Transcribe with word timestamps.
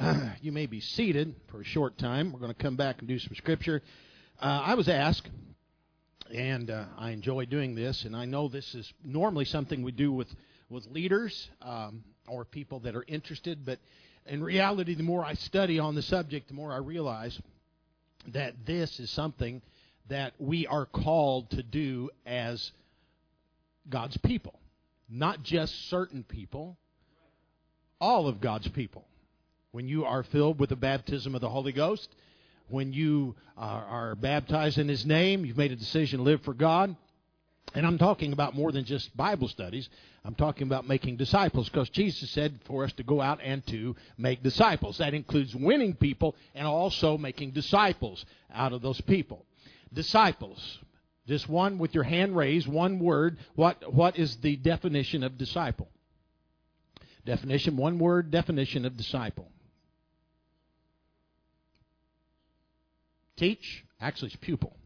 you 0.40 0.50
may 0.52 0.66
be 0.66 0.80
seated 0.80 1.34
for 1.50 1.60
a 1.60 1.64
short 1.64 1.98
time. 1.98 2.32
We're 2.32 2.38
going 2.38 2.54
to 2.54 2.62
come 2.62 2.76
back 2.76 3.00
and 3.00 3.08
do 3.08 3.18
some 3.18 3.34
scripture. 3.34 3.82
Uh, 4.40 4.62
I 4.64 4.74
was 4.74 4.88
asked, 4.88 5.28
and 6.34 6.70
uh, 6.70 6.84
I 6.96 7.10
enjoy 7.10 7.44
doing 7.44 7.74
this, 7.74 8.04
and 8.04 8.16
I 8.16 8.24
know 8.24 8.48
this 8.48 8.74
is 8.74 8.90
normally 9.04 9.44
something 9.44 9.82
we 9.82 9.92
do 9.92 10.10
with, 10.12 10.28
with 10.70 10.86
leaders 10.86 11.50
um, 11.60 12.02
or 12.26 12.44
people 12.44 12.80
that 12.80 12.96
are 12.96 13.04
interested, 13.06 13.66
but 13.66 13.78
in 14.26 14.42
reality, 14.42 14.94
the 14.94 15.02
more 15.02 15.24
I 15.24 15.34
study 15.34 15.78
on 15.78 15.94
the 15.94 16.02
subject, 16.02 16.48
the 16.48 16.54
more 16.54 16.72
I 16.72 16.78
realize 16.78 17.38
that 18.28 18.54
this 18.64 19.00
is 19.00 19.10
something 19.10 19.60
that 20.08 20.32
we 20.38 20.66
are 20.66 20.86
called 20.86 21.50
to 21.50 21.62
do 21.62 22.10
as 22.24 22.70
God's 23.88 24.16
people. 24.18 24.54
Not 25.10 25.42
just 25.42 25.88
certain 25.90 26.22
people, 26.22 26.78
all 28.00 28.28
of 28.28 28.40
God's 28.40 28.68
people. 28.68 29.04
When 29.72 29.86
you 29.86 30.04
are 30.04 30.24
filled 30.24 30.58
with 30.58 30.70
the 30.70 30.76
baptism 30.76 31.34
of 31.34 31.40
the 31.40 31.48
Holy 31.48 31.72
Ghost, 31.72 32.08
when 32.68 32.92
you 32.92 33.36
are, 33.56 33.84
are 33.84 34.14
baptized 34.14 34.78
in 34.78 34.88
His 34.88 35.06
name, 35.06 35.44
you've 35.44 35.56
made 35.56 35.72
a 35.72 35.76
decision 35.76 36.18
to 36.18 36.24
live 36.24 36.42
for 36.42 36.54
God. 36.54 36.96
And 37.74 37.86
I'm 37.86 37.98
talking 37.98 38.32
about 38.32 38.56
more 38.56 38.72
than 38.72 38.84
just 38.84 39.16
Bible 39.16 39.46
studies. 39.46 39.88
I'm 40.24 40.34
talking 40.34 40.66
about 40.66 40.88
making 40.88 41.16
disciples 41.16 41.68
because 41.68 41.88
Jesus 41.88 42.30
said 42.30 42.58
for 42.64 42.84
us 42.84 42.92
to 42.94 43.04
go 43.04 43.20
out 43.20 43.38
and 43.42 43.64
to 43.68 43.94
make 44.18 44.42
disciples. 44.42 44.98
That 44.98 45.14
includes 45.14 45.54
winning 45.54 45.94
people 45.94 46.34
and 46.54 46.66
also 46.66 47.16
making 47.16 47.52
disciples 47.52 48.24
out 48.52 48.72
of 48.72 48.82
those 48.82 49.00
people. 49.00 49.46
Disciples. 49.92 50.78
Just 51.28 51.48
one 51.48 51.78
with 51.78 51.94
your 51.94 52.02
hand 52.02 52.34
raised, 52.34 52.66
one 52.66 52.98
word. 52.98 53.38
What, 53.54 53.94
what 53.94 54.18
is 54.18 54.36
the 54.38 54.56
definition 54.56 55.22
of 55.22 55.38
disciple? 55.38 55.88
Definition, 57.24 57.76
one 57.76 58.00
word 58.00 58.32
definition 58.32 58.84
of 58.84 58.96
disciple. 58.96 59.48
Teach, 63.40 63.86
actually, 64.02 64.28
it's 64.28 64.36
pupil. 64.36 64.76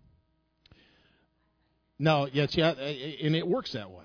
No, 1.99 2.29
yes, 2.33 2.57
yeah, 2.57 2.71
and 2.71 3.35
it 3.35 3.45
works 3.45 3.73
that 3.73 3.91
way. 3.91 4.05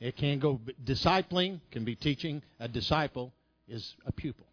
It 0.00 0.16
can 0.16 0.38
go 0.38 0.58
discipling, 0.82 1.60
can 1.70 1.84
be 1.84 1.94
teaching. 1.94 2.40
A 2.60 2.66
disciple 2.66 3.34
is 3.68 3.94
a 4.06 4.12
pupil. 4.12 4.46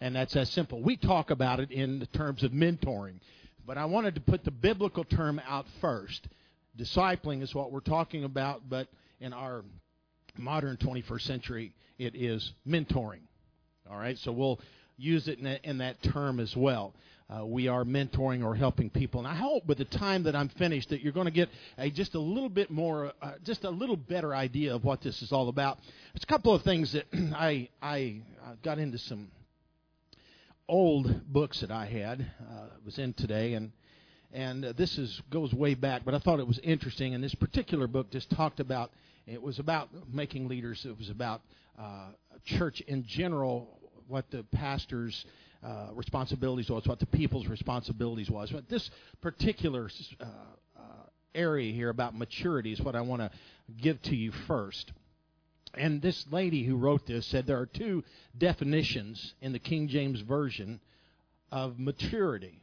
And 0.00 0.14
that's 0.14 0.36
as 0.36 0.48
simple. 0.50 0.80
We 0.80 0.96
talk 0.96 1.32
about 1.32 1.58
it 1.58 1.72
in 1.72 1.98
the 1.98 2.06
terms 2.06 2.44
of 2.44 2.52
mentoring, 2.52 3.18
but 3.66 3.76
I 3.76 3.86
wanted 3.86 4.14
to 4.14 4.20
put 4.20 4.44
the 4.44 4.52
biblical 4.52 5.02
term 5.02 5.40
out 5.44 5.66
first. 5.80 6.28
Discipling 6.78 7.42
is 7.42 7.52
what 7.52 7.72
we're 7.72 7.80
talking 7.80 8.22
about, 8.22 8.68
but 8.68 8.86
in 9.18 9.32
our 9.32 9.64
modern 10.36 10.76
21st 10.76 11.22
century, 11.22 11.74
it 11.98 12.14
is 12.14 12.52
mentoring. 12.64 13.22
All 13.90 13.98
right, 13.98 14.16
so 14.16 14.30
we'll 14.30 14.60
use 14.96 15.26
it 15.26 15.38
in 15.38 15.44
that, 15.44 15.64
in 15.64 15.78
that 15.78 16.00
term 16.04 16.38
as 16.38 16.56
well 16.56 16.94
uh, 17.30 17.44
we 17.44 17.68
are 17.68 17.84
mentoring 17.84 18.44
or 18.44 18.54
helping 18.54 18.88
people. 18.88 19.20
And 19.20 19.28
I 19.28 19.34
hope 19.34 19.66
by 19.66 19.74
the 19.74 19.84
time 19.84 20.22
that 20.24 20.34
I'm 20.34 20.48
finished 20.48 20.90
that 20.90 21.02
you're 21.02 21.12
going 21.12 21.26
to 21.26 21.32
get 21.32 21.48
a, 21.76 21.90
just 21.90 22.14
a 22.14 22.18
little 22.18 22.48
bit 22.48 22.70
more, 22.70 23.12
uh, 23.20 23.32
just 23.44 23.64
a 23.64 23.70
little 23.70 23.96
better 23.96 24.34
idea 24.34 24.74
of 24.74 24.84
what 24.84 25.02
this 25.02 25.20
is 25.20 25.30
all 25.30 25.48
about. 25.48 25.78
There's 26.14 26.22
a 26.22 26.26
couple 26.26 26.54
of 26.54 26.62
things 26.62 26.92
that 26.92 27.06
I, 27.34 27.68
I 27.82 28.22
got 28.62 28.78
into 28.78 28.98
some 28.98 29.30
old 30.68 31.32
books 31.32 31.60
that 31.60 31.70
I 31.70 31.86
had, 31.86 32.20
uh, 32.20 32.66
was 32.84 32.98
in 32.98 33.12
today, 33.14 33.54
and 33.54 33.72
and 34.30 34.62
uh, 34.62 34.72
this 34.76 34.98
is 34.98 35.22
goes 35.30 35.54
way 35.54 35.74
back, 35.74 36.02
but 36.04 36.14
I 36.14 36.18
thought 36.18 36.38
it 36.38 36.46
was 36.46 36.58
interesting. 36.58 37.14
And 37.14 37.24
this 37.24 37.34
particular 37.34 37.86
book 37.86 38.10
just 38.10 38.28
talked 38.30 38.60
about 38.60 38.90
it 39.26 39.40
was 39.40 39.58
about 39.58 39.88
making 40.12 40.48
leaders. 40.48 40.84
It 40.84 40.96
was 40.98 41.08
about 41.08 41.40
uh, 41.78 42.08
church 42.44 42.82
in 42.82 43.04
general, 43.06 43.78
what 44.06 44.30
the 44.30 44.42
pastors 44.52 45.24
uh, 45.62 45.88
responsibilities 45.94 46.70
was, 46.70 46.86
what 46.86 47.00
the 47.00 47.06
people's 47.06 47.46
responsibilities 47.46 48.30
was. 48.30 48.50
But 48.50 48.68
this 48.68 48.90
particular 49.20 49.90
uh, 50.20 50.24
uh, 50.24 50.80
area 51.34 51.72
here 51.72 51.88
about 51.88 52.16
maturity 52.16 52.72
is 52.72 52.80
what 52.80 52.94
I 52.94 53.00
want 53.00 53.22
to 53.22 53.30
give 53.80 54.00
to 54.02 54.16
you 54.16 54.32
first. 54.46 54.92
And 55.74 56.00
this 56.00 56.24
lady 56.30 56.64
who 56.64 56.76
wrote 56.76 57.06
this 57.06 57.26
said 57.26 57.46
there 57.46 57.58
are 57.58 57.66
two 57.66 58.04
definitions 58.36 59.34
in 59.40 59.52
the 59.52 59.58
King 59.58 59.88
James 59.88 60.20
Version 60.20 60.80
of 61.50 61.78
maturity. 61.78 62.60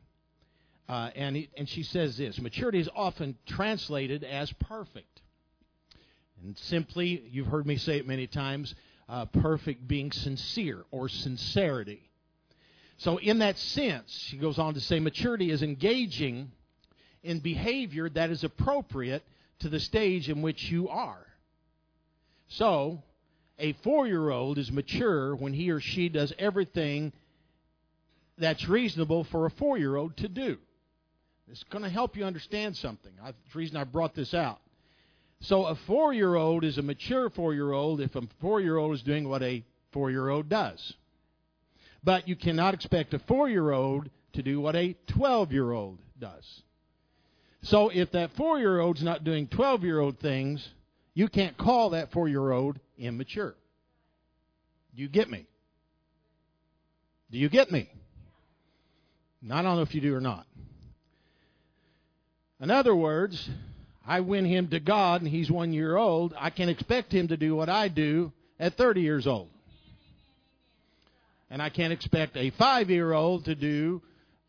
Uh, 0.87 1.09
and, 1.15 1.47
and 1.57 1.67
she 1.67 1.83
says 1.83 2.17
this 2.17 2.39
maturity 2.39 2.79
is 2.79 2.89
often 2.95 3.37
translated 3.47 4.23
as 4.23 4.51
perfect. 4.53 5.21
And 6.43 6.57
simply, 6.57 7.23
you've 7.31 7.47
heard 7.47 7.65
me 7.65 7.77
say 7.77 7.97
it 7.97 8.07
many 8.07 8.27
times, 8.27 8.75
uh, 9.09 9.25
perfect 9.25 9.87
being 9.87 10.11
sincere 10.11 10.83
or 10.91 11.09
sincerity. 11.09 12.01
So, 12.97 13.17
in 13.17 13.39
that 13.39 13.57
sense, 13.57 14.11
she 14.29 14.37
goes 14.37 14.57
on 14.57 14.73
to 14.75 14.79
say 14.79 14.99
maturity 14.99 15.51
is 15.51 15.61
engaging 15.61 16.51
in 17.23 17.39
behavior 17.39 18.09
that 18.09 18.29
is 18.29 18.43
appropriate 18.43 19.23
to 19.59 19.69
the 19.69 19.79
stage 19.79 20.29
in 20.29 20.41
which 20.41 20.63
you 20.69 20.87
are. 20.87 21.25
So, 22.47 23.03
a 23.59 23.73
four 23.83 24.07
year 24.07 24.29
old 24.29 24.57
is 24.57 24.71
mature 24.71 25.35
when 25.35 25.53
he 25.53 25.71
or 25.71 25.79
she 25.79 26.09
does 26.09 26.33
everything 26.37 27.11
that's 28.37 28.67
reasonable 28.67 29.23
for 29.25 29.45
a 29.45 29.49
four 29.49 29.77
year 29.77 29.95
old 29.95 30.15
to 30.17 30.27
do. 30.27 30.57
It's 31.51 31.63
going 31.65 31.83
to 31.83 31.89
help 31.89 32.15
you 32.15 32.25
understand 32.25 32.75
something. 32.75 33.11
That's 33.23 33.37
the 33.51 33.57
reason 33.57 33.77
I 33.77 33.83
brought 33.83 34.15
this 34.15 34.33
out. 34.33 34.59
So, 35.41 35.65
a 35.65 35.75
four 35.75 36.13
year 36.13 36.35
old 36.35 36.63
is 36.63 36.77
a 36.77 36.81
mature 36.81 37.29
four 37.29 37.53
year 37.53 37.71
old 37.71 38.01
if 38.01 38.15
a 38.15 38.21
four 38.39 38.61
year 38.61 38.77
old 38.77 38.95
is 38.95 39.03
doing 39.03 39.27
what 39.27 39.43
a 39.43 39.63
four 39.91 40.11
year 40.11 40.29
old 40.29 40.49
does. 40.49 40.93
But 42.05 42.27
you 42.27 42.35
cannot 42.35 42.75
expect 42.75 43.15
a 43.15 43.19
four 43.19 43.49
year 43.49 43.71
old 43.71 44.09
to 44.33 44.43
do 44.43 44.61
what 44.61 44.75
a 44.75 44.95
12 45.07 45.51
year 45.51 45.71
old 45.71 45.97
does. 46.19 46.61
So 47.63 47.89
if 47.89 48.11
that 48.11 48.31
four 48.37 48.59
year 48.59 48.79
old's 48.79 49.01
not 49.01 49.23
doing 49.23 49.47
12 49.47 49.83
year 49.83 49.99
old 49.99 50.19
things, 50.19 50.65
you 51.15 51.27
can't 51.27 51.57
call 51.57 51.89
that 51.89 52.11
four 52.11 52.29
year 52.29 52.51
old 52.51 52.79
immature. 52.99 53.55
Do 54.95 55.01
you 55.01 55.09
get 55.09 55.29
me? 55.29 55.47
Do 57.31 57.39
you 57.39 57.49
get 57.49 57.71
me? 57.71 57.89
I 59.51 59.61
don't 59.61 59.75
know 59.75 59.81
if 59.81 59.95
you 59.95 60.01
do 60.01 60.15
or 60.15 60.21
not. 60.21 60.45
In 62.61 62.71
other 62.71 62.95
words, 62.95 63.49
I 64.05 64.19
win 64.21 64.45
him 64.45 64.69
to 64.69 64.79
God 64.79 65.21
and 65.21 65.29
he's 65.29 65.49
one 65.49 65.73
year 65.73 65.97
old. 65.97 66.33
I 66.37 66.51
can 66.51 66.69
expect 66.69 67.11
him 67.11 67.29
to 67.29 67.37
do 67.37 67.55
what 67.55 67.69
I 67.69 67.87
do 67.87 68.31
at 68.59 68.77
30 68.77 69.01
years 69.01 69.27
old. 69.27 69.49
And 71.49 71.61
I 71.61 71.69
can't 71.69 71.93
expect 71.93 72.37
a 72.37 72.49
five 72.51 72.89
year 72.89 73.13
old 73.13 73.45
to 73.45 73.55
do 73.55 74.01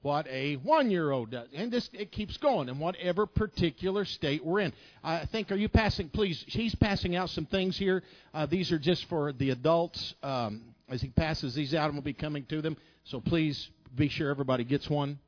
what 0.03 0.27
a 0.29 0.55
one 0.55 0.91
year 0.91 1.11
old 1.11 1.31
does. 1.31 1.49
And 1.55 1.71
this 1.71 1.91
it 1.93 2.13
keeps 2.13 2.37
going 2.37 2.69
in 2.69 2.79
whatever 2.79 3.27
particular 3.27 4.05
state 4.05 4.45
we're 4.45 4.61
in. 4.61 4.73
I 5.03 5.27
think, 5.27 5.51
are 5.51 5.57
you 5.57 5.69
passing, 5.69 6.09
please, 6.09 6.45
he's 6.47 6.75
passing 6.77 7.17
out 7.17 7.31
some 7.31 7.47
things 7.47 7.77
here. 7.77 8.03
Uh, 8.33 8.47
these 8.47 8.73
are 8.73 8.79
just 8.79 9.05
for 9.07 9.33
the 9.33 9.51
adults. 9.51 10.15
Um, 10.23 10.63
as 10.89 11.03
he 11.03 11.09
passes 11.09 11.55
these 11.55 11.75
out, 11.75 11.91
going 11.91 11.97
to 11.97 12.05
be 12.05 12.13
coming 12.13 12.45
to 12.47 12.63
them. 12.63 12.77
So 13.05 13.21
please 13.21 13.69
be 13.95 14.09
sure 14.09 14.31
everybody 14.31 14.65
gets 14.65 14.89
one. 14.89 15.19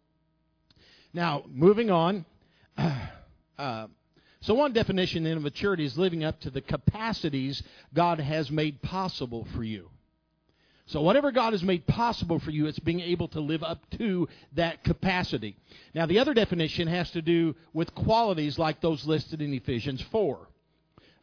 Now, 1.12 1.44
moving 1.48 1.90
on. 1.90 2.24
Uh, 3.58 3.88
so, 4.40 4.54
one 4.54 4.72
definition 4.72 5.26
of 5.26 5.42
maturity 5.42 5.84
is 5.84 5.98
living 5.98 6.22
up 6.22 6.38
to 6.42 6.50
the 6.50 6.60
capacities 6.60 7.60
God 7.92 8.20
has 8.20 8.52
made 8.52 8.80
possible 8.82 9.48
for 9.56 9.64
you. 9.64 9.90
So, 10.88 11.02
whatever 11.02 11.32
God 11.32 11.52
has 11.52 11.62
made 11.62 11.86
possible 11.86 12.38
for 12.38 12.50
you, 12.50 12.66
it's 12.66 12.78
being 12.78 13.00
able 13.00 13.28
to 13.28 13.40
live 13.40 13.62
up 13.62 13.78
to 13.98 14.26
that 14.54 14.84
capacity. 14.84 15.54
Now, 15.94 16.06
the 16.06 16.18
other 16.18 16.32
definition 16.32 16.88
has 16.88 17.10
to 17.10 17.20
do 17.20 17.54
with 17.74 17.94
qualities 17.94 18.58
like 18.58 18.80
those 18.80 19.06
listed 19.06 19.42
in 19.42 19.52
Ephesians 19.52 20.00
4. 20.10 20.48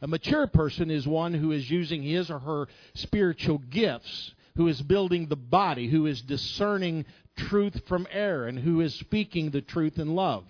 A 0.02 0.06
mature 0.06 0.46
person 0.46 0.88
is 0.88 1.08
one 1.08 1.34
who 1.34 1.50
is 1.50 1.68
using 1.68 2.04
his 2.04 2.30
or 2.30 2.38
her 2.38 2.68
spiritual 2.94 3.58
gifts, 3.58 4.34
who 4.54 4.68
is 4.68 4.80
building 4.82 5.26
the 5.26 5.34
body, 5.34 5.88
who 5.88 6.06
is 6.06 6.22
discerning 6.22 7.04
truth 7.36 7.82
from 7.88 8.06
error, 8.12 8.46
and 8.46 8.60
who 8.60 8.80
is 8.80 8.94
speaking 8.94 9.50
the 9.50 9.62
truth 9.62 9.98
in 9.98 10.14
love, 10.14 10.44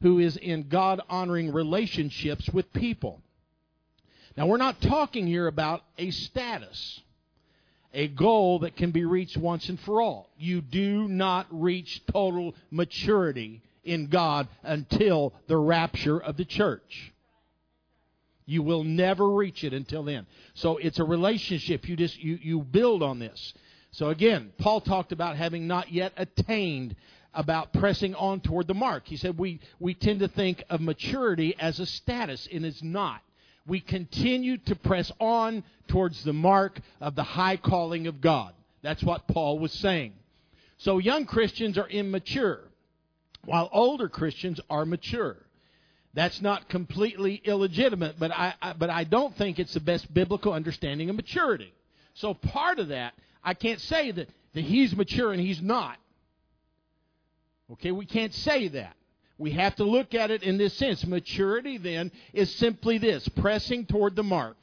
who 0.00 0.18
is 0.18 0.38
in 0.38 0.68
God 0.70 1.02
honoring 1.10 1.52
relationships 1.52 2.48
with 2.48 2.72
people. 2.72 3.20
Now, 4.38 4.46
we're 4.46 4.56
not 4.56 4.80
talking 4.80 5.26
here 5.26 5.48
about 5.48 5.82
a 5.98 6.10
status 6.10 7.02
a 7.94 8.08
goal 8.08 8.58
that 8.58 8.76
can 8.76 8.90
be 8.90 9.04
reached 9.04 9.36
once 9.36 9.68
and 9.68 9.78
for 9.80 10.02
all. 10.02 10.28
You 10.36 10.60
do 10.60 11.08
not 11.08 11.46
reach 11.50 12.02
total 12.12 12.54
maturity 12.70 13.62
in 13.84 14.08
God 14.08 14.48
until 14.62 15.32
the 15.46 15.56
rapture 15.56 16.18
of 16.18 16.36
the 16.36 16.44
church. 16.44 17.12
You 18.46 18.62
will 18.62 18.84
never 18.84 19.30
reach 19.30 19.64
it 19.64 19.72
until 19.72 20.02
then. 20.02 20.26
So 20.54 20.76
it's 20.76 20.98
a 20.98 21.04
relationship. 21.04 21.88
You 21.88 21.96
just 21.96 22.18
you, 22.18 22.38
you 22.42 22.60
build 22.60 23.02
on 23.02 23.18
this. 23.18 23.54
So 23.92 24.08
again, 24.08 24.52
Paul 24.58 24.80
talked 24.80 25.12
about 25.12 25.36
having 25.36 25.66
not 25.66 25.92
yet 25.92 26.12
attained 26.16 26.96
about 27.32 27.72
pressing 27.72 28.14
on 28.16 28.40
toward 28.40 28.66
the 28.66 28.74
mark. 28.74 29.04
He 29.06 29.16
said 29.16 29.38
we, 29.38 29.60
we 29.78 29.94
tend 29.94 30.20
to 30.20 30.28
think 30.28 30.64
of 30.68 30.80
maturity 30.80 31.54
as 31.58 31.80
a 31.80 31.86
status, 31.86 32.48
and 32.52 32.64
it's 32.64 32.82
not 32.82 33.22
we 33.66 33.80
continue 33.80 34.58
to 34.58 34.76
press 34.76 35.10
on 35.18 35.64
towards 35.88 36.22
the 36.24 36.32
mark 36.32 36.80
of 37.00 37.14
the 37.14 37.22
high 37.22 37.56
calling 37.56 38.06
of 38.06 38.20
God. 38.20 38.52
That's 38.82 39.02
what 39.02 39.26
Paul 39.26 39.58
was 39.58 39.72
saying. 39.72 40.12
So 40.78 40.98
young 40.98 41.24
Christians 41.24 41.78
are 41.78 41.88
immature, 41.88 42.60
while 43.44 43.70
older 43.72 44.08
Christians 44.08 44.60
are 44.68 44.84
mature. 44.84 45.36
That's 46.12 46.40
not 46.40 46.68
completely 46.68 47.40
illegitimate, 47.44 48.16
but 48.18 48.30
I, 48.30 48.54
I, 48.62 48.72
but 48.74 48.90
I 48.90 49.04
don't 49.04 49.36
think 49.36 49.58
it's 49.58 49.74
the 49.74 49.80
best 49.80 50.12
biblical 50.12 50.52
understanding 50.52 51.10
of 51.10 51.16
maturity. 51.16 51.72
So 52.14 52.34
part 52.34 52.78
of 52.78 52.88
that, 52.88 53.14
I 53.42 53.54
can't 53.54 53.80
say 53.80 54.12
that, 54.12 54.28
that 54.54 54.64
he's 54.64 54.94
mature 54.94 55.32
and 55.32 55.40
he's 55.40 55.60
not. 55.60 55.96
Okay, 57.72 57.90
we 57.90 58.06
can't 58.06 58.32
say 58.32 58.68
that. 58.68 58.94
We 59.36 59.50
have 59.52 59.76
to 59.76 59.84
look 59.84 60.14
at 60.14 60.30
it 60.30 60.42
in 60.42 60.58
this 60.58 60.74
sense. 60.74 61.04
Maturity 61.04 61.78
then 61.78 62.12
is 62.32 62.54
simply 62.54 62.98
this 62.98 63.28
pressing 63.28 63.86
toward 63.86 64.14
the 64.14 64.22
mark. 64.22 64.56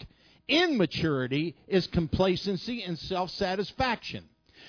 Immaturity 0.47 1.55
is 1.67 1.87
complacency 1.87 2.83
and 2.83 2.97
self 2.97 3.31
satisfaction. 3.31 4.27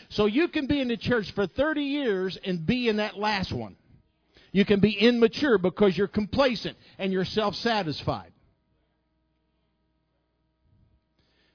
So 0.08 0.26
you 0.26 0.48
can 0.48 0.66
be 0.66 0.80
in 0.80 0.88
the 0.88 0.96
church 0.96 1.32
for 1.32 1.46
30 1.46 1.82
years 1.82 2.38
and 2.44 2.66
be 2.66 2.88
in 2.88 2.96
that 2.96 3.16
last 3.16 3.52
one. 3.52 3.76
You 4.52 4.64
can 4.64 4.80
be 4.80 4.92
immature 4.92 5.56
because 5.56 5.96
you're 5.96 6.08
complacent 6.08 6.76
and 6.98 7.12
you're 7.12 7.24
self 7.24 7.54
satisfied. 7.56 8.32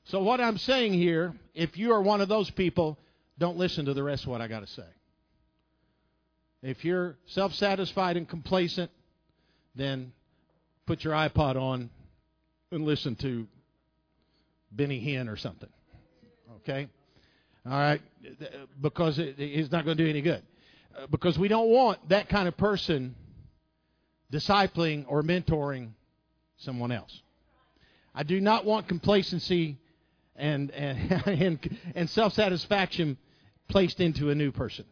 So, 0.06 0.24
what 0.24 0.40
I'm 0.40 0.58
saying 0.58 0.94
here, 0.94 1.34
if 1.54 1.78
you 1.78 1.92
are 1.92 2.02
one 2.02 2.22
of 2.22 2.30
those 2.30 2.50
people, 2.50 2.98
don't 3.38 3.58
listen 3.58 3.86
to 3.86 3.94
the 3.94 4.04
rest 4.04 4.24
of 4.24 4.30
what 4.30 4.42
I 4.42 4.48
got 4.48 4.62
to 4.62 4.68
say. 4.68 4.88
If 6.64 6.84
you're 6.84 7.16
self 7.28 7.54
satisfied 7.54 8.18
and 8.18 8.28
complacent, 8.28 8.92
then 9.76 10.12
put 10.86 11.04
your 11.04 11.14
iPod 11.14 11.56
on 11.56 11.90
and 12.72 12.86
listen 12.86 13.16
to 13.18 13.48
Benny 14.72 15.00
Hinn 15.00 15.30
or 15.30 15.38
something. 15.38 15.70
Okay? 16.58 16.88
All 17.66 17.72
right? 17.72 18.02
Because 18.82 19.20
it, 19.20 19.36
it's 19.38 19.72
not 19.72 19.86
going 19.86 19.98
to 19.98 20.04
do 20.04 20.10
any 20.10 20.22
good. 20.22 20.42
Uh, 20.98 21.08
because 21.08 21.38
we 21.38 21.48
don't 21.48 21.70
want 21.70 22.10
that 22.10 22.28
kind 22.28 22.48
of 22.48 22.58
person 22.58 23.16
discipling 24.34 25.06
or 25.08 25.22
mentoring 25.22 25.92
someone 26.58 26.92
else. 26.92 27.22
I 28.16 28.24
do 28.24 28.42
not 28.42 28.66
want 28.66 28.88
complacency 28.88 29.78
and, 30.36 30.72
and, 30.72 31.12
and, 31.28 31.78
and 31.96 32.10
self 32.10 32.34
satisfaction 32.34 33.18
placed 33.70 34.00
into 34.00 34.32
a 34.32 34.36
new 34.36 34.52
person. 34.52 34.86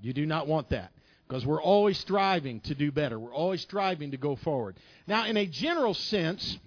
You 0.00 0.12
do 0.14 0.24
not 0.26 0.48
want 0.48 0.70
that 0.70 0.90
because 1.32 1.46
we're 1.46 1.62
always 1.62 1.98
striving 1.98 2.60
to 2.60 2.74
do 2.74 2.92
better. 2.92 3.18
We're 3.18 3.32
always 3.32 3.62
striving 3.62 4.10
to 4.10 4.18
go 4.18 4.36
forward. 4.36 4.76
Now, 5.06 5.24
in 5.24 5.38
a 5.38 5.46
general 5.46 5.94
sense, 5.94 6.58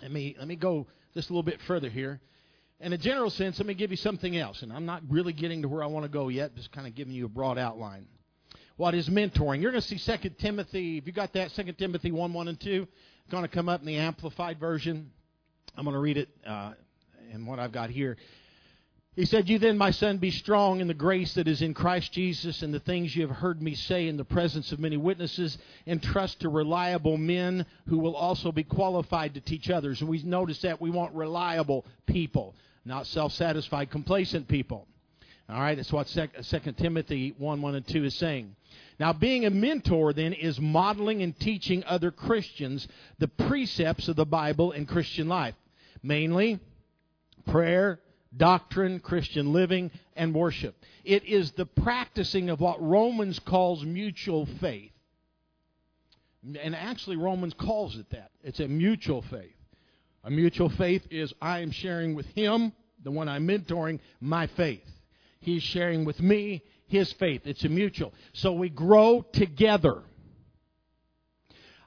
let 0.00 0.10
me, 0.10 0.34
let 0.38 0.48
me 0.48 0.56
go 0.56 0.86
just 1.12 1.28
a 1.28 1.34
little 1.34 1.42
bit 1.42 1.60
further 1.66 1.90
here. 1.90 2.18
In 2.80 2.94
a 2.94 2.98
general 2.98 3.28
sense, 3.28 3.58
let 3.58 3.66
me 3.66 3.74
give 3.74 3.90
you 3.90 3.98
something 3.98 4.38
else. 4.38 4.62
And 4.62 4.72
I'm 4.72 4.86
not 4.86 5.02
really 5.10 5.34
getting 5.34 5.60
to 5.60 5.68
where 5.68 5.82
I 5.82 5.86
want 5.86 6.04
to 6.06 6.08
go 6.08 6.28
yet, 6.28 6.56
just 6.56 6.72
kind 6.72 6.86
of 6.86 6.94
giving 6.94 7.12
you 7.12 7.26
a 7.26 7.28
broad 7.28 7.58
outline. 7.58 8.06
What 8.78 8.94
is 8.94 9.10
mentoring? 9.10 9.60
You're 9.60 9.70
going 9.70 9.82
to 9.82 9.98
see 9.98 9.98
2 9.98 10.30
Timothy, 10.38 10.96
if 10.96 11.06
you 11.06 11.12
got 11.12 11.34
that, 11.34 11.50
2 11.50 11.72
Timothy 11.72 12.10
1 12.10 12.32
1 12.32 12.48
and 12.48 12.58
2. 12.58 12.86
It's 12.88 13.30
going 13.30 13.44
to 13.44 13.48
come 13.48 13.68
up 13.68 13.80
in 13.80 13.86
the 13.86 13.96
Amplified 13.96 14.58
Version. 14.58 15.10
I'm 15.76 15.84
going 15.84 15.92
to 15.92 16.00
read 16.00 16.16
it 16.16 16.30
uh, 16.46 16.72
in 17.34 17.44
what 17.44 17.58
I've 17.58 17.72
got 17.72 17.90
here. 17.90 18.16
He 19.16 19.26
said, 19.26 19.48
You 19.48 19.60
then, 19.60 19.78
my 19.78 19.92
son, 19.92 20.18
be 20.18 20.32
strong 20.32 20.80
in 20.80 20.88
the 20.88 20.94
grace 20.94 21.34
that 21.34 21.46
is 21.46 21.62
in 21.62 21.72
Christ 21.72 22.12
Jesus, 22.12 22.62
and 22.62 22.74
the 22.74 22.80
things 22.80 23.14
you 23.14 23.26
have 23.26 23.36
heard 23.36 23.62
me 23.62 23.74
say 23.74 24.08
in 24.08 24.16
the 24.16 24.24
presence 24.24 24.72
of 24.72 24.80
many 24.80 24.96
witnesses, 24.96 25.56
entrust 25.86 26.40
to 26.40 26.48
reliable 26.48 27.16
men 27.16 27.64
who 27.86 27.98
will 27.98 28.16
also 28.16 28.50
be 28.50 28.64
qualified 28.64 29.34
to 29.34 29.40
teach 29.40 29.70
others. 29.70 30.00
And 30.00 30.10
we 30.10 30.20
notice 30.22 30.60
that 30.62 30.80
we 30.80 30.90
want 30.90 31.14
reliable 31.14 31.84
people, 32.06 32.56
not 32.84 33.06
self 33.06 33.32
satisfied, 33.32 33.90
complacent 33.90 34.48
people. 34.48 34.88
All 35.48 35.60
right, 35.60 35.76
that's 35.76 35.92
what 35.92 36.08
2 36.08 36.72
Timothy 36.72 37.34
1 37.38 37.62
1 37.62 37.74
and 37.74 37.86
2 37.86 38.04
is 38.04 38.16
saying. 38.16 38.56
Now, 38.98 39.12
being 39.12 39.44
a 39.44 39.50
mentor 39.50 40.12
then 40.12 40.32
is 40.32 40.58
modeling 40.58 41.22
and 41.22 41.38
teaching 41.38 41.84
other 41.84 42.10
Christians 42.10 42.88
the 43.18 43.28
precepts 43.28 44.08
of 44.08 44.16
the 44.16 44.24
Bible 44.24 44.72
and 44.72 44.88
Christian 44.88 45.28
life, 45.28 45.54
mainly 46.02 46.58
prayer, 47.46 48.00
doctrine, 48.36 49.00
Christian 49.00 49.52
living, 49.52 49.90
and 50.16 50.34
worship. 50.34 50.76
It 51.04 51.24
is 51.24 51.52
the 51.52 51.66
practicing 51.66 52.50
of 52.50 52.60
what 52.60 52.82
Romans 52.82 53.38
calls 53.38 53.84
mutual 53.84 54.46
faith. 54.60 54.92
And 56.42 56.74
actually, 56.74 57.16
Romans 57.16 57.54
calls 57.54 57.96
it 57.96 58.06
that. 58.10 58.30
It's 58.42 58.60
a 58.60 58.68
mutual 58.68 59.22
faith. 59.22 59.56
A 60.24 60.30
mutual 60.30 60.70
faith 60.70 61.02
is 61.10 61.32
I 61.40 61.60
am 61.60 61.70
sharing 61.70 62.14
with 62.14 62.26
him, 62.26 62.72
the 63.02 63.10
one 63.10 63.28
I'm 63.28 63.46
mentoring, 63.46 64.00
my 64.20 64.46
faith. 64.48 64.84
He's 65.40 65.62
sharing 65.62 66.04
with 66.04 66.20
me 66.20 66.62
his 66.86 67.12
faith. 67.14 67.42
It's 67.44 67.64
a 67.64 67.68
mutual. 67.68 68.12
So 68.32 68.52
we 68.52 68.70
grow 68.70 69.24
together. 69.32 70.02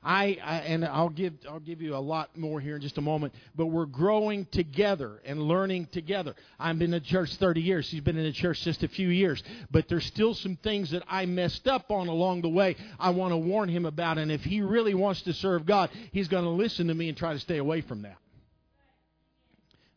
I, 0.07 0.38
I, 0.42 0.57
and 0.59 0.86
I'll 0.86 1.09
give 1.09 1.33
I'll 1.50 1.59
give 1.59 1.81
you 1.81 1.94
a 1.94 2.00
lot 2.00 2.38
more 2.38 2.62
here 2.62 2.77
in 2.77 2.81
just 2.81 2.98
a 2.98 3.01
moment. 3.01 3.33
But 3.57 3.65
we're 3.65 3.86
growing 3.86 4.45
together 4.45 5.19
and 5.25 5.42
learning 5.42 5.88
together. 5.88 6.33
I've 6.57 6.80
been 6.80 6.94
in 6.94 7.04
church 7.04 7.36
30 7.36 7.59
years. 7.59 7.88
She's 7.88 8.00
been 8.00 8.18
in 8.18 8.24
the 8.24 8.31
church 8.31 8.62
just 8.62 8.83
a 8.83 8.88
few 8.88 9.09
years. 9.09 9.44
But 9.69 9.89
there's 9.89 10.06
still 10.06 10.33
some 10.33 10.56
things 10.56 10.92
that 10.92 11.04
I 11.09 11.25
messed 11.25 11.68
up 11.68 11.92
on 11.92 12.07
along 12.07 12.44
the 12.44 12.50
way. 12.50 12.77
I 12.98 13.09
want 13.09 13.33
to 13.33 13.38
warn 13.38 13.68
him 13.68 13.86
about. 13.86 14.18
And 14.18 14.31
if 14.31 14.45
he 14.45 14.62
really 14.62 14.94
wants 14.94 15.24
to 15.24 15.33
serve 15.33 15.65
God, 15.65 15.89
he's 16.13 16.30
going 16.30 16.45
to 16.45 16.51
listen 16.51 16.88
to 16.88 16.94
me 16.94 17.09
and 17.09 17.18
try 17.18 17.33
to 17.33 17.39
stay 17.39 17.57
away 17.57 17.81
from 17.81 18.04
that. 18.04 18.18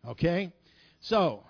Okay, 0.09 0.53
so 1.03 1.45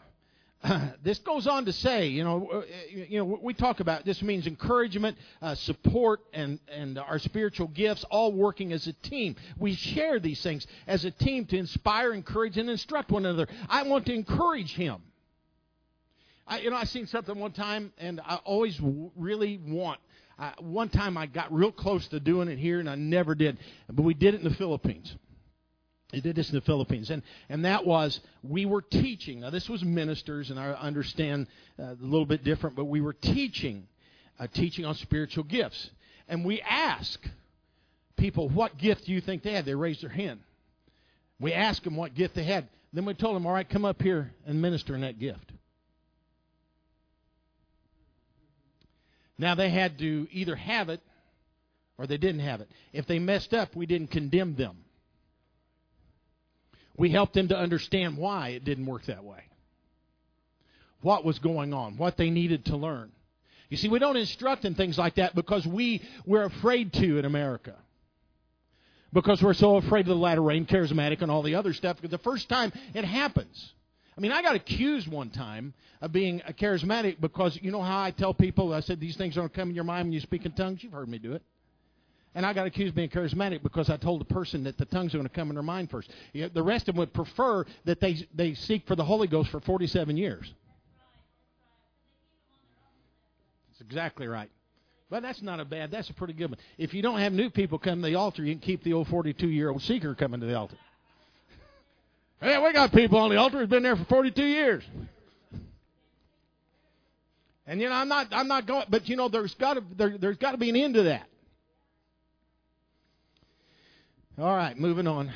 this 1.02 1.18
goes 1.20 1.46
on 1.46 1.64
to 1.64 1.72
say, 1.72 2.08
you 2.08 2.22
know, 2.22 2.48
uh, 2.52 2.62
you 2.90 3.18
know, 3.18 3.38
we 3.42 3.54
talk 3.54 3.80
about 3.80 4.04
this 4.04 4.20
means 4.22 4.46
encouragement, 4.46 5.16
uh, 5.40 5.54
support, 5.54 6.20
and 6.34 6.58
and 6.70 6.98
our 6.98 7.18
spiritual 7.18 7.68
gifts, 7.68 8.04
all 8.10 8.32
working 8.32 8.72
as 8.72 8.86
a 8.86 8.92
team. 8.92 9.36
We 9.58 9.74
share 9.74 10.20
these 10.20 10.42
things 10.42 10.66
as 10.86 11.04
a 11.04 11.10
team 11.10 11.46
to 11.46 11.56
inspire, 11.56 12.12
encourage, 12.12 12.58
and 12.58 12.68
instruct 12.68 13.10
one 13.10 13.24
another. 13.24 13.48
I 13.68 13.84
want 13.84 14.06
to 14.06 14.14
encourage 14.14 14.74
him. 14.74 15.02
I, 16.46 16.60
you 16.60 16.70
know, 16.70 16.76
I 16.76 16.84
seen 16.84 17.06
something 17.06 17.38
one 17.38 17.52
time, 17.52 17.92
and 17.96 18.20
I 18.20 18.36
always 18.44 18.78
really 19.16 19.60
want. 19.64 20.00
Uh, 20.38 20.52
one 20.58 20.88
time 20.88 21.16
I 21.16 21.26
got 21.26 21.52
real 21.52 21.72
close 21.72 22.06
to 22.08 22.20
doing 22.20 22.48
it 22.48 22.58
here, 22.58 22.80
and 22.80 22.88
I 22.88 22.96
never 22.96 23.34
did, 23.34 23.58
but 23.88 24.02
we 24.02 24.14
did 24.14 24.34
it 24.34 24.38
in 24.42 24.48
the 24.48 24.54
Philippines. 24.54 25.14
He 26.12 26.20
did 26.20 26.36
this 26.36 26.48
in 26.48 26.54
the 26.54 26.60
Philippines, 26.60 27.10
and 27.10 27.22
and 27.48 27.64
that 27.64 27.86
was 27.86 28.20
we 28.42 28.66
were 28.66 28.82
teaching. 28.82 29.40
Now 29.40 29.50
this 29.50 29.68
was 29.68 29.84
ministers, 29.84 30.50
and 30.50 30.58
I 30.58 30.72
understand 30.72 31.46
uh, 31.78 31.84
a 31.84 31.96
little 32.00 32.26
bit 32.26 32.42
different, 32.42 32.76
but 32.76 32.86
we 32.86 33.00
were 33.00 33.12
teaching, 33.12 33.86
uh, 34.38 34.46
teaching 34.52 34.84
on 34.84 34.94
spiritual 34.96 35.44
gifts, 35.44 35.90
and 36.28 36.44
we 36.44 36.60
asked 36.62 37.28
people 38.16 38.48
what 38.48 38.76
gift 38.78 39.06
do 39.06 39.12
you 39.12 39.20
think 39.20 39.42
they 39.42 39.52
had. 39.52 39.64
They 39.64 39.74
raised 39.74 40.02
their 40.02 40.10
hand. 40.10 40.40
We 41.38 41.52
asked 41.52 41.84
them 41.84 41.96
what 41.96 42.14
gift 42.14 42.34
they 42.34 42.44
had. 42.44 42.68
Then 42.92 43.04
we 43.04 43.14
told 43.14 43.36
them, 43.36 43.46
all 43.46 43.52
right, 43.52 43.68
come 43.68 43.84
up 43.84 44.02
here 44.02 44.32
and 44.46 44.60
minister 44.60 44.94
in 44.94 45.02
that 45.02 45.18
gift. 45.18 45.52
Now 49.38 49.54
they 49.54 49.70
had 49.70 49.98
to 50.00 50.28
either 50.32 50.54
have 50.54 50.90
it 50.90 51.00
or 51.96 52.06
they 52.06 52.18
didn't 52.18 52.40
have 52.40 52.60
it. 52.60 52.68
If 52.92 53.06
they 53.06 53.18
messed 53.18 53.54
up, 53.54 53.74
we 53.74 53.86
didn't 53.86 54.10
condemn 54.10 54.54
them. 54.54 54.76
We 57.00 57.08
helped 57.08 57.32
them 57.32 57.48
to 57.48 57.56
understand 57.56 58.18
why 58.18 58.50
it 58.50 58.62
didn't 58.62 58.84
work 58.84 59.06
that 59.06 59.24
way, 59.24 59.44
what 61.00 61.24
was 61.24 61.38
going 61.38 61.72
on, 61.72 61.96
what 61.96 62.18
they 62.18 62.28
needed 62.28 62.66
to 62.66 62.76
learn. 62.76 63.10
You 63.70 63.78
see, 63.78 63.88
we 63.88 63.98
don't 63.98 64.18
instruct 64.18 64.66
in 64.66 64.74
things 64.74 64.98
like 64.98 65.14
that 65.14 65.34
because 65.34 65.66
we, 65.66 66.02
we're 66.26 66.44
afraid 66.44 66.92
to 66.92 67.16
in 67.16 67.24
America. 67.24 67.74
Because 69.14 69.42
we're 69.42 69.54
so 69.54 69.76
afraid 69.76 70.02
of 70.02 70.08
the 70.08 70.14
latter 70.14 70.42
rain, 70.42 70.66
charismatic, 70.66 71.22
and 71.22 71.30
all 71.30 71.40
the 71.40 71.54
other 71.54 71.72
stuff. 71.72 71.96
Because 71.96 72.10
the 72.10 72.18
first 72.18 72.50
time 72.50 72.70
it 72.92 73.06
happens, 73.06 73.72
I 74.18 74.20
mean, 74.20 74.32
I 74.32 74.42
got 74.42 74.54
accused 74.54 75.08
one 75.08 75.30
time 75.30 75.72
of 76.02 76.12
being 76.12 76.42
a 76.46 76.52
charismatic 76.52 77.18
because 77.18 77.58
you 77.62 77.70
know 77.70 77.80
how 77.80 78.02
I 78.02 78.10
tell 78.10 78.34
people, 78.34 78.74
I 78.74 78.80
said, 78.80 79.00
these 79.00 79.16
things 79.16 79.36
don't 79.36 79.54
come 79.54 79.70
in 79.70 79.74
your 79.74 79.84
mind 79.84 80.08
when 80.08 80.12
you 80.12 80.20
speak 80.20 80.44
in 80.44 80.52
tongues? 80.52 80.82
You've 80.82 80.92
heard 80.92 81.08
me 81.08 81.16
do 81.16 81.32
it. 81.32 81.42
And 82.34 82.46
I 82.46 82.52
got 82.52 82.66
accused 82.66 82.90
of 82.90 82.94
being 82.94 83.08
charismatic 83.08 83.62
because 83.62 83.90
I 83.90 83.96
told 83.96 84.20
the 84.20 84.24
person 84.24 84.64
that 84.64 84.78
the 84.78 84.84
tongues 84.84 85.14
are 85.14 85.18
going 85.18 85.28
to 85.28 85.34
come 85.34 85.48
in 85.48 85.54
their 85.54 85.64
mind 85.64 85.90
first. 85.90 86.10
The 86.32 86.62
rest 86.62 86.88
of 86.88 86.94
them 86.94 87.00
would 87.00 87.12
prefer 87.12 87.64
that 87.86 88.00
they, 88.00 88.26
they 88.34 88.54
seek 88.54 88.86
for 88.86 88.94
the 88.94 89.04
Holy 89.04 89.26
Ghost 89.26 89.50
for 89.50 89.60
47 89.60 90.16
years. 90.16 90.52
That's 93.70 93.80
exactly 93.80 94.28
right. 94.28 94.50
But 95.10 95.24
that's 95.24 95.42
not 95.42 95.58
a 95.58 95.64
bad, 95.64 95.90
that's 95.90 96.08
a 96.08 96.14
pretty 96.14 96.34
good 96.34 96.50
one. 96.50 96.58
If 96.78 96.94
you 96.94 97.02
don't 97.02 97.18
have 97.18 97.32
new 97.32 97.50
people 97.50 97.80
come 97.80 98.00
to 98.00 98.06
the 98.06 98.14
altar, 98.14 98.44
you 98.44 98.54
can 98.54 98.60
keep 98.60 98.84
the 98.84 98.92
old 98.92 99.08
42 99.08 99.48
year 99.48 99.70
old 99.70 99.82
seeker 99.82 100.14
coming 100.14 100.38
to 100.38 100.46
the 100.46 100.56
altar. 100.56 100.76
hey, 102.40 102.62
we 102.62 102.72
got 102.72 102.92
people 102.92 103.18
on 103.18 103.30
the 103.30 103.36
altar 103.36 103.58
who's 103.58 103.68
been 103.68 103.82
there 103.82 103.96
for 103.96 104.04
42 104.04 104.44
years. 104.44 104.84
And 107.66 107.80
you 107.80 107.88
know, 107.88 107.94
I'm 107.94 108.08
not, 108.08 108.28
I'm 108.30 108.46
not 108.46 108.66
going, 108.66 108.84
but 108.88 109.08
you 109.08 109.16
know, 109.16 109.28
there's 109.28 109.54
got 109.54 109.74
to, 109.74 109.84
there, 109.96 110.16
there's 110.16 110.36
got 110.36 110.52
to 110.52 110.58
be 110.58 110.70
an 110.70 110.76
end 110.76 110.94
to 110.94 111.02
that. 111.04 111.26
All 114.38 114.54
right, 114.54 114.78
moving 114.78 115.06
on. 115.06 115.30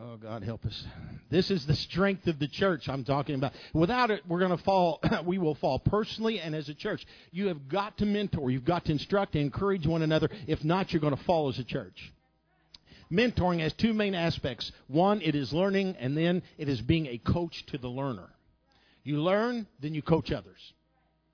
Oh, 0.00 0.16
God 0.16 0.42
help 0.42 0.64
us. 0.64 0.84
This 1.30 1.50
is 1.50 1.66
the 1.66 1.74
strength 1.74 2.26
of 2.26 2.38
the 2.38 2.48
church 2.48 2.88
I'm 2.88 3.04
talking 3.04 3.34
about. 3.34 3.52
Without 3.74 4.10
it, 4.10 4.22
we're 4.26 4.38
going 4.38 4.56
to 4.56 4.64
fall. 4.64 5.00
we 5.26 5.38
will 5.38 5.54
fall 5.54 5.78
personally 5.78 6.40
and 6.40 6.54
as 6.54 6.68
a 6.68 6.74
church. 6.74 7.06
You 7.32 7.48
have 7.48 7.68
got 7.68 7.98
to 7.98 8.06
mentor. 8.06 8.50
You've 8.50 8.64
got 8.64 8.86
to 8.86 8.92
instruct 8.92 9.34
and 9.34 9.42
encourage 9.44 9.86
one 9.86 10.02
another. 10.02 10.30
If 10.46 10.64
not, 10.64 10.92
you're 10.92 11.00
going 11.00 11.16
to 11.16 11.22
fall 11.24 11.48
as 11.48 11.58
a 11.58 11.64
church. 11.64 12.12
Mentoring 13.12 13.60
has 13.60 13.74
two 13.74 13.92
main 13.92 14.14
aspects. 14.14 14.72
One, 14.86 15.20
it 15.20 15.34
is 15.34 15.52
learning, 15.52 15.96
and 16.00 16.16
then 16.16 16.42
it 16.56 16.68
is 16.68 16.80
being 16.80 17.06
a 17.06 17.18
coach 17.18 17.66
to 17.66 17.78
the 17.78 17.88
learner. 17.88 18.30
You 19.04 19.20
learn, 19.20 19.66
then 19.80 19.94
you 19.94 20.02
coach 20.02 20.32
others. 20.32 20.72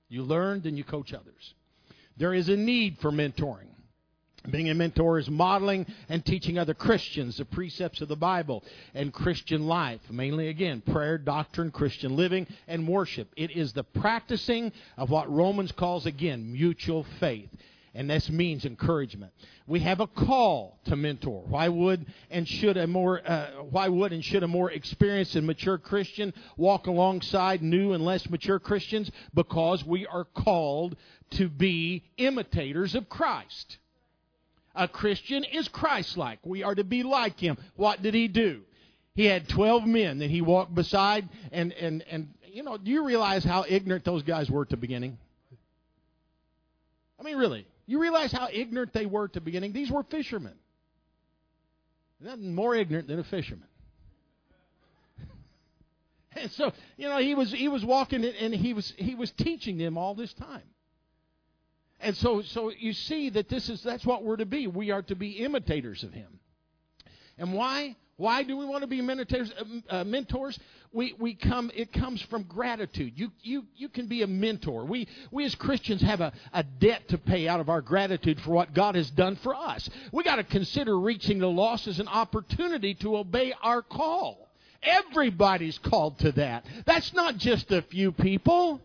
You 0.09 0.23
learn, 0.23 0.61
then 0.61 0.77
you 0.77 0.83
coach 0.83 1.13
others. 1.13 1.53
There 2.17 2.33
is 2.33 2.49
a 2.49 2.57
need 2.57 2.97
for 2.99 3.11
mentoring. 3.11 3.74
Being 4.51 4.69
a 4.69 4.73
mentor 4.73 5.19
is 5.19 5.29
modeling 5.29 5.85
and 6.09 6.25
teaching 6.25 6.57
other 6.57 6.73
Christians 6.73 7.37
the 7.37 7.45
precepts 7.45 8.01
of 8.01 8.07
the 8.07 8.15
Bible 8.15 8.63
and 8.93 9.13
Christian 9.13 9.67
life. 9.67 10.01
Mainly, 10.09 10.49
again, 10.49 10.81
prayer, 10.81 11.17
doctrine, 11.17 11.71
Christian 11.71 12.15
living, 12.15 12.47
and 12.67 12.87
worship. 12.87 13.29
It 13.35 13.51
is 13.51 13.73
the 13.73 13.83
practicing 13.83 14.71
of 14.97 15.09
what 15.09 15.31
Romans 15.31 15.71
calls, 15.71 16.05
again, 16.05 16.51
mutual 16.51 17.05
faith. 17.19 17.49
And 17.95 18.09
this 18.09 18.29
means 18.29 18.65
encouragement. 18.65 19.31
We 19.67 19.79
have 19.79 20.01
a 20.01 20.07
call 20.07 20.79
to 20.85 20.97
mentor. 20.97 21.45
Why 21.47 21.69
would 21.69 22.05
and 22.29 22.45
should 22.45 22.75
a 22.75 22.87
more 22.87 23.21
uh, 23.25 23.47
why 23.69 23.87
would 23.87 24.11
and 24.11 24.23
should 24.23 24.43
a 24.43 24.47
more 24.49 24.69
experienced 24.69 25.35
and 25.37 25.47
mature 25.47 25.77
Christian 25.77 26.33
walk 26.57 26.87
alongside 26.87 27.63
new 27.63 27.93
and 27.93 28.03
less 28.03 28.29
mature 28.29 28.59
Christians? 28.59 29.09
Because 29.33 29.85
we 29.85 30.05
are 30.07 30.25
called 30.25 30.97
to 31.31 31.47
be 31.47 32.03
imitators 32.17 32.95
of 32.95 33.07
Christ. 33.07 33.77
A 34.75 34.87
Christian 34.87 35.43
is 35.43 35.67
Christ 35.67 36.17
like. 36.17 36.39
We 36.43 36.63
are 36.63 36.75
to 36.75 36.83
be 36.83 37.03
like 37.03 37.39
him. 37.39 37.57
What 37.75 38.01
did 38.01 38.13
he 38.13 38.27
do? 38.27 38.61
He 39.15 39.25
had 39.25 39.47
12 39.47 39.85
men 39.85 40.19
that 40.19 40.29
he 40.29 40.41
walked 40.41 40.75
beside, 40.75 41.29
and, 41.51 41.71
and, 41.73 42.03
and 42.09 42.33
you 42.51 42.63
know, 42.63 42.77
do 42.77 42.91
you 42.91 43.05
realize 43.05 43.43
how 43.43 43.65
ignorant 43.67 44.03
those 44.03 44.23
guys 44.23 44.49
were 44.49 44.63
at 44.63 44.69
the 44.69 44.77
beginning? 44.77 45.17
I 47.19 47.23
mean, 47.23 47.37
really. 47.37 47.65
You 47.85 48.01
realize 48.01 48.31
how 48.31 48.49
ignorant 48.51 48.93
they 48.93 49.05
were 49.05 49.25
at 49.25 49.33
the 49.33 49.41
beginning? 49.41 49.71
These 49.71 49.91
were 49.91 50.03
fishermen. 50.03 50.55
Nothing 52.19 52.53
more 52.55 52.75
ignorant 52.75 53.07
than 53.07 53.19
a 53.19 53.23
fisherman. 53.23 53.67
and 56.35 56.51
so, 56.51 56.73
you 56.97 57.07
know, 57.07 57.19
he 57.19 57.35
was 57.35 57.51
he 57.51 57.67
was 57.67 57.85
walking 57.85 58.25
and 58.25 58.53
he 58.53 58.73
was 58.73 58.93
he 58.97 59.15
was 59.15 59.31
teaching 59.31 59.77
them 59.77 59.97
all 59.97 60.15
this 60.15 60.33
time. 60.33 60.63
And 62.05 62.15
so, 62.15 62.43
so 62.43 62.69
you 62.69 62.93
see 62.93 63.31
that 63.31 63.49
this 63.49 63.67
is 63.67 63.81
that's 63.81 64.05
what 64.05 64.23
we're 64.23 64.37
to 64.37 64.45
be. 64.45 64.67
We 64.67 64.91
are 64.91 65.01
to 65.01 65.15
be 65.15 65.31
imitators 65.31 66.03
of 66.03 66.13
Him. 66.13 66.39
And 67.39 67.51
why? 67.51 67.95
Why 68.17 68.43
do 68.43 68.55
we 68.55 68.65
want 68.65 68.83
to 68.83 68.87
be 68.87 69.01
mentors? 69.01 69.51
Uh, 69.51 69.63
uh, 69.89 70.03
mentors? 70.03 70.59
We, 70.93 71.15
we 71.17 71.33
come. 71.33 71.71
It 71.75 71.91
comes 71.91 72.21
from 72.21 72.43
gratitude. 72.43 73.13
You, 73.15 73.31
you, 73.41 73.65
you 73.75 73.89
can 73.89 74.05
be 74.05 74.21
a 74.21 74.27
mentor. 74.27 74.85
We, 74.85 75.07
we 75.31 75.45
as 75.45 75.55
Christians 75.55 76.03
have 76.03 76.21
a, 76.21 76.31
a 76.53 76.63
debt 76.63 77.07
to 77.09 77.17
pay 77.17 77.47
out 77.47 77.59
of 77.59 77.69
our 77.69 77.81
gratitude 77.81 78.39
for 78.39 78.51
what 78.51 78.75
God 78.75 78.93
has 78.93 79.09
done 79.09 79.35
for 79.37 79.55
us. 79.55 79.89
We 80.13 80.23
got 80.23 80.35
to 80.35 80.43
consider 80.43 80.97
reaching 80.97 81.39
the 81.39 81.49
lost 81.49 81.87
as 81.87 81.99
an 81.99 82.07
opportunity 82.07 82.93
to 82.95 83.17
obey 83.17 83.51
our 83.63 83.81
call. 83.81 84.47
Everybody's 84.83 85.79
called 85.79 86.19
to 86.19 86.31
that. 86.33 86.65
That's 86.85 87.13
not 87.13 87.37
just 87.37 87.71
a 87.71 87.81
few 87.81 88.11
people. 88.11 88.79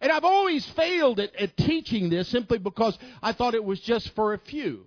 And 0.00 0.10
I've 0.10 0.24
always 0.24 0.66
failed 0.70 1.20
at, 1.20 1.34
at 1.36 1.56
teaching 1.56 2.08
this 2.08 2.28
simply 2.28 2.58
because 2.58 2.98
I 3.22 3.32
thought 3.32 3.54
it 3.54 3.64
was 3.64 3.80
just 3.80 4.14
for 4.14 4.32
a 4.32 4.38
few. 4.38 4.86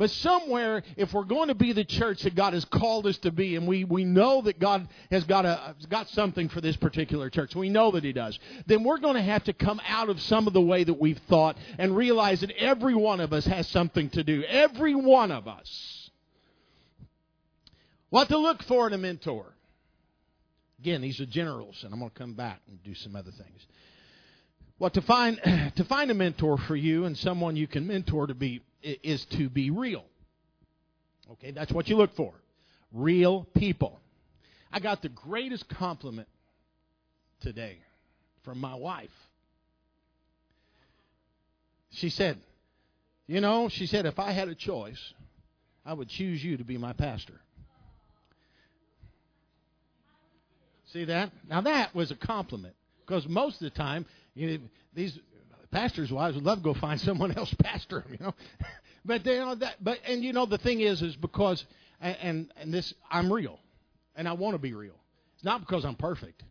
But 0.00 0.10
somewhere, 0.10 0.82
if 0.96 1.12
we're 1.12 1.24
going 1.24 1.48
to 1.48 1.54
be 1.54 1.74
the 1.74 1.84
church 1.84 2.22
that 2.22 2.34
God 2.34 2.54
has 2.54 2.64
called 2.64 3.06
us 3.06 3.18
to 3.18 3.30
be, 3.30 3.54
and 3.56 3.68
we, 3.68 3.84
we 3.84 4.04
know 4.04 4.40
that 4.40 4.58
God 4.58 4.88
has 5.10 5.24
got, 5.24 5.44
a, 5.44 5.76
got 5.90 6.08
something 6.08 6.48
for 6.48 6.62
this 6.62 6.74
particular 6.74 7.28
church, 7.28 7.54
we 7.54 7.68
know 7.68 7.90
that 7.90 8.02
He 8.02 8.14
does, 8.14 8.38
then 8.64 8.82
we're 8.82 8.96
going 8.96 9.16
to 9.16 9.22
have 9.22 9.44
to 9.44 9.52
come 9.52 9.78
out 9.86 10.08
of 10.08 10.18
some 10.22 10.46
of 10.46 10.54
the 10.54 10.60
way 10.60 10.84
that 10.84 10.98
we've 10.98 11.20
thought 11.28 11.58
and 11.76 11.94
realize 11.94 12.40
that 12.40 12.50
every 12.52 12.94
one 12.94 13.20
of 13.20 13.34
us 13.34 13.44
has 13.44 13.68
something 13.68 14.08
to 14.10 14.24
do. 14.24 14.42
Every 14.44 14.94
one 14.94 15.30
of 15.30 15.46
us. 15.46 16.10
What 18.08 18.28
to 18.28 18.38
look 18.38 18.62
for 18.62 18.86
in 18.86 18.94
a 18.94 18.98
mentor. 18.98 19.52
Again, 20.78 21.02
these 21.02 21.20
are 21.20 21.26
generals, 21.26 21.82
and 21.84 21.92
I'm 21.92 22.00
going 22.00 22.10
to 22.10 22.18
come 22.18 22.32
back 22.32 22.62
and 22.68 22.82
do 22.82 22.94
some 22.94 23.14
other 23.14 23.32
things. 23.32 23.66
Well, 24.80 24.90
to 24.90 25.02
find 25.02 25.38
to 25.76 25.84
find 25.84 26.10
a 26.10 26.14
mentor 26.14 26.58
for 26.58 26.74
you 26.74 27.04
and 27.04 27.16
someone 27.16 27.54
you 27.54 27.68
can 27.68 27.86
mentor 27.86 28.26
to 28.26 28.34
be 28.34 28.62
is 28.82 29.24
to 29.26 29.48
be 29.48 29.70
real. 29.70 30.04
Okay, 31.32 31.52
that's 31.52 31.70
what 31.70 31.88
you 31.88 31.96
look 31.96 32.16
for. 32.16 32.32
Real 32.90 33.46
people. 33.54 34.00
I 34.72 34.80
got 34.80 35.02
the 35.02 35.10
greatest 35.10 35.68
compliment 35.68 36.28
today 37.40 37.76
from 38.42 38.58
my 38.58 38.74
wife. 38.74 39.10
She 41.90 42.08
said, 42.08 42.40
"You 43.26 43.42
know," 43.42 43.68
she 43.68 43.86
said, 43.86 44.06
"if 44.06 44.18
I 44.18 44.32
had 44.32 44.48
a 44.48 44.54
choice, 44.54 45.12
I 45.84 45.92
would 45.92 46.08
choose 46.08 46.42
you 46.42 46.56
to 46.56 46.64
be 46.64 46.78
my 46.78 46.94
pastor." 46.94 47.38
See 50.86 51.04
that? 51.04 51.32
Now 51.46 51.60
that 51.60 51.94
was 51.94 52.10
a 52.10 52.16
compliment 52.16 52.74
because 53.10 53.28
most 53.28 53.56
of 53.56 53.60
the 53.60 53.70
time 53.70 54.06
you 54.34 54.46
know, 54.46 54.58
these 54.94 55.18
pastors' 55.70 56.10
wives 56.10 56.34
would 56.34 56.44
love 56.44 56.58
to 56.58 56.64
go 56.64 56.74
find 56.74 57.00
someone 57.00 57.36
else 57.36 57.52
pastor 57.62 58.00
them, 58.00 58.16
you 58.18 58.24
know. 58.24 58.34
but 59.04 59.24
they, 59.24 59.38
know 59.38 59.54
that. 59.54 59.82
But 59.82 59.98
and 60.06 60.22
you 60.22 60.32
know 60.32 60.46
the 60.46 60.58
thing 60.58 60.80
is, 60.80 61.02
is 61.02 61.16
because 61.16 61.64
and 62.00 62.52
and 62.56 62.72
this 62.72 62.92
I'm 63.10 63.32
real, 63.32 63.58
and 64.16 64.28
I 64.28 64.32
want 64.32 64.54
to 64.54 64.58
be 64.58 64.72
real. 64.72 64.96
It's 65.34 65.44
not 65.44 65.60
because 65.60 65.84
I'm 65.84 65.96
perfect. 65.96 66.42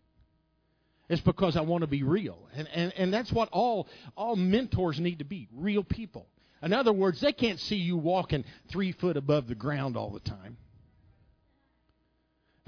It's 1.10 1.22
because 1.22 1.58
I 1.58 1.62
want 1.62 1.82
to 1.82 1.88
be 1.88 2.04
real, 2.04 2.38
and 2.56 2.68
and 2.74 2.94
and 2.96 3.14
that's 3.14 3.32
what 3.32 3.50
all 3.52 3.88
all 4.16 4.36
mentors 4.36 5.00
need 5.00 5.20
to 5.20 5.26
be 5.26 5.48
real 5.56 5.84
people. 5.84 6.28
In 6.62 6.74
other 6.74 6.92
words, 6.92 7.22
they 7.22 7.32
can't 7.32 7.60
see 7.60 7.78
you 7.78 7.98
walking 7.98 8.44
three 8.70 8.92
foot 8.92 9.16
above 9.18 9.48
the 9.48 9.56
ground 9.56 9.96
all 9.96 10.12
the 10.12 10.20
time. 10.20 10.58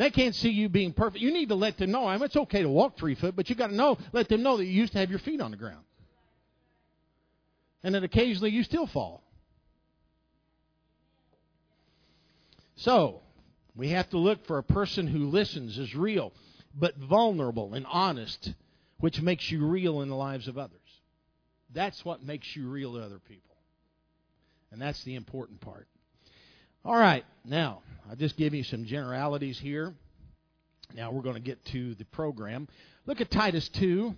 They 0.01 0.09
can't 0.09 0.33
see 0.33 0.49
you 0.49 0.67
being 0.67 0.93
perfect. 0.93 1.21
You 1.21 1.31
need 1.31 1.49
to 1.49 1.55
let 1.55 1.77
them 1.77 1.91
know. 1.91 2.07
I 2.07 2.15
mean, 2.15 2.23
it's 2.23 2.35
okay 2.35 2.63
to 2.63 2.69
walk 2.69 2.97
three 2.97 3.13
foot, 3.13 3.35
but 3.35 3.51
you 3.51 3.55
got 3.55 3.67
to 3.67 3.75
know, 3.75 3.99
let 4.13 4.29
them 4.29 4.41
know 4.41 4.57
that 4.57 4.65
you 4.65 4.71
used 4.71 4.93
to 4.93 4.97
have 4.97 5.11
your 5.11 5.19
feet 5.19 5.39
on 5.39 5.51
the 5.51 5.57
ground, 5.57 5.83
and 7.83 7.93
that 7.93 8.03
occasionally 8.03 8.49
you 8.49 8.63
still 8.63 8.87
fall. 8.87 9.21
So, 12.77 13.21
we 13.75 13.89
have 13.89 14.09
to 14.09 14.17
look 14.17 14.47
for 14.47 14.57
a 14.57 14.63
person 14.63 15.05
who 15.05 15.29
listens, 15.29 15.77
is 15.77 15.93
real, 15.93 16.33
but 16.73 16.97
vulnerable 16.97 17.75
and 17.75 17.85
honest, 17.85 18.55
which 19.01 19.21
makes 19.21 19.51
you 19.51 19.63
real 19.67 20.01
in 20.01 20.09
the 20.09 20.15
lives 20.15 20.47
of 20.47 20.57
others. 20.57 20.79
That's 21.75 22.03
what 22.03 22.23
makes 22.23 22.55
you 22.55 22.67
real 22.67 22.93
to 22.93 23.03
other 23.03 23.19
people. 23.19 23.55
And 24.71 24.81
that's 24.81 25.03
the 25.03 25.13
important 25.13 25.61
part. 25.61 25.87
All 26.83 26.97
right, 26.97 27.23
now, 27.45 27.83
I'll 28.09 28.15
just 28.15 28.35
give 28.37 28.55
you 28.55 28.63
some 28.63 28.85
generalities 28.85 29.59
here. 29.59 29.93
Now 30.95 31.11
we're 31.11 31.21
going 31.21 31.35
to 31.35 31.41
get 31.41 31.63
to 31.65 31.93
the 31.93 32.05
program. 32.05 32.67
Look 33.05 33.21
at 33.21 33.29
Titus 33.29 33.69
2, 33.69 34.15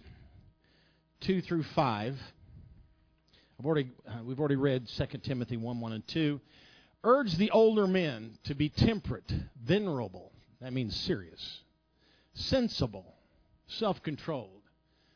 2 1.19 1.41
through 1.41 1.63
5. 1.63 2.17
I've 3.59 3.65
already, 3.65 3.91
uh, 4.07 4.23
we've 4.23 4.39
already 4.39 4.55
read 4.55 4.87
2 4.87 5.05
Timothy 5.23 5.57
1, 5.57 5.81
1 5.81 5.91
and 5.91 6.07
2. 6.07 6.39
Urge 7.03 7.35
the 7.35 7.51
older 7.51 7.85
men 7.85 8.37
to 8.45 8.55
be 8.55 8.69
temperate, 8.69 9.29
venerable, 9.61 10.31
that 10.61 10.71
means 10.71 10.95
serious, 10.95 11.59
sensible, 12.33 13.13
self 13.67 14.01
controlled, 14.03 14.61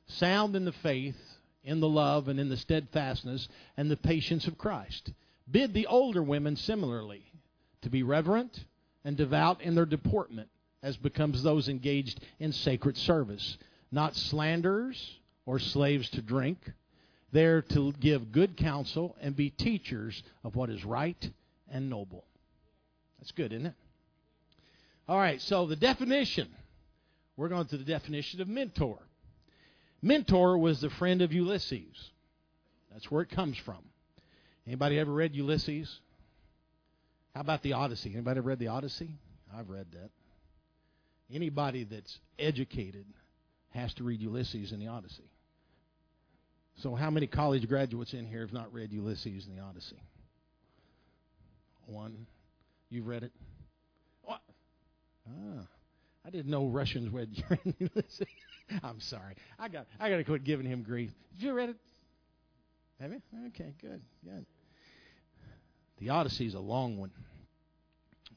sound 0.07 0.57
in 0.57 0.65
the 0.65 0.73
faith, 0.73 1.15
in 1.63 1.79
the 1.79 1.87
love, 1.87 2.27
and 2.27 2.41
in 2.41 2.49
the 2.49 2.57
steadfastness 2.57 3.47
and 3.77 3.89
the 3.89 3.95
patience 3.95 4.47
of 4.47 4.57
Christ. 4.57 5.13
Bid 5.49 5.73
the 5.73 5.87
older 5.87 6.21
women 6.21 6.57
similarly 6.57 7.23
to 7.87 7.91
be 7.91 8.03
reverent 8.03 8.65
and 9.05 9.15
devout 9.15 9.61
in 9.61 9.73
their 9.73 9.85
deportment, 9.85 10.49
as 10.83 10.97
becomes 10.97 11.41
those 11.41 11.69
engaged 11.69 12.19
in 12.37 12.51
sacred 12.51 12.97
service, 12.97 13.57
not 13.93 14.13
slanderers 14.13 15.17
or 15.45 15.57
slaves 15.57 16.09
to 16.09 16.21
drink. 16.21 16.57
They're 17.31 17.61
to 17.61 17.93
give 17.93 18.33
good 18.33 18.57
counsel 18.57 19.15
and 19.21 19.37
be 19.37 19.51
teachers 19.51 20.21
of 20.43 20.57
what 20.57 20.69
is 20.69 20.83
right 20.83 21.31
and 21.71 21.89
noble. 21.89 22.25
That's 23.19 23.31
good, 23.31 23.53
isn't 23.53 23.67
it? 23.67 23.73
All 25.07 25.17
right, 25.17 25.41
so 25.41 25.65
the 25.65 25.77
definition. 25.77 26.49
We're 27.37 27.47
going 27.47 27.67
to 27.67 27.77
the 27.77 27.85
definition 27.85 28.41
of 28.41 28.49
mentor. 28.49 28.97
Mentor 30.01 30.57
was 30.57 30.81
the 30.81 30.89
friend 30.89 31.21
of 31.21 31.31
Ulysses. 31.31 32.11
That's 32.91 33.09
where 33.09 33.21
it 33.21 33.29
comes 33.29 33.57
from. 33.57 33.79
Anybody 34.65 34.99
ever 34.99 35.13
read 35.13 35.35
Ulysses? 35.35 36.01
How 37.37 37.41
about 37.41 37.61
the 37.61 37.73
Odyssey? 37.73 38.13
Anybody 38.13 38.39
read 38.39 38.57
the 38.57 38.69
Odyssey? 38.69 39.11
I've 39.55 39.69
read 39.69 39.85
that. 39.91 40.09
Anybody 41.31 41.83
that's 41.83 42.17
educated 42.39 43.05
has 43.69 43.93
to 43.93 44.03
read 44.03 44.21
Ulysses 44.21 44.71
and 44.71 44.81
the 44.81 44.87
Odyssey. 44.87 45.29
So, 46.77 46.95
how 46.95 47.11
many 47.11 47.27
college 47.27 47.67
graduates 47.67 48.15
in 48.15 48.25
here 48.25 48.39
have 48.41 48.53
not 48.53 48.73
read 48.73 48.91
Ulysses 48.91 49.45
and 49.45 49.55
the 49.55 49.61
Odyssey? 49.61 50.01
One. 51.85 52.25
You've 52.89 53.05
read 53.05 53.21
it? 53.21 53.31
What? 54.23 54.41
Ah, 55.29 55.67
I 56.25 56.31
didn't 56.31 56.49
know 56.49 56.65
Russians 56.65 57.13
read 57.13 57.29
Ulysses. 57.79 58.27
I'm 58.81 58.99
sorry. 58.99 59.35
I 59.59 59.67
got 59.67 59.85
I 59.99 60.09
got 60.09 60.17
to 60.17 60.23
quit 60.23 60.43
giving 60.43 60.65
him 60.65 60.81
grief. 60.81 61.11
Did 61.35 61.45
you 61.45 61.53
read 61.53 61.69
it? 61.69 61.75
Have 62.99 63.11
you? 63.11 63.21
Okay, 63.49 63.75
good, 63.79 64.01
good. 64.25 64.43
The 65.99 66.09
Odyssey 66.09 66.45
is 66.45 66.53
a 66.53 66.59
long 66.59 66.97
one, 66.97 67.11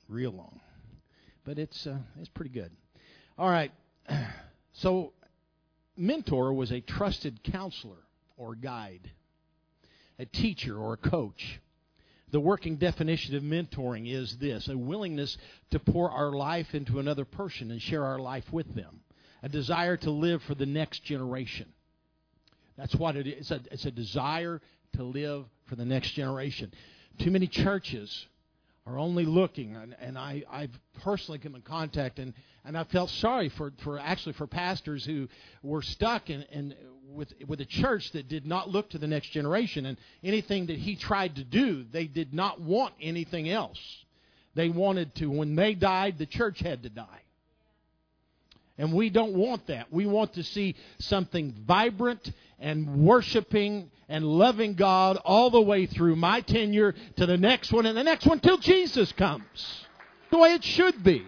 real 0.09 0.33
long, 0.33 0.61
but 1.45 1.59
it's 1.59 1.87
uh, 1.87 1.99
it's 2.19 2.29
pretty 2.31 2.51
good. 2.51 2.71
All 3.39 3.51
right. 3.51 3.73
So, 4.73 5.13
mentor 5.97 6.55
was 6.55 6.71
a 6.71 6.81
trusted 6.81 7.43
counselor 7.43 7.99
or 8.39 8.55
guide, 8.55 9.11
a 10.19 10.25
teacher 10.25 10.79
or 10.79 10.95
a 10.95 10.97
coach. 10.97 11.61
The 12.31 12.41
working 12.41 12.77
definition 12.77 13.35
of 13.35 13.43
mentoring 13.43 14.11
is 14.11 14.39
this 14.39 14.69
a 14.69 14.79
willingness 14.79 15.37
to 15.73 15.81
pour 15.81 16.11
our 16.11 16.31
life 16.31 16.69
into 16.73 17.01
another 17.01 17.25
person 17.25 17.73
and 17.73 17.83
share 17.83 18.05
our 18.05 18.21
life 18.21 18.45
with 18.53 18.75
them, 18.75 19.01
a 19.43 19.49
desire 19.49 19.97
to 19.99 20.11
live 20.11 20.41
for 20.45 20.55
the 20.55 20.67
next 20.67 21.03
generation. 21.03 21.67
That's 22.79 22.95
what 22.95 23.17
it 23.17 23.27
is. 23.27 23.41
It's 23.41 23.51
a, 23.51 23.61
it's 23.73 23.85
a 23.85 23.91
desire 23.91 24.63
to 24.95 25.03
live 25.03 25.45
for 25.67 25.77
the 25.77 25.85
next 25.85 26.13
generation. 26.13 26.73
Too 27.19 27.31
many 27.31 27.47
churches 27.47 28.27
are 28.87 28.99
only 28.99 29.25
looking, 29.25 29.77
and, 29.77 29.95
and 30.01 30.19
I, 30.19 30.43
I've 30.51 30.71
personally 31.03 31.39
come 31.39 31.55
in 31.55 31.63
contact, 31.63 32.19
and, 32.19 32.33
and 32.65 32.77
I 32.77 32.85
felt 32.85 33.11
sorry 33.11 33.49
for, 33.51 33.73
for 33.85 33.99
actually 33.99 34.33
for 34.33 34.47
pastors 34.47 35.05
who 35.05 35.29
were 35.63 35.83
stuck 35.83 36.31
in, 36.31 36.43
in 36.51 36.75
with 37.13 37.33
with 37.49 37.61
a 37.61 37.65
church 37.65 38.13
that 38.13 38.29
did 38.29 38.47
not 38.47 38.71
look 38.71 38.91
to 38.91 38.99
the 38.99 39.07
next 39.07 39.31
generation, 39.31 39.87
and 39.87 39.99
anything 40.23 40.67
that 40.67 40.79
he 40.79 40.97
tried 40.97 41.37
to 41.37 41.45
do, 41.45 41.85
they 41.91 42.07
did 42.07 42.33
not 42.33 42.61
want 42.61 42.95
anything 43.01 43.49
else. 43.49 43.79
They 44.55 44.69
wanted 44.69 45.15
to. 45.17 45.27
When 45.27 45.57
they 45.57 45.75
died, 45.75 46.19
the 46.19 46.27
church 46.27 46.61
had 46.61 46.83
to 46.85 46.89
die. 46.89 47.23
And 48.79 48.93
we 48.95 49.11
don't 49.11 49.35
want 49.35 49.67
that. 49.67 49.93
We 49.93 50.07
want 50.07 50.35
to 50.35 50.43
see 50.43 50.75
something 50.99 51.53
vibrant 51.67 52.33
and 52.59 53.05
worshiping 53.05 53.91
and 54.11 54.25
loving 54.25 54.75
God 54.75 55.17
all 55.25 55.51
the 55.51 55.61
way 55.61 55.87
through 55.87 56.17
my 56.17 56.43
tenure 56.43 56.95
to 57.17 57.25
the 57.25 57.39
next 57.39 57.73
one 57.73 57.87
and 57.87 57.97
the 57.97 58.05
next 58.05 58.27
one 58.27 58.41
till 58.41 58.59
Jesus 58.59 59.11
comes. 59.13 59.87
The 60.31 60.39
way 60.39 60.53
it 60.53 60.65
should 60.65 61.03
be. 61.03 61.25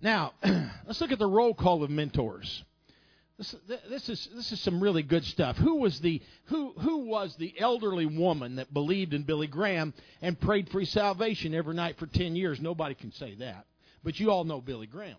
Now, 0.00 0.34
let's 0.86 1.00
look 1.00 1.10
at 1.10 1.18
the 1.18 1.26
roll 1.26 1.54
call 1.54 1.82
of 1.82 1.90
mentors. 1.90 2.62
This, 3.38 3.56
this, 3.88 4.08
is 4.08 4.28
this 4.36 4.52
is 4.52 4.60
some 4.60 4.80
really 4.80 5.02
good 5.02 5.24
stuff. 5.24 5.56
Who 5.56 5.76
was 5.76 5.98
the 6.00 6.22
who 6.44 6.72
who 6.78 6.98
was 6.98 7.34
the 7.36 7.52
elderly 7.58 8.06
woman 8.06 8.56
that 8.56 8.72
believed 8.72 9.12
in 9.12 9.24
Billy 9.24 9.48
Graham 9.48 9.92
and 10.22 10.38
prayed 10.38 10.68
for 10.68 10.78
his 10.78 10.90
salvation 10.90 11.52
every 11.52 11.74
night 11.74 11.98
for 11.98 12.06
ten 12.06 12.36
years? 12.36 12.60
Nobody 12.60 12.94
can 12.94 13.10
say 13.10 13.34
that. 13.36 13.66
But 14.04 14.20
you 14.20 14.30
all 14.30 14.44
know 14.44 14.60
Billy 14.60 14.86
Graham. 14.86 15.16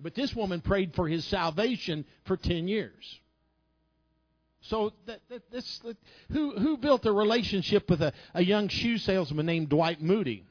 But 0.00 0.14
this 0.14 0.34
woman 0.34 0.60
prayed 0.60 0.94
for 0.94 1.08
his 1.08 1.24
salvation 1.26 2.04
for 2.24 2.36
10 2.36 2.68
years. 2.68 3.20
So 4.62 4.92
that, 5.06 5.20
that, 5.30 5.50
this, 5.50 5.78
that, 5.80 5.96
who, 6.32 6.58
who 6.58 6.76
built 6.76 7.06
a 7.06 7.12
relationship 7.12 7.88
with 7.88 8.02
a, 8.02 8.12
a 8.34 8.42
young 8.42 8.68
shoe 8.68 8.98
salesman 8.98 9.46
named 9.46 9.68
Dwight 9.68 10.02
Moody? 10.02 10.44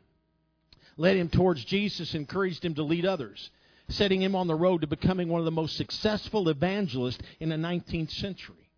Led 0.98 1.18
him 1.18 1.30
towards 1.30 1.64
Jesus, 1.64 2.16
encouraged 2.16 2.66
him 2.66 2.76
to 2.76 2.84
lead 2.84 3.06
others, 3.06 3.52
setting 3.88 4.22
him 4.22 4.36
on 4.36 4.48
the 4.48 4.56
road 4.56 4.82
to 4.82 4.88
becoming 4.88 5.30
one 5.30 5.40
of 5.40 5.46
the 5.46 5.52
most 5.52 5.78
successful 5.78 6.50
evangelists 6.50 7.20
in 7.40 7.50
the 7.50 7.56
19th 7.56 8.12
century. 8.12 8.70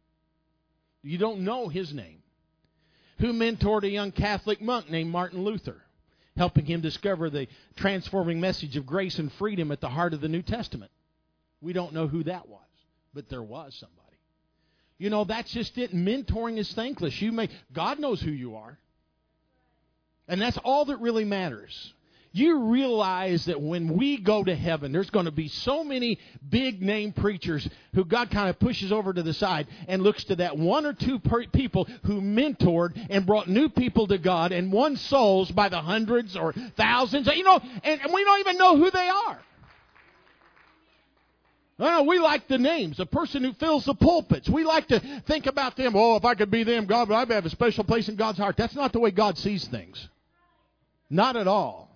You 1.01 1.17
don't 1.17 1.41
know 1.41 1.67
his 1.67 1.93
name. 1.93 2.21
Who 3.19 3.33
mentored 3.33 3.83
a 3.83 3.89
young 3.89 4.11
Catholic 4.11 4.61
monk 4.61 4.89
named 4.89 5.11
Martin 5.11 5.43
Luther? 5.43 5.81
helping 6.37 6.65
him 6.65 6.81
discover 6.81 7.29
the 7.29 7.47
transforming 7.75 8.39
message 8.39 8.77
of 8.77 8.85
grace 8.85 9.19
and 9.19 9.31
freedom 9.33 9.71
at 9.71 9.81
the 9.81 9.89
heart 9.89 10.13
of 10.13 10.21
the 10.21 10.29
New 10.29 10.41
Testament. 10.41 10.91
We 11.61 11.73
don't 11.73 11.93
know 11.93 12.07
who 12.07 12.23
that 12.23 12.47
was, 12.47 12.61
but 13.13 13.29
there 13.29 13.43
was 13.43 13.75
somebody. 13.75 14.00
You 15.01 15.09
know, 15.09 15.23
that's 15.23 15.51
just 15.51 15.77
it. 15.77 15.93
Mentoring 15.93 16.57
is 16.57 16.71
thankless. 16.73 17.19
You 17.21 17.31
may 17.31 17.49
God 17.73 17.99
knows 17.99 18.21
who 18.21 18.31
you 18.31 18.55
are. 18.55 18.77
And 20.27 20.39
that's 20.39 20.57
all 20.63 20.85
that 20.85 20.97
really 20.97 21.25
matters 21.25 21.93
you 22.33 22.65
realize 22.65 23.45
that 23.45 23.61
when 23.61 23.97
we 23.97 24.17
go 24.17 24.43
to 24.43 24.55
heaven, 24.55 24.91
there's 24.91 25.09
going 25.09 25.25
to 25.25 25.31
be 25.31 25.47
so 25.49 25.83
many 25.83 26.17
big 26.47 26.81
name 26.81 27.11
preachers 27.11 27.67
who 27.93 28.05
God 28.05 28.31
kind 28.31 28.49
of 28.49 28.57
pushes 28.59 28.91
over 28.91 29.13
to 29.13 29.21
the 29.21 29.33
side 29.33 29.67
and 29.87 30.01
looks 30.01 30.23
to 30.25 30.37
that 30.37 30.57
one 30.57 30.85
or 30.85 30.93
two 30.93 31.19
people 31.51 31.87
who 32.05 32.21
mentored 32.21 32.97
and 33.09 33.25
brought 33.25 33.49
new 33.49 33.69
people 33.69 34.07
to 34.07 34.17
God 34.17 34.51
and 34.51 34.71
won 34.71 34.95
souls 34.95 35.51
by 35.51 35.69
the 35.69 35.81
hundreds 35.81 36.37
or 36.37 36.53
thousands. 36.77 37.27
You 37.27 37.43
know, 37.43 37.59
and, 37.83 38.01
and 38.01 38.13
we 38.13 38.23
don't 38.23 38.39
even 38.39 38.57
know 38.57 38.77
who 38.77 38.89
they 38.91 39.09
are. 39.09 39.39
No, 41.81 42.03
we 42.03 42.19
like 42.19 42.47
the 42.47 42.59
names. 42.59 42.97
The 42.97 43.07
person 43.07 43.43
who 43.43 43.53
fills 43.53 43.85
the 43.85 43.95
pulpits. 43.95 44.47
We 44.47 44.63
like 44.63 44.87
to 44.89 44.99
think 45.25 45.47
about 45.47 45.75
them. 45.75 45.95
Oh, 45.95 46.15
if 46.15 46.23
I 46.23 46.35
could 46.35 46.51
be 46.51 46.63
them, 46.63 46.85
God, 46.85 47.11
I'd 47.11 47.31
have 47.31 47.47
a 47.47 47.49
special 47.49 47.83
place 47.83 48.07
in 48.07 48.15
God's 48.15 48.37
heart. 48.37 48.55
That's 48.55 48.75
not 48.75 48.93
the 48.93 48.99
way 48.99 49.09
God 49.09 49.35
sees 49.35 49.67
things. 49.67 50.07
Not 51.09 51.35
at 51.35 51.47
all. 51.47 51.90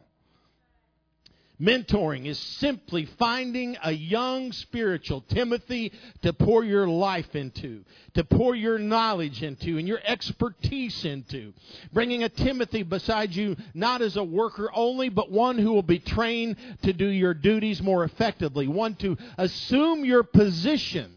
Mentoring 1.59 2.25
is 2.25 2.37
simply 2.37 3.05
finding 3.05 3.77
a 3.83 3.91
young 3.91 4.51
spiritual 4.51 5.21
Timothy 5.21 5.91
to 6.21 6.33
pour 6.33 6.63
your 6.63 6.87
life 6.87 7.35
into, 7.35 7.85
to 8.13 8.23
pour 8.23 8.55
your 8.55 8.77
knowledge 8.77 9.41
into, 9.41 9.77
and 9.77 9.87
your 9.87 9.99
expertise 10.03 11.05
into. 11.05 11.53
Bringing 11.93 12.23
a 12.23 12.29
Timothy 12.29 12.83
beside 12.83 13.35
you, 13.35 13.55
not 13.73 14.01
as 14.01 14.17
a 14.17 14.23
worker 14.23 14.69
only, 14.73 15.09
but 15.09 15.31
one 15.31 15.57
who 15.57 15.71
will 15.71 15.83
be 15.83 15.99
trained 15.99 16.57
to 16.83 16.93
do 16.93 17.07
your 17.07 17.33
duties 17.33 17.81
more 17.81 18.03
effectively, 18.03 18.67
one 18.67 18.95
to 18.95 19.17
assume 19.37 20.03
your 20.03 20.23
position 20.23 21.14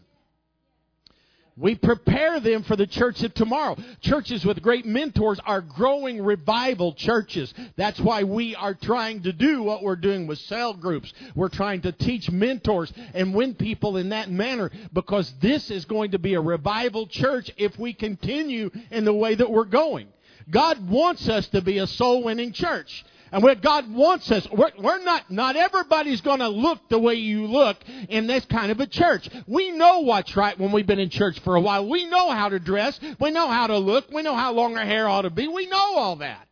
we 1.59 1.75
prepare 1.75 2.39
them 2.39 2.63
for 2.63 2.77
the 2.77 2.87
church 2.87 3.21
of 3.23 3.33
tomorrow. 3.33 3.75
Churches 3.99 4.45
with 4.45 4.61
great 4.61 4.85
mentors 4.85 5.39
are 5.45 5.61
growing 5.61 6.23
revival 6.23 6.93
churches. 6.93 7.53
That's 7.75 7.99
why 7.99 8.23
we 8.23 8.55
are 8.55 8.73
trying 8.73 9.23
to 9.23 9.33
do 9.33 9.61
what 9.61 9.83
we're 9.83 9.97
doing 9.97 10.25
with 10.25 10.39
cell 10.39 10.73
groups. 10.73 11.13
We're 11.35 11.49
trying 11.49 11.81
to 11.81 11.91
teach 11.91 12.31
mentors 12.31 12.93
and 13.13 13.35
win 13.35 13.55
people 13.55 13.97
in 13.97 14.09
that 14.09 14.31
manner 14.31 14.71
because 14.93 15.33
this 15.41 15.69
is 15.69 15.83
going 15.83 16.11
to 16.11 16.19
be 16.19 16.35
a 16.35 16.41
revival 16.41 17.07
church 17.07 17.51
if 17.57 17.77
we 17.77 17.93
continue 17.93 18.71
in 18.89 19.03
the 19.03 19.13
way 19.13 19.35
that 19.35 19.51
we're 19.51 19.65
going. 19.65 20.07
God 20.49 20.89
wants 20.89 21.27
us 21.27 21.47
to 21.49 21.61
be 21.61 21.77
a 21.77 21.87
soul 21.87 22.23
winning 22.23 22.53
church. 22.53 23.05
And 23.31 23.43
where 23.43 23.55
God 23.55 23.91
wants 23.93 24.31
us, 24.31 24.47
we're, 24.51 24.71
we're 24.79 25.03
not, 25.03 25.29
not 25.29 25.55
everybody's 25.55 26.21
going 26.21 26.39
to 26.39 26.49
look 26.49 26.89
the 26.89 26.99
way 26.99 27.15
you 27.15 27.45
look 27.45 27.77
in 28.09 28.27
this 28.27 28.45
kind 28.45 28.71
of 28.71 28.79
a 28.79 28.87
church. 28.87 29.29
We 29.47 29.71
know 29.71 29.99
what's 29.99 30.35
right 30.35 30.57
when 30.57 30.71
we've 30.71 30.87
been 30.87 30.99
in 30.99 31.09
church 31.09 31.39
for 31.41 31.55
a 31.55 31.61
while. 31.61 31.87
We 31.87 32.07
know 32.07 32.31
how 32.31 32.49
to 32.49 32.59
dress. 32.59 32.99
We 33.19 33.31
know 33.31 33.47
how 33.47 33.67
to 33.67 33.77
look. 33.77 34.11
We 34.11 34.23
know 34.23 34.35
how 34.35 34.53
long 34.53 34.77
our 34.77 34.85
hair 34.85 35.07
ought 35.07 35.23
to 35.23 35.29
be. 35.29 35.47
We 35.47 35.67
know 35.67 35.95
all 35.97 36.15
that. 36.17 36.47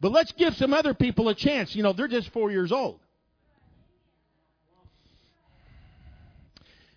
But 0.00 0.12
let's 0.12 0.32
give 0.32 0.56
some 0.56 0.72
other 0.72 0.94
people 0.94 1.28
a 1.28 1.34
chance. 1.34 1.74
You 1.74 1.82
know, 1.82 1.92
they're 1.92 2.08
just 2.08 2.30
four 2.30 2.50
years 2.50 2.72
old. 2.72 3.00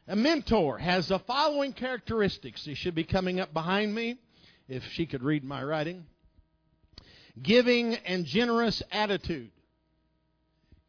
A 0.07 0.15
mentor 0.15 0.77
has 0.77 1.07
the 1.07 1.19
following 1.19 1.73
characteristics. 1.73 2.61
She 2.61 2.75
should 2.75 2.95
be 2.95 3.03
coming 3.03 3.39
up 3.39 3.53
behind 3.53 3.93
me 3.93 4.17
if 4.67 4.83
she 4.91 5.05
could 5.05 5.23
read 5.23 5.43
my 5.43 5.63
writing. 5.63 6.05
Giving 7.41 7.95
and 7.95 8.25
generous 8.25 8.81
attitude. 8.91 9.51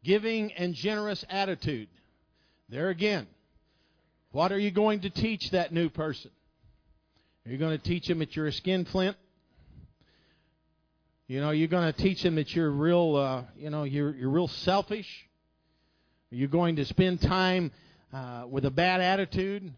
Giving 0.03 0.51
and 0.53 0.73
generous 0.75 1.25
attitude. 1.29 1.87
There 2.69 2.89
again. 2.89 3.27
What 4.31 4.51
are 4.51 4.59
you 4.59 4.71
going 4.71 5.01
to 5.01 5.09
teach 5.09 5.51
that 5.51 5.71
new 5.71 5.89
person? 5.89 6.31
Are 7.45 7.51
you 7.51 7.57
going 7.57 7.77
to 7.77 7.83
teach 7.83 8.07
them 8.07 8.19
that 8.19 8.35
you're 8.35 8.47
a 8.47 8.51
skinflint? 8.51 9.15
You 11.27 11.41
know, 11.41 11.51
you're 11.51 11.67
going 11.67 11.91
to 11.91 11.99
teach 11.99 12.21
them 12.21 12.35
that 12.35 12.53
you're 12.53 12.69
real, 12.69 13.15
uh, 13.15 13.43
you 13.57 13.69
know, 13.69 13.83
you're, 13.83 14.13
you're 14.15 14.29
real 14.29 14.47
selfish. 14.47 15.07
Are 16.31 16.35
you 16.35 16.47
going 16.47 16.75
to 16.75 16.85
spend 16.85 17.21
time 17.21 17.71
uh, 18.13 18.45
with 18.47 18.65
a 18.65 18.69
bad 18.69 19.01
attitude? 19.01 19.71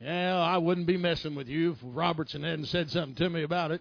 Yeah, 0.00 0.36
I 0.36 0.58
wouldn't 0.58 0.86
be 0.86 0.96
messing 0.96 1.34
with 1.34 1.48
you 1.48 1.72
if 1.72 1.78
Robertson 1.82 2.42
hadn't 2.42 2.66
said 2.66 2.90
something 2.90 3.14
to 3.16 3.30
me 3.30 3.42
about 3.42 3.70
it. 3.70 3.80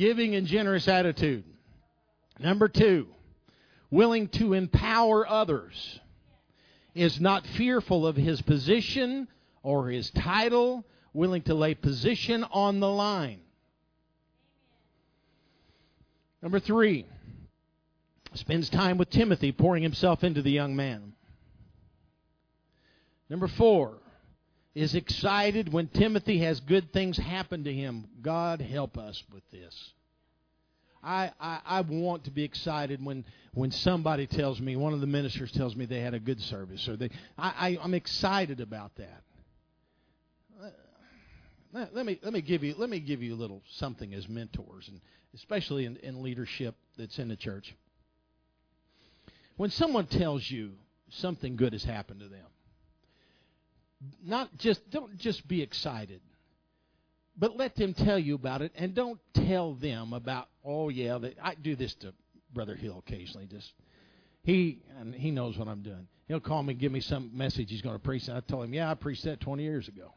Giving 0.00 0.34
and 0.34 0.46
generous 0.46 0.88
attitude. 0.88 1.44
Number 2.38 2.68
two, 2.68 3.08
willing 3.90 4.28
to 4.28 4.54
empower 4.54 5.28
others. 5.28 6.00
Is 6.94 7.20
not 7.20 7.46
fearful 7.46 8.06
of 8.06 8.16
his 8.16 8.40
position 8.40 9.28
or 9.62 9.90
his 9.90 10.10
title, 10.10 10.86
willing 11.12 11.42
to 11.42 11.54
lay 11.54 11.74
position 11.74 12.44
on 12.44 12.80
the 12.80 12.88
line. 12.88 13.40
Number 16.40 16.60
three, 16.60 17.04
spends 18.32 18.70
time 18.70 18.96
with 18.96 19.10
Timothy, 19.10 19.52
pouring 19.52 19.82
himself 19.82 20.24
into 20.24 20.40
the 20.40 20.50
young 20.50 20.74
man. 20.74 21.12
Number 23.28 23.48
four, 23.48 23.98
is 24.74 24.94
excited 24.94 25.72
when 25.72 25.88
Timothy 25.88 26.38
has 26.40 26.60
good 26.60 26.92
things 26.92 27.16
happen 27.16 27.64
to 27.64 27.72
him. 27.72 28.06
God 28.22 28.60
help 28.60 28.96
us 28.96 29.22
with 29.32 29.42
this. 29.50 29.92
I, 31.02 31.32
I, 31.40 31.60
I 31.64 31.80
want 31.80 32.24
to 32.24 32.30
be 32.30 32.44
excited 32.44 33.04
when, 33.04 33.24
when 33.54 33.70
somebody 33.70 34.26
tells 34.26 34.60
me, 34.60 34.76
one 34.76 34.92
of 34.92 35.00
the 35.00 35.06
ministers 35.06 35.50
tells 35.52 35.74
me 35.74 35.86
they 35.86 36.00
had 36.00 36.14
a 36.14 36.20
good 36.20 36.40
service, 36.42 36.86
or 36.88 36.96
they, 36.96 37.10
I, 37.38 37.78
I, 37.78 37.78
I'm 37.82 37.94
excited 37.94 38.60
about 38.60 38.94
that. 38.96 39.22
Let, 41.72 41.94
let 41.94 42.04
me 42.04 42.18
let 42.22 42.32
me 42.32 42.40
give 42.40 42.64
you 42.64 42.74
let 42.76 42.90
me 42.90 42.98
give 42.98 43.22
you 43.22 43.34
a 43.34 43.36
little 43.38 43.62
something 43.76 44.12
as 44.12 44.28
mentors, 44.28 44.88
and 44.88 45.00
especially 45.34 45.84
in, 45.84 45.96
in 45.98 46.22
leadership 46.22 46.74
that's 46.98 47.18
in 47.18 47.28
the 47.28 47.36
church. 47.36 47.74
When 49.56 49.70
someone 49.70 50.06
tells 50.06 50.50
you 50.50 50.72
something 51.10 51.56
good 51.56 51.72
has 51.72 51.84
happened 51.84 52.20
to 52.20 52.28
them, 52.28 52.46
not 54.24 54.56
just 54.58 54.88
don't 54.90 55.16
just 55.18 55.46
be 55.46 55.62
excited 55.62 56.20
but 57.36 57.56
let 57.56 57.74
them 57.76 57.94
tell 57.94 58.18
you 58.18 58.34
about 58.34 58.62
it 58.62 58.72
and 58.74 58.94
don't 58.94 59.20
tell 59.34 59.74
them 59.74 60.12
about 60.12 60.48
oh 60.64 60.88
yeah 60.88 61.18
they, 61.18 61.34
i 61.42 61.54
do 61.54 61.76
this 61.76 61.94
to 61.94 62.12
brother 62.52 62.74
hill 62.74 63.02
occasionally 63.06 63.46
just 63.46 63.72
he 64.42 64.80
and 64.98 65.14
he 65.14 65.30
knows 65.30 65.58
what 65.58 65.68
i'm 65.68 65.82
doing 65.82 66.06
he'll 66.28 66.40
call 66.40 66.62
me 66.62 66.74
give 66.74 66.92
me 66.92 67.00
some 67.00 67.30
message 67.34 67.68
he's 67.68 67.82
going 67.82 67.96
to 67.96 68.02
preach 68.02 68.26
and 68.28 68.36
i 68.36 68.40
tell 68.40 68.62
him 68.62 68.72
yeah 68.72 68.90
i 68.90 68.94
preached 68.94 69.24
that 69.24 69.40
20 69.40 69.62
years 69.62 69.88
ago 69.88 70.12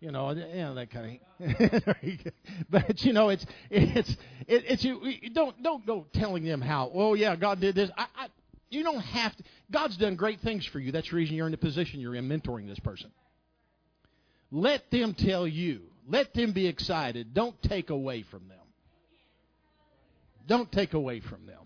you 0.00 0.12
know, 0.12 0.30
you 0.30 0.44
know 0.44 0.74
that 0.74 0.90
kind 0.90 1.18
of. 1.40 2.34
but 2.70 3.02
you 3.02 3.12
know, 3.12 3.30
it's 3.30 3.44
it's 3.68 4.10
it, 4.46 4.64
it's 4.68 4.84
you, 4.84 5.00
you 5.04 5.30
don't 5.30 5.60
don't 5.60 5.84
go 5.84 6.06
telling 6.12 6.44
them 6.44 6.60
how. 6.60 6.90
Oh 6.94 7.14
yeah, 7.14 7.34
God 7.34 7.60
did 7.60 7.74
this. 7.74 7.90
I, 7.96 8.06
I 8.16 8.26
you 8.70 8.82
don't 8.82 9.00
have 9.00 9.36
to. 9.36 9.42
God's 9.70 9.96
done 9.96 10.16
great 10.16 10.40
things 10.40 10.66
for 10.66 10.78
you. 10.78 10.92
That's 10.92 11.10
the 11.10 11.16
reason 11.16 11.36
you're 11.36 11.46
in 11.46 11.52
the 11.52 11.58
position 11.58 12.00
you're 12.00 12.14
in, 12.14 12.28
mentoring 12.28 12.66
this 12.66 12.78
person. 12.80 13.10
Let 14.50 14.90
them 14.90 15.14
tell 15.14 15.46
you. 15.46 15.82
Let 16.06 16.32
them 16.34 16.52
be 16.52 16.66
excited. 16.66 17.34
Don't 17.34 17.60
take 17.62 17.90
away 17.90 18.22
from 18.22 18.48
them. 18.48 18.58
Don't 20.46 20.72
take 20.72 20.94
away 20.94 21.20
from 21.20 21.46
them. 21.46 21.60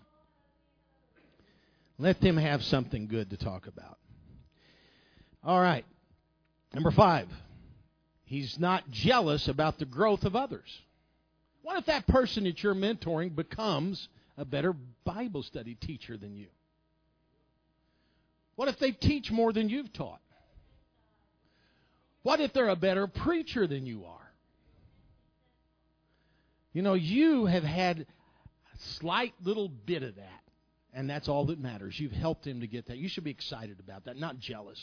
Let 1.97 2.19
them 2.19 2.35
have 2.37 2.63
something 2.63 3.07
good 3.07 3.29
to 3.29 3.37
talk 3.37 3.67
about. 3.67 3.97
All 5.43 5.59
right. 5.59 5.85
Number 6.73 6.91
five, 6.91 7.27
he's 8.25 8.59
not 8.59 8.89
jealous 8.89 9.47
about 9.47 9.77
the 9.77 9.85
growth 9.85 10.25
of 10.25 10.35
others. 10.35 10.81
What 11.61 11.77
if 11.77 11.85
that 11.85 12.07
person 12.07 12.43
that 12.43 12.61
you're 12.61 12.75
mentoring 12.75 13.33
becomes 13.33 14.09
a 14.37 14.43
better 14.43 14.73
Bible 15.05 15.43
study 15.43 15.75
teacher 15.75 16.17
than 16.17 16.35
you? 16.35 16.47
What 18.55 18.67
if 18.67 18.77
they 18.79 18.91
teach 18.91 19.31
more 19.31 19.51
than 19.51 19.69
you've 19.69 19.93
taught? 19.93 20.19
What 22.21 22.39
if 22.39 22.53
they're 22.53 22.69
a 22.69 22.75
better 22.75 23.07
preacher 23.07 23.67
than 23.67 23.85
you 23.85 24.05
are? 24.05 24.31
You 26.71 26.81
know, 26.81 26.93
you 26.93 27.45
have 27.45 27.63
had 27.63 27.99
a 27.99 28.77
slight 28.99 29.33
little 29.43 29.67
bit 29.67 30.03
of 30.03 30.15
that, 30.15 30.41
and 30.93 31.09
that's 31.09 31.27
all 31.27 31.45
that 31.45 31.59
matters. 31.59 31.99
You've 31.99 32.11
helped 32.11 32.47
him 32.47 32.61
to 32.61 32.67
get 32.67 32.87
that. 32.87 32.97
You 32.97 33.09
should 33.09 33.23
be 33.23 33.31
excited 33.31 33.79
about 33.79 34.05
that, 34.05 34.17
not 34.17 34.39
jealous. 34.39 34.79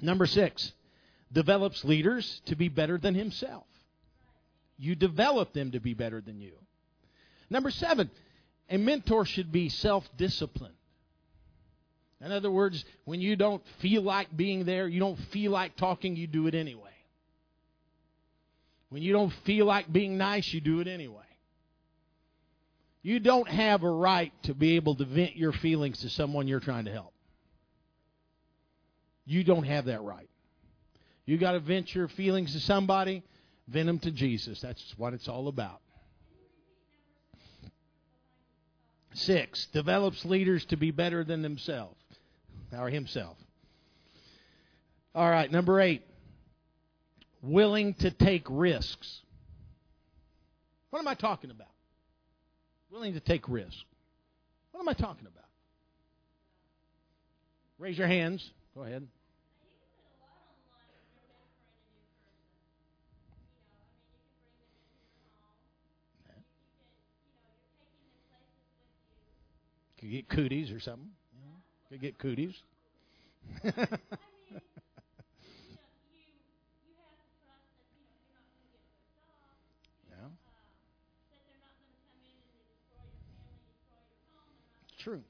Number 0.00 0.26
six, 0.26 0.72
develops 1.32 1.84
leaders 1.84 2.40
to 2.46 2.56
be 2.56 2.68
better 2.68 2.96
than 2.96 3.14
himself. 3.14 3.66
You 4.78 4.94
develop 4.94 5.52
them 5.52 5.72
to 5.72 5.80
be 5.80 5.94
better 5.94 6.20
than 6.20 6.40
you. 6.40 6.54
Number 7.50 7.70
seven, 7.70 8.10
a 8.70 8.78
mentor 8.78 9.24
should 9.24 9.52
be 9.52 9.68
self 9.68 10.08
disciplined. 10.16 10.74
In 12.24 12.32
other 12.32 12.50
words, 12.50 12.82
when 13.04 13.20
you 13.20 13.36
don't 13.36 13.62
feel 13.80 14.00
like 14.00 14.34
being 14.34 14.64
there, 14.64 14.88
you 14.88 14.98
don't 14.98 15.18
feel 15.30 15.52
like 15.52 15.76
talking, 15.76 16.16
you 16.16 16.26
do 16.26 16.46
it 16.46 16.54
anyway. 16.54 16.90
When 18.88 19.02
you 19.02 19.12
don't 19.12 19.32
feel 19.44 19.66
like 19.66 19.92
being 19.92 20.16
nice, 20.16 20.50
you 20.50 20.62
do 20.62 20.80
it 20.80 20.88
anyway. 20.88 21.20
You 23.02 23.20
don't 23.20 23.48
have 23.48 23.82
a 23.82 23.90
right 23.90 24.32
to 24.44 24.54
be 24.54 24.76
able 24.76 24.94
to 24.94 25.04
vent 25.04 25.36
your 25.36 25.52
feelings 25.52 26.00
to 26.00 26.08
someone 26.08 26.48
you're 26.48 26.60
trying 26.60 26.86
to 26.86 26.92
help. 26.92 27.12
You 29.26 29.44
don't 29.44 29.64
have 29.64 29.84
that 29.86 30.00
right. 30.00 30.30
You 31.26 31.36
got 31.36 31.52
to 31.52 31.60
vent 31.60 31.94
your 31.94 32.08
feelings 32.08 32.54
to 32.54 32.60
somebody, 32.60 33.22
vent 33.68 33.86
them 33.86 33.98
to 33.98 34.10
Jesus. 34.10 34.60
That's 34.62 34.94
what 34.96 35.12
it's 35.12 35.28
all 35.28 35.48
about. 35.48 35.80
Six, 39.12 39.66
develops 39.66 40.24
leaders 40.24 40.64
to 40.66 40.76
be 40.76 40.90
better 40.90 41.22
than 41.22 41.42
themselves 41.42 42.03
or 42.78 42.88
himself. 42.88 43.36
All 45.14 45.28
right, 45.28 45.50
number 45.50 45.80
eight, 45.80 46.02
willing 47.42 47.94
to 47.94 48.10
take 48.10 48.44
risks. 48.48 49.20
What 50.90 50.98
am 50.98 51.08
I 51.08 51.14
talking 51.14 51.50
about? 51.50 51.68
Willing 52.90 53.14
to 53.14 53.20
take 53.20 53.48
risks. 53.48 53.84
What 54.72 54.80
am 54.80 54.88
I 54.88 54.94
talking 54.94 55.26
about? 55.26 55.44
Raise 57.78 57.98
your 57.98 58.08
hands. 58.08 58.50
Go 58.74 58.82
ahead. 58.82 59.06
Could 70.04 70.10
get 70.10 70.28
cooties 70.28 70.70
or 70.70 70.80
something. 70.80 71.08
Could 71.90 72.00
get 72.00 72.18
cooties. 72.18 72.54
True. 85.04 85.20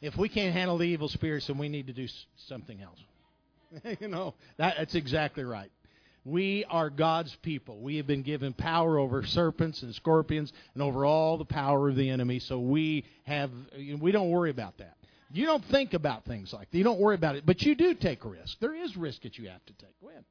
If 0.00 0.16
we 0.16 0.28
can't 0.28 0.52
handle 0.52 0.76
the 0.76 0.84
evil 0.88 1.08
spirits, 1.08 1.46
then 1.46 1.56
we 1.56 1.68
need 1.68 1.86
to 1.86 1.92
do 1.92 2.08
something 2.48 2.82
else. 2.82 2.98
you 4.00 4.08
know, 4.08 4.34
that, 4.56 4.74
that's 4.76 4.96
exactly 4.96 5.44
right. 5.44 5.70
We 6.24 6.64
are 6.66 6.88
God's 6.88 7.34
people. 7.42 7.80
We 7.80 7.96
have 7.96 8.06
been 8.06 8.22
given 8.22 8.52
power 8.52 8.98
over 8.98 9.24
serpents 9.24 9.82
and 9.82 9.92
scorpions 9.94 10.52
and 10.74 10.82
over 10.82 11.04
all 11.04 11.36
the 11.36 11.44
power 11.44 11.88
of 11.88 11.96
the 11.96 12.10
enemy. 12.10 12.38
So 12.38 12.60
we 12.60 13.04
have 13.24 13.50
we 14.00 14.12
don't 14.12 14.30
worry 14.30 14.50
about 14.50 14.78
that. 14.78 14.96
You 15.32 15.46
don't 15.46 15.64
think 15.64 15.94
about 15.94 16.24
things 16.24 16.52
like 16.52 16.70
that. 16.70 16.78
You 16.78 16.84
don't 16.84 17.00
worry 17.00 17.14
about 17.16 17.36
it, 17.36 17.44
but 17.44 17.62
you 17.62 17.74
do 17.74 17.94
take 17.94 18.24
risk. 18.24 18.60
There 18.60 18.74
is 18.74 18.96
risk 18.96 19.22
that 19.22 19.38
you 19.38 19.48
have 19.48 19.64
to 19.66 19.72
take. 19.72 20.00
Go 20.00 20.10
ahead. 20.10 20.24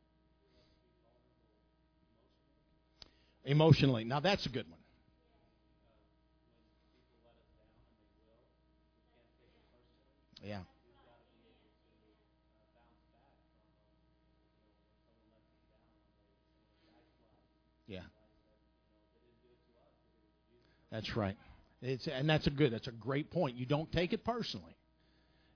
Emotionally. 3.44 4.06
Now 4.06 4.22
that's 4.22 4.46
a 4.46 4.50
good 4.50 4.70
one. 4.70 4.81
That's 20.92 21.16
right. 21.16 21.38
It's, 21.82 22.08
and 22.08 22.30
that's 22.30 22.48
a 22.48 22.52
good, 22.52 22.74
that's 22.74 22.88
a 22.88 22.92
great 22.92 23.32
point. 23.32 23.58
You 23.58 23.66
don't 23.66 23.92
take 23.92 24.14
it 24.14 24.24
personally. 24.24 24.76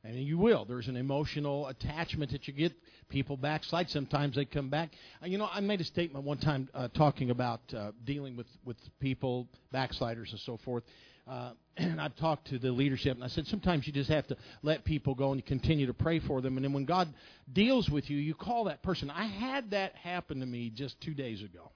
And 0.04 0.16
you 0.24 0.38
will. 0.38 0.66
There's 0.66 0.88
an 0.88 0.98
emotional 0.98 1.68
attachment 1.68 2.32
that 2.32 2.48
you 2.48 2.54
get. 2.54 2.74
People 3.10 3.38
backslide. 3.38 3.90
Sometimes 3.90 4.36
they 4.36 4.46
come 4.46 4.70
back. 4.70 4.92
Uh, 5.22 5.26
you 5.26 5.40
know, 5.40 5.50
I 5.52 5.62
made 5.62 5.82
a 5.82 5.84
statement 5.84 6.26
one 6.26 6.38
time 6.38 6.70
uh, 6.76 6.90
talking 6.90 7.32
about 7.32 7.62
uh, 7.76 7.92
dealing 8.04 8.38
with, 8.38 8.46
with 8.64 8.78
people, 9.00 9.48
backsliders, 9.72 10.30
and 10.30 10.40
so 10.42 10.58
forth. 10.64 10.84
Uh, 11.28 11.54
and 11.78 12.00
I've 12.00 12.16
talked 12.18 12.50
to 12.50 12.60
the 12.60 12.72
leadership, 12.72 13.16
and 13.16 13.24
I 13.24 13.28
said 13.30 13.48
sometimes 13.48 13.88
you 13.88 13.94
just 13.94 14.12
have 14.12 14.28
to 14.28 14.38
let 14.62 14.86
people 14.86 15.16
go 15.16 15.32
and 15.32 15.44
continue 15.44 15.88
to 15.88 15.94
pray 15.94 16.20
for 16.20 16.40
them. 16.40 16.58
And 16.58 16.64
then 16.64 16.74
when 16.74 16.86
God 16.86 17.12
deals 17.52 17.90
with 17.90 18.08
you, 18.08 18.18
you 18.18 18.36
call 18.36 18.66
that 18.66 18.84
person. 18.84 19.10
I 19.10 19.26
had 19.26 19.72
that 19.72 19.96
happen 19.96 20.40
to 20.40 20.46
me 20.46 20.72
just 20.74 21.02
two 21.02 21.16
days 21.16 21.42
ago. 21.42 21.72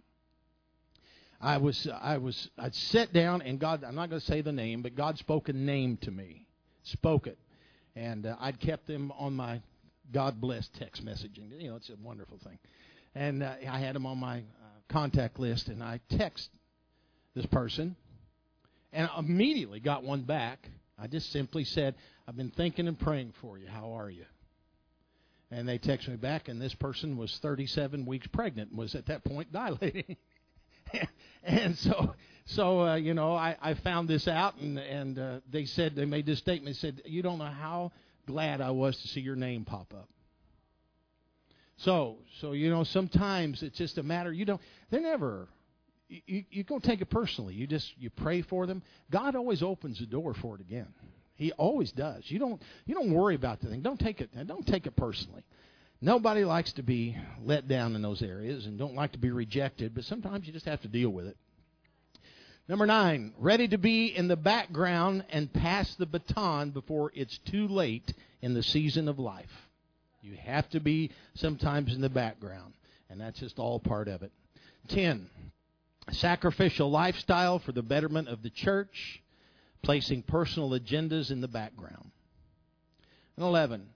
I 1.41 1.57
was 1.57 1.87
I 2.01 2.17
was 2.17 2.49
I'd 2.57 2.75
sat 2.75 3.13
down 3.13 3.41
and 3.41 3.59
God 3.59 3.83
I'm 3.83 3.95
not 3.95 4.09
going 4.09 4.19
to 4.19 4.25
say 4.25 4.41
the 4.41 4.51
name, 4.51 4.81
but 4.81 4.95
God 4.95 5.17
spoke 5.17 5.47
a 5.47 5.53
name 5.53 5.97
to 6.01 6.11
me, 6.11 6.45
spoke 6.83 7.27
it, 7.27 7.37
and 7.95 8.25
uh, 8.25 8.35
I'd 8.39 8.59
kept 8.59 8.87
them 8.87 9.11
on 9.17 9.35
my 9.35 9.61
God 10.11 10.41
bless 10.41 10.67
text 10.79 11.05
messaging. 11.05 11.49
You 11.59 11.69
know, 11.69 11.75
it's 11.77 11.89
a 11.89 11.95
wonderful 12.03 12.39
thing, 12.39 12.59
and 13.15 13.41
uh, 13.41 13.53
I 13.69 13.79
had 13.79 13.95
them 13.95 14.05
on 14.05 14.17
my 14.17 14.39
uh, 14.39 14.41
contact 14.89 15.39
list, 15.39 15.69
and 15.69 15.81
I 15.81 16.01
text 16.09 16.49
this 17.35 17.45
person, 17.45 17.95
and 18.91 19.09
immediately 19.17 19.79
got 19.79 20.03
one 20.03 20.23
back. 20.23 20.69
I 20.97 21.07
just 21.07 21.31
simply 21.31 21.63
said, 21.63 21.95
"I've 22.27 22.35
been 22.35 22.51
thinking 22.51 22.89
and 22.89 22.99
praying 22.99 23.33
for 23.39 23.57
you. 23.57 23.67
How 23.67 23.93
are 23.93 24.09
you?" 24.09 24.25
And 25.51 25.67
they 25.67 25.79
texted 25.79 26.09
me 26.09 26.17
back, 26.17 26.49
and 26.49 26.61
this 26.61 26.75
person 26.75 27.15
was 27.17 27.35
37 27.41 28.05
weeks 28.05 28.27
pregnant 28.27 28.75
was 28.75 28.93
at 28.93 29.05
that 29.05 29.23
point 29.23 29.51
dilating. 29.53 30.17
and 31.43 31.77
so 31.77 32.15
so 32.45 32.81
uh, 32.81 32.95
you 32.95 33.13
know 33.13 33.33
I, 33.33 33.55
I 33.61 33.73
found 33.75 34.07
this 34.09 34.27
out 34.27 34.57
and 34.57 34.77
and 34.77 35.19
uh, 35.19 35.39
they 35.51 35.65
said 35.65 35.95
they 35.95 36.05
made 36.05 36.25
this 36.25 36.39
statement 36.39 36.75
they 36.75 36.79
said 36.79 37.01
you 37.05 37.21
don't 37.21 37.37
know 37.37 37.45
how 37.45 37.91
glad 38.29 38.61
I 38.61 38.71
was 38.71 38.95
to 39.01 39.07
see 39.07 39.21
your 39.21 39.35
name 39.35 39.65
pop 39.65 39.91
up. 39.93 40.07
So, 41.77 42.17
so 42.41 42.51
you 42.51 42.69
know, 42.69 42.83
sometimes 42.83 43.63
it's 43.63 43.77
just 43.77 43.97
a 43.97 44.03
matter. 44.03 44.31
You 44.31 44.45
don't. 44.45 44.61
They're 44.89 45.01
never. 45.01 45.47
You 46.07 46.43
you 46.49 46.63
don't 46.63 46.83
take 46.83 47.01
it 47.01 47.09
personally. 47.09 47.53
You 47.53 47.67
just 47.67 47.91
you 47.97 48.09
pray 48.09 48.41
for 48.41 48.67
them. 48.67 48.83
God 49.11 49.35
always 49.35 49.63
opens 49.63 49.99
the 49.99 50.05
door 50.05 50.33
for 50.33 50.55
it 50.55 50.61
again. 50.61 50.93
He 51.35 51.51
always 51.53 51.91
does. 51.91 52.23
You 52.27 52.39
don't 52.39 52.61
you 52.85 52.95
don't 52.95 53.13
worry 53.13 53.35
about 53.35 53.61
the 53.61 53.69
thing. 53.69 53.81
Don't 53.81 53.99
take 53.99 54.19
it. 54.19 54.29
Don't 54.47 54.67
take 54.67 54.87
it 54.87 54.95
personally. 54.95 55.43
Nobody 56.01 56.45
likes 56.45 56.73
to 56.73 56.83
be 56.83 57.17
let 57.43 57.67
down 57.67 57.95
in 57.95 58.01
those 58.01 58.21
areas 58.21 58.65
and 58.65 58.77
don't 58.77 58.95
like 58.95 59.11
to 59.11 59.19
be 59.19 59.31
rejected, 59.31 59.93
but 59.93 60.05
sometimes 60.05 60.47
you 60.47 60.53
just 60.53 60.65
have 60.65 60.81
to 60.81 60.87
deal 60.87 61.09
with 61.09 61.27
it. 61.27 61.37
Number 62.69 62.85
nine, 62.85 63.33
ready 63.37 63.67
to 63.67 63.77
be 63.77 64.15
in 64.15 64.27
the 64.27 64.37
background 64.37 65.25
and 65.29 65.51
pass 65.51 65.95
the 65.95 66.05
baton 66.05 66.69
before 66.69 67.11
it's 67.15 67.37
too 67.39 67.67
late 67.67 68.13
in 68.41 68.53
the 68.53 68.63
season 68.63 69.07
of 69.07 69.19
life. 69.19 69.67
You 70.21 70.35
have 70.35 70.69
to 70.69 70.79
be 70.79 71.11
sometimes 71.33 71.93
in 71.93 72.01
the 72.01 72.09
background, 72.09 72.73
and 73.09 73.19
that's 73.19 73.39
just 73.39 73.59
all 73.59 73.79
part 73.79 74.07
of 74.07 74.21
it. 74.21 74.31
Ten, 74.87 75.29
sacrificial 76.11 76.91
lifestyle 76.91 77.59
for 77.59 77.71
the 77.71 77.81
betterment 77.81 78.27
of 78.27 78.43
the 78.43 78.49
church, 78.49 79.21
placing 79.81 80.23
personal 80.23 80.69
agendas 80.71 81.31
in 81.31 81.41
the 81.41 81.47
background. 81.47 82.11
And 83.35 83.45
11, 83.45 83.87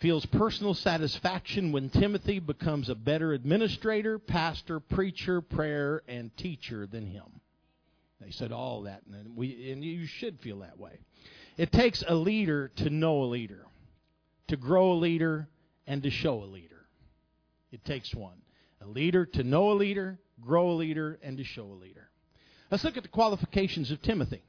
feels 0.00 0.26
personal 0.26 0.74
satisfaction 0.74 1.72
when 1.72 1.88
Timothy 1.88 2.38
becomes 2.38 2.88
a 2.88 2.94
better 2.94 3.32
administrator, 3.32 4.18
pastor, 4.18 4.80
preacher, 4.80 5.40
prayer, 5.40 6.02
and 6.08 6.36
teacher 6.36 6.86
than 6.86 7.06
him. 7.06 7.40
They 8.20 8.30
said 8.30 8.52
all 8.52 8.82
that, 8.82 9.02
and 9.12 9.36
we 9.36 9.70
and 9.70 9.84
you 9.84 10.06
should 10.06 10.40
feel 10.40 10.60
that 10.60 10.78
way. 10.78 10.98
It 11.56 11.72
takes 11.72 12.02
a 12.06 12.14
leader 12.14 12.70
to 12.76 12.90
know 12.90 13.22
a 13.22 13.26
leader, 13.26 13.66
to 14.48 14.56
grow 14.56 14.92
a 14.92 14.94
leader, 14.94 15.48
and 15.86 16.02
to 16.02 16.10
show 16.10 16.42
a 16.42 16.46
leader. 16.46 16.86
It 17.70 17.84
takes 17.84 18.14
one. 18.14 18.36
A 18.80 18.86
leader 18.86 19.26
to 19.26 19.42
know 19.42 19.72
a 19.72 19.74
leader, 19.74 20.18
grow 20.40 20.70
a 20.70 20.74
leader, 20.74 21.18
and 21.22 21.38
to 21.38 21.44
show 21.44 21.64
a 21.64 21.78
leader. 21.80 22.08
Let's 22.70 22.84
look 22.84 22.96
at 22.96 23.02
the 23.02 23.08
qualifications 23.08 23.90
of 23.90 24.02
Timothy. 24.02 24.42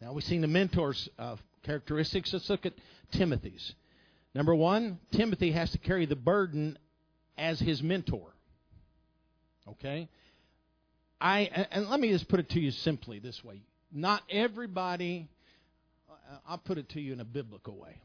Now 0.00 0.12
we've 0.12 0.24
seen 0.24 0.40
the 0.40 0.46
mentor's 0.48 1.08
uh, 1.18 1.36
characteristics. 1.62 2.32
Let's 2.32 2.50
look 2.50 2.66
at 2.66 2.74
Timothy's. 3.12 3.74
Number 4.34 4.54
one, 4.54 4.98
Timothy 5.12 5.52
has 5.52 5.70
to 5.72 5.78
carry 5.78 6.06
the 6.06 6.16
burden 6.16 6.78
as 7.36 7.60
his 7.60 7.82
mentor. 7.82 8.34
Okay? 9.68 10.08
I 11.20 11.66
and 11.70 11.88
let 11.88 12.00
me 12.00 12.10
just 12.10 12.28
put 12.28 12.40
it 12.40 12.50
to 12.50 12.60
you 12.60 12.70
simply 12.70 13.18
this 13.18 13.44
way. 13.44 13.62
Not 13.92 14.22
everybody 14.30 15.28
uh, 16.32 16.36
I'll 16.48 16.58
put 16.58 16.78
it 16.78 16.88
to 16.90 17.00
you 17.00 17.12
in 17.12 17.20
a 17.20 17.24
biblical 17.24 17.76
way. 17.76 18.00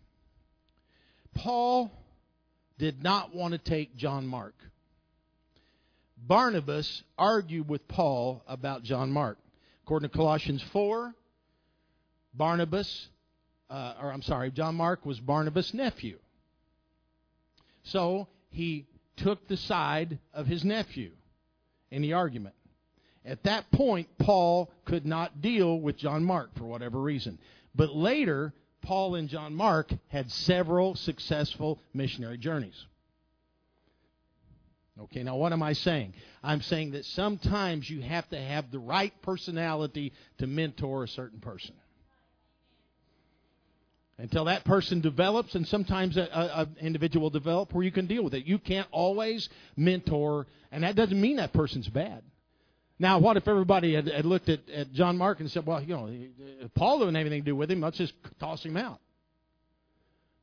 Paul 1.33 1.91
did 2.77 3.03
not 3.03 3.33
want 3.33 3.53
to 3.53 3.57
take 3.57 3.95
John 3.95 4.27
Mark. 4.27 4.55
Barnabas 6.17 7.03
argued 7.17 7.69
with 7.69 7.87
Paul 7.87 8.43
about 8.47 8.83
John 8.83 9.11
Mark. 9.11 9.37
According 9.83 10.09
to 10.09 10.17
Colossians 10.17 10.63
4, 10.73 11.13
Barnabas 12.33 13.07
uh, 13.69 13.93
or 14.01 14.11
I'm 14.11 14.21
sorry, 14.21 14.51
John 14.51 14.75
Mark 14.75 15.05
was 15.05 15.19
Barnabas' 15.19 15.73
nephew. 15.73 16.17
So 17.83 18.27
he 18.49 18.85
took 19.17 19.47
the 19.47 19.57
side 19.57 20.19
of 20.33 20.47
his 20.47 20.63
nephew 20.63 21.11
in 21.91 22.01
the 22.01 22.13
argument. 22.13 22.55
At 23.25 23.43
that 23.43 23.69
point, 23.71 24.07
Paul 24.19 24.71
could 24.85 25.05
not 25.05 25.41
deal 25.41 25.79
with 25.79 25.97
John 25.97 26.23
Mark 26.23 26.49
for 26.57 26.63
whatever 26.63 27.01
reason. 27.01 27.39
But 27.75 27.93
later, 27.93 28.53
Paul 28.81 29.15
and 29.15 29.27
John 29.27 29.53
Mark 29.53 29.91
had 30.07 30.31
several 30.31 30.95
successful 30.95 31.79
missionary 31.93 32.37
journeys. 32.37 32.85
Okay, 34.99 35.23
now 35.23 35.35
what 35.35 35.53
am 35.53 35.61
I 35.61 35.73
saying? 35.73 36.13
I'm 36.41 36.61
saying 36.61 36.91
that 36.91 37.05
sometimes 37.05 37.89
you 37.89 38.01
have 38.01 38.27
to 38.29 38.39
have 38.39 38.71
the 38.71 38.79
right 38.79 39.13
personality 39.21 40.13
to 40.39 40.47
mentor 40.47 41.03
a 41.03 41.07
certain 41.07 41.39
person 41.39 41.75
until 44.19 44.45
that 44.45 44.65
person 44.65 44.99
develops, 44.99 45.53
and 45.55 45.67
sometimes 45.67 46.17
an 46.17 46.75
individual 46.81 47.29
develop 47.29 47.73
where 47.73 47.83
you 47.83 47.91
can 47.91 48.07
deal 48.07 48.23
with 48.23 48.33
it. 48.33 48.45
You 48.45 48.57
can't 48.57 48.87
always 48.91 49.47
mentor, 49.75 50.47
and 50.71 50.83
that 50.83 50.95
doesn't 50.95 51.19
mean 51.19 51.37
that 51.37 51.53
person's 51.53 51.87
bad. 51.87 52.23
Now, 52.99 53.19
what 53.19 53.37
if 53.37 53.47
everybody 53.47 53.93
had, 53.93 54.07
had 54.07 54.25
looked 54.25 54.49
at, 54.49 54.67
at 54.69 54.91
John 54.91 55.17
Mark 55.17 55.39
and 55.39 55.51
said, 55.51 55.67
well, 55.67 55.81
you 55.81 55.95
know, 55.95 56.09
Paul 56.73 56.99
didn't 56.99 57.13
have 57.13 57.21
anything 57.21 57.43
to 57.43 57.51
do 57.51 57.55
with 57.55 57.69
him, 57.69 57.81
let's 57.81 57.97
just 57.97 58.13
toss 58.39 58.63
him 58.63 58.75
out. 58.75 58.99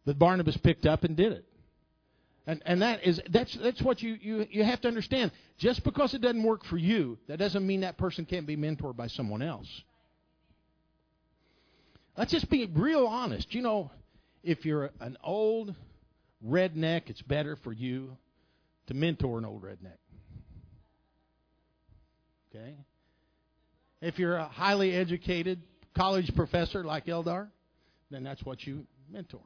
But 0.07 0.19
Barnabas 0.19 0.57
picked 0.59 0.87
up 0.87 1.03
and 1.03 1.17
did 1.17 1.33
it. 1.33 1.45
And, 2.47 2.63
and 2.67 2.83
that 2.83 3.05
is 3.05 3.21
that's 3.31 3.55
that's 3.55 3.81
what 3.81 4.03
you, 4.03 4.19
you, 4.21 4.47
you 4.51 4.65
have 4.65 4.81
to 4.83 4.89
understand. 4.89 5.33
Just 5.57 5.83
because 5.83 6.13
it 6.13 6.21
doesn't 6.21 6.43
work 6.43 6.63
for 6.67 6.77
you, 6.77 7.19
that 7.27 7.39
doesn't 7.39 7.67
mean 7.67 7.81
that 7.81 7.97
person 7.97 8.27
can't 8.27 8.47
be 8.47 8.57
mentored 8.57 8.97
by 8.97 9.07
someone 9.07 9.41
else. 9.41 9.67
Let's 12.17 12.31
just 12.31 12.49
be 12.49 12.67
real 12.67 13.07
honest. 13.07 13.53
You 13.55 13.63
know, 13.63 13.91
if 14.43 14.65
you're 14.65 14.91
an 15.01 15.17
old 15.23 15.75
redneck, 16.47 17.11
it's 17.11 17.23
better 17.23 17.57
for 17.57 17.73
you 17.73 18.17
to 18.87 18.95
mentor 18.95 19.39
an 19.39 19.45
old 19.45 19.63
redneck. 19.63 19.99
Okay? 22.55 22.77
If 24.01 24.19
you're 24.19 24.37
a 24.37 24.47
highly 24.47 24.93
educated 24.93 25.63
college 25.97 26.31
professor 26.37 26.85
like 26.85 27.07
Eldar, 27.07 27.49
then 28.11 28.23
that's 28.23 28.43
what 28.45 28.63
you 28.65 28.87
mentor. 29.11 29.41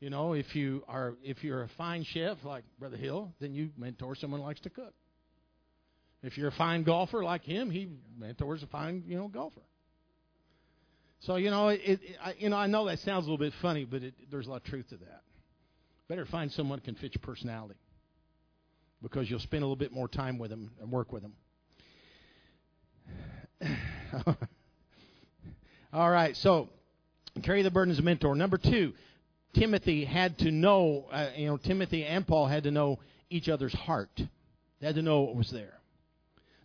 You 0.00 0.10
know, 0.10 0.34
if 0.34 0.54
you 0.54 0.84
are 0.88 1.14
if 1.22 1.42
you're 1.42 1.62
a 1.62 1.68
fine 1.78 2.04
chef 2.04 2.36
like 2.44 2.64
Brother 2.78 2.98
Hill, 2.98 3.32
then 3.40 3.54
you 3.54 3.70
mentor 3.78 4.14
someone 4.14 4.40
who 4.40 4.46
likes 4.46 4.60
to 4.60 4.70
cook. 4.70 4.92
If 6.22 6.36
you're 6.36 6.48
a 6.48 6.52
fine 6.52 6.82
golfer 6.82 7.22
like 7.24 7.42
him, 7.44 7.70
he 7.70 7.88
mentors 8.18 8.62
a 8.62 8.66
fine, 8.66 9.04
you 9.06 9.16
know, 9.16 9.28
golfer. 9.28 9.62
So 11.20 11.36
you 11.36 11.50
know, 11.50 11.68
it, 11.68 11.80
it, 11.84 12.00
I, 12.22 12.34
you 12.38 12.48
know, 12.48 12.56
I 12.56 12.66
know 12.66 12.86
that 12.86 12.98
sounds 13.00 13.26
a 13.26 13.30
little 13.30 13.44
bit 13.44 13.52
funny, 13.60 13.84
but 13.84 14.02
it, 14.02 14.14
there's 14.30 14.46
a 14.46 14.50
lot 14.50 14.56
of 14.56 14.64
truth 14.64 14.88
to 14.90 14.96
that. 14.96 15.22
Better 16.08 16.26
find 16.26 16.52
someone 16.52 16.78
who 16.78 16.84
can 16.84 16.94
fit 16.94 17.14
your 17.14 17.22
personality, 17.22 17.80
because 19.02 19.28
you'll 19.28 19.40
spend 19.40 19.62
a 19.62 19.66
little 19.66 19.76
bit 19.76 19.92
more 19.92 20.08
time 20.08 20.38
with 20.38 20.50
them 20.50 20.70
and 20.80 20.90
work 20.90 21.12
with 21.12 21.22
them. 21.22 21.32
All 25.92 26.10
right, 26.10 26.36
so 26.36 26.68
carry 27.42 27.62
the 27.62 27.70
burden 27.70 27.92
as 27.92 27.98
a 27.98 28.02
mentor. 28.02 28.34
Number 28.36 28.58
two, 28.58 28.92
Timothy 29.54 30.04
had 30.04 30.38
to 30.38 30.50
know. 30.50 31.06
Uh, 31.10 31.30
you 31.36 31.46
know, 31.46 31.56
Timothy 31.56 32.04
and 32.04 32.26
Paul 32.26 32.46
had 32.46 32.64
to 32.64 32.70
know 32.70 32.98
each 33.30 33.48
other's 33.48 33.74
heart. 33.74 34.10
They 34.80 34.86
had 34.86 34.96
to 34.96 35.02
know 35.02 35.22
what 35.22 35.36
was 35.36 35.50
there. 35.50 35.72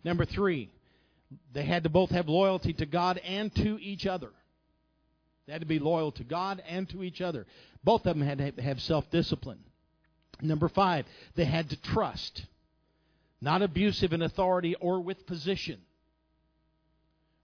Number 0.04 0.24
three, 0.24 0.70
they 1.52 1.64
had 1.64 1.84
to 1.84 1.88
both 1.88 2.10
have 2.10 2.28
loyalty 2.28 2.72
to 2.74 2.86
God 2.86 3.18
and 3.18 3.54
to 3.56 3.78
each 3.80 4.06
other. 4.06 4.30
They 5.46 5.52
had 5.52 5.62
to 5.62 5.66
be 5.66 5.78
loyal 5.78 6.12
to 6.12 6.24
God 6.24 6.62
and 6.68 6.88
to 6.90 7.02
each 7.02 7.20
other. 7.20 7.46
Both 7.82 8.06
of 8.06 8.16
them 8.16 8.26
had 8.26 8.56
to 8.56 8.62
have 8.62 8.80
self 8.80 9.10
discipline. 9.10 9.58
Number 10.40 10.68
five, 10.68 11.06
they 11.34 11.44
had 11.44 11.70
to 11.70 11.80
trust. 11.80 12.46
Not 13.40 13.62
abusive 13.62 14.12
in 14.12 14.22
authority 14.22 14.76
or 14.76 15.00
with 15.00 15.26
position. 15.26 15.80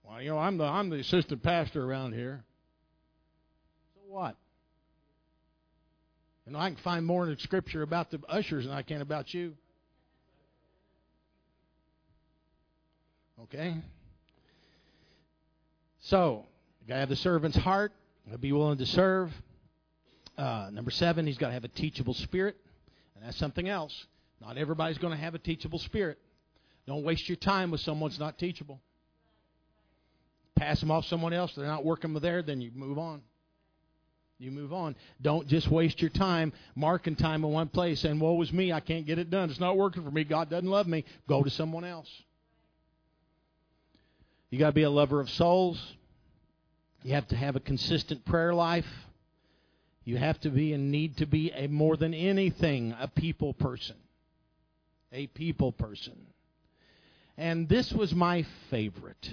Well, 0.03 0.21
you 0.21 0.29
know, 0.29 0.37
I'm 0.37 0.57
the, 0.57 0.63
I'm 0.63 0.89
the 0.89 0.99
assistant 0.99 1.43
pastor 1.43 1.83
around 1.83 2.13
here. 2.13 2.43
So 3.93 4.01
what? 4.07 4.35
You 6.45 6.53
know, 6.53 6.59
I 6.59 6.69
can 6.69 6.77
find 6.77 7.05
more 7.05 7.25
in 7.25 7.33
the 7.33 7.39
scripture 7.39 7.83
about 7.83 8.09
the 8.09 8.19
ushers 8.27 8.65
than 8.65 8.73
I 8.73 8.81
can 8.81 9.01
about 9.01 9.33
you. 9.33 9.53
Okay? 13.43 13.75
So, 16.01 16.45
got 16.87 16.95
to 16.95 16.99
have 17.01 17.09
the 17.09 17.15
servant's 17.15 17.57
heart. 17.57 17.91
Gotta 18.25 18.37
be 18.37 18.51
willing 18.51 18.77
to 18.77 18.85
serve. 18.85 19.31
Uh, 20.37 20.69
number 20.71 20.91
seven, 20.91 21.27
he's 21.27 21.37
got 21.37 21.47
to 21.47 21.53
have 21.53 21.65
a 21.65 21.69
teachable 21.69 22.13
spirit, 22.13 22.55
and 23.15 23.25
that's 23.25 23.37
something 23.37 23.67
else. 23.67 24.05
Not 24.39 24.57
everybody's 24.57 24.97
going 24.97 25.11
to 25.11 25.19
have 25.21 25.35
a 25.35 25.39
teachable 25.39 25.79
spirit. 25.79 26.17
Don't 26.87 27.03
waste 27.03 27.27
your 27.27 27.35
time 27.35 27.71
with 27.71 27.81
someone 27.81 28.09
that's 28.09 28.19
not 28.19 28.37
teachable. 28.37 28.79
Pass 30.55 30.79
them 30.79 30.91
off 30.91 31.05
someone 31.05 31.33
else. 31.33 31.53
They're 31.55 31.65
not 31.65 31.83
working 31.85 32.13
with 32.13 32.23
there, 32.23 32.41
then 32.41 32.61
you 32.61 32.71
move 32.73 32.97
on. 32.97 33.21
You 34.37 34.51
move 34.51 34.71
on. 34.71 34.95
Don't 35.21 35.47
just 35.47 35.69
waste 35.69 36.01
your 36.01 36.09
time 36.09 36.53
marking 36.73 37.17
time 37.17 37.43
in 37.43 37.51
one 37.51 37.67
place 37.67 38.05
and 38.05 38.21
woe 38.21 38.41
is 38.41 38.53
me, 38.53 38.71
I 38.71 38.79
can't 38.79 39.05
get 39.05 39.19
it 39.19 39.29
done. 39.29 39.49
It's 39.49 39.59
not 39.59 39.75
working 39.75 40.03
for 40.03 40.11
me. 40.11 40.23
God 40.23 40.49
doesn't 40.49 40.69
love 40.69 40.87
me. 40.87 41.03
Go 41.27 41.43
to 41.43 41.49
someone 41.49 41.83
else. 41.83 42.09
You 44.49 44.57
got 44.57 44.67
to 44.67 44.73
be 44.73 44.83
a 44.83 44.89
lover 44.89 45.19
of 45.19 45.29
souls. 45.29 45.77
You 47.03 47.13
have 47.13 47.27
to 47.29 47.35
have 47.35 47.55
a 47.55 47.59
consistent 47.59 48.25
prayer 48.25 48.53
life. 48.53 48.85
You 50.03 50.17
have 50.17 50.39
to 50.41 50.49
be 50.49 50.73
and 50.73 50.91
need 50.91 51.17
to 51.17 51.25
be 51.25 51.51
a 51.51 51.67
more 51.67 51.95
than 51.95 52.13
anything 52.13 52.95
a 52.99 53.07
people 53.07 53.53
person. 53.53 53.95
A 55.11 55.27
people 55.27 55.71
person. 55.71 56.17
And 57.37 57.69
this 57.69 57.91
was 57.93 58.13
my 58.13 58.45
favorite. 58.69 59.29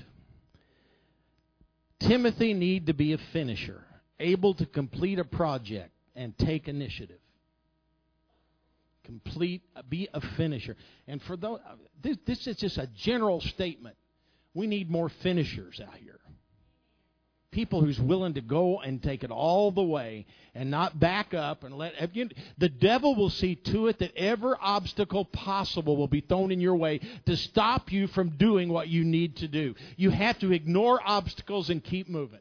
Timothy 2.01 2.55
need 2.55 2.87
to 2.87 2.95
be 2.95 3.13
a 3.13 3.19
finisher. 3.33 3.83
able 4.19 4.55
to 4.55 4.65
complete 4.65 5.19
a 5.19 5.25
project 5.25 5.91
and 6.15 6.37
take 6.39 6.69
initiative. 6.69 7.19
Complete, 9.05 9.63
uh, 9.77 9.83
be 9.89 10.09
a 10.15 10.21
finisher. 10.37 10.75
And 11.07 11.21
for 11.23 11.37
those, 11.37 11.61
uh, 11.69 11.75
this, 12.03 12.17
this 12.27 12.47
is 12.47 12.57
just 12.57 12.79
a 12.79 12.89
general 12.97 13.41
statement. 13.41 13.97
We 14.55 14.67
need 14.67 14.91
more 14.91 15.11
finishers 15.23 15.81
out 15.87 15.95
here 15.97 16.19
people 17.57 17.81
who's 17.81 17.99
willing 17.99 18.35
to 18.35 18.43
go 18.43 18.81
and 18.81 19.03
take 19.03 19.25
it 19.25 19.31
all 19.31 19.73
the 19.73 19.83
way 19.83 20.27
and 20.55 20.71
not 20.71 21.01
back 21.01 21.33
up 21.33 21.65
and 21.65 21.75
let 21.75 21.95
the 22.59 22.69
devil 22.69 23.15
will 23.15 23.31
see 23.31 23.55
to 23.55 23.87
it 23.87 23.99
that 23.99 24.15
every 24.15 24.53
obstacle 24.61 25.25
possible 25.25 25.97
will 25.97 26.07
be 26.07 26.21
thrown 26.21 26.53
in 26.53 26.61
your 26.61 26.77
way 26.77 27.01
to 27.25 27.35
stop 27.35 27.91
you 27.91 28.09
from 28.09 28.37
doing 28.37 28.69
what 28.69 28.89
you 28.89 29.05
need 29.05 29.37
to 29.37 29.49
do. 29.49 29.75
You 29.97 30.11
have 30.11 30.39
to 30.41 30.53
ignore 30.53 31.01
obstacles 31.03 31.71
and 31.71 31.83
keep 31.83 32.11
moving. 32.11 32.41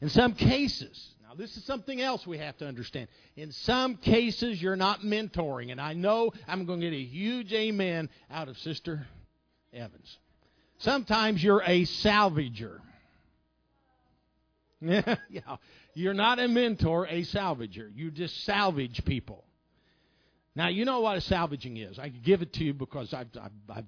In 0.00 0.08
some 0.08 0.34
cases, 0.34 1.08
now 1.26 1.34
this 1.34 1.56
is 1.56 1.64
something 1.64 2.00
else 2.00 2.24
we 2.24 2.38
have 2.38 2.56
to 2.58 2.68
understand. 2.68 3.08
In 3.34 3.50
some 3.50 3.96
cases, 3.96 4.62
you're 4.62 4.76
not 4.76 5.00
mentoring, 5.00 5.72
and 5.72 5.80
I 5.80 5.94
know 5.94 6.32
I'm 6.46 6.66
going 6.66 6.80
to 6.82 6.88
get 6.88 6.96
a 6.96 7.02
huge 7.02 7.52
amen 7.52 8.10
out 8.30 8.46
of 8.46 8.56
Sister 8.58 9.08
Evans. 9.72 10.18
Sometimes 10.78 11.42
you're 11.42 11.62
a 11.62 11.82
salvager. 11.84 12.80
yeah, 14.80 15.56
you're 15.94 16.14
not 16.14 16.38
a 16.38 16.48
mentor, 16.48 17.06
a 17.06 17.22
salvager. 17.22 17.90
You 17.94 18.10
just 18.10 18.44
salvage 18.44 19.04
people. 19.04 19.44
Now, 20.56 20.68
you 20.68 20.84
know 20.84 21.00
what 21.00 21.16
a 21.16 21.20
salvaging 21.20 21.76
is. 21.78 21.98
I 21.98 22.08
give 22.08 22.42
it 22.42 22.52
to 22.54 22.64
you 22.64 22.74
because 22.74 23.12
I've, 23.12 23.28
I've, 23.40 23.76
I've 23.78 23.84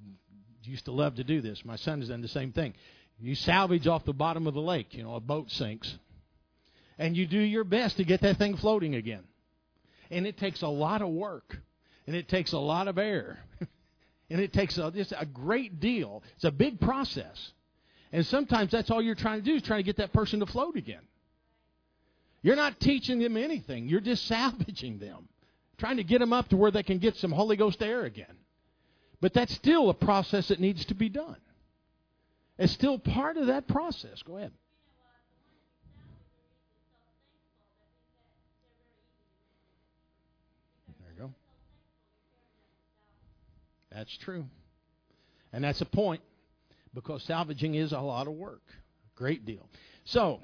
used 0.65 0.87
to 0.87 0.93
love 0.93 1.17
to 1.17 1.25
do 1.25 1.41
this. 1.41 1.65
My 1.65 1.77
son 1.77 2.01
has 2.01 2.09
done 2.09 2.23
the 2.23 2.29
same 2.29 2.53
thing. 2.53 2.75
You 3.21 3.35
salvage 3.35 3.87
off 3.87 4.05
the 4.05 4.13
bottom 4.13 4.47
of 4.47 4.55
the 4.55 4.61
lake. 4.61 4.95
You 4.95 5.05
know, 5.05 5.15
a 5.15 5.21
boat 5.21 5.51
sinks. 5.51 5.95
And 6.99 7.17
you 7.17 7.27
do 7.27 7.39
your 7.39 7.65
best 7.65 7.99
to 7.99 8.05
get 8.05 8.23
that 8.23 8.39
thing 8.39 8.57
floating 8.57 8.95
again. 8.95 9.25
And 10.11 10.27
it 10.27 10.39
takes 10.39 10.63
a 10.63 10.69
lot 10.69 11.03
of 11.03 11.09
work. 11.09 11.57
And 12.07 12.17
it 12.17 12.29
takes 12.29 12.53
a 12.53 12.59
lot 12.59 12.89
of 12.89 12.99
air. 12.99 13.39
And 14.31 14.41
it 14.41 14.53
takes 14.53 14.77
a, 14.79 14.91
just 14.91 15.13
a 15.17 15.27
great 15.27 15.79
deal. 15.81 16.23
It's 16.35 16.45
a 16.45 16.51
big 16.51 16.81
process. 16.81 17.53
And 18.13 18.27
sometimes 18.27 18.73
that's 18.73 18.91
all 18.91 19.03
you're 19.03 19.15
trying 19.15 19.41
to 19.41 19.45
do 19.45 19.57
is 19.57 19.63
trying 19.63 19.81
to 19.81 19.85
get 19.85 19.97
that 19.99 20.13
person 20.13 20.41
to 20.41 20.47
float 20.47 20.77
again. 20.77 21.03
You're 22.43 22.57
not 22.57 22.79
teaching 22.81 23.19
them 23.19 23.37
anything. 23.37 23.89
You're 23.89 24.01
just 24.01 24.27
salvaging 24.29 24.99
them, 24.99 25.29
trying 25.79 25.97
to 25.97 26.05
get 26.05 26.21
them 26.21 26.33
up 26.33 26.49
to 26.49 26.57
where 26.57 26.71
they 26.71 26.83
can 26.83 26.99
get 26.99 27.17
some 27.17 27.33
Holy 27.33 27.57
Ghost 27.57 27.83
air 27.83 28.05
again. 28.05 28.37
But 29.21 29.33
that's 29.33 29.55
still 29.55 29.91
a 29.91 29.95
process 29.95 30.49
that 30.49 30.61
needs 30.61 30.85
to 30.87 30.95
be 30.95 31.09
done. 31.09 31.37
It's 32.59 32.73
still 32.73 32.99
part 32.99 33.37
of 33.37 33.49
that 33.49 33.67
process. 33.67 34.23
Go 34.23 34.37
ahead. 34.37 34.53
That's 43.97 44.15
true. 44.19 44.45
And 45.55 45.65
that's 45.65 45.81
a 45.81 45.87
point 45.87 46.21
because 46.93 47.23
salvaging 47.23 47.77
is 47.77 47.93
a 47.93 47.99
lot 47.99 48.27
of 48.27 48.35
work. 48.35 48.61
a 48.69 49.19
Great 49.19 49.47
deal. 49.47 49.67
So, 50.05 50.41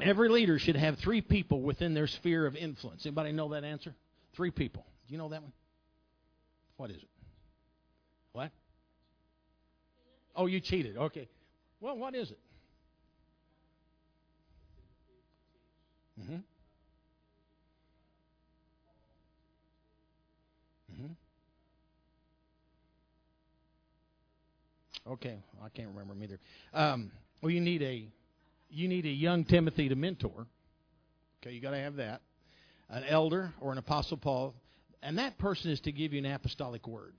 every 0.00 0.28
leader 0.28 0.58
should 0.58 0.74
have 0.74 0.98
three 0.98 1.20
people 1.20 1.62
within 1.62 1.94
their 1.94 2.08
sphere 2.08 2.44
of 2.44 2.56
influence. 2.56 3.06
Anybody 3.06 3.30
know 3.30 3.50
that 3.50 3.62
answer? 3.62 3.94
Three 4.34 4.50
people. 4.50 4.84
Do 5.06 5.12
you 5.12 5.18
know 5.18 5.28
that 5.28 5.42
one? 5.42 5.52
What 6.76 6.90
is 6.90 6.96
it? 6.96 7.08
What? 8.32 8.50
Oh, 10.34 10.46
you 10.46 10.58
cheated. 10.58 10.96
Okay. 10.96 11.28
Well, 11.80 11.96
what 11.96 12.16
is 12.16 12.32
it? 12.32 12.38
Mm-hmm. 16.20 16.36
Okay, 25.10 25.38
I 25.62 25.68
can't 25.68 25.88
remember 25.88 26.14
them 26.14 26.22
either. 26.22 26.38
Um, 26.72 27.10
well, 27.40 27.50
you 27.50 27.60
need 27.60 27.82
a 27.82 28.06
you 28.70 28.88
need 28.88 29.04
a 29.04 29.10
young 29.10 29.44
Timothy 29.44 29.88
to 29.88 29.96
mentor. 29.96 30.46
Okay, 31.42 31.54
you 31.54 31.60
got 31.60 31.72
to 31.72 31.78
have 31.78 31.96
that. 31.96 32.20
An 32.88 33.04
elder 33.04 33.52
or 33.60 33.72
an 33.72 33.78
apostle 33.78 34.16
Paul, 34.16 34.54
and 35.02 35.18
that 35.18 35.38
person 35.38 35.70
is 35.70 35.80
to 35.80 35.92
give 35.92 36.12
you 36.12 36.20
an 36.20 36.26
apostolic 36.26 36.86
word. 36.86 37.14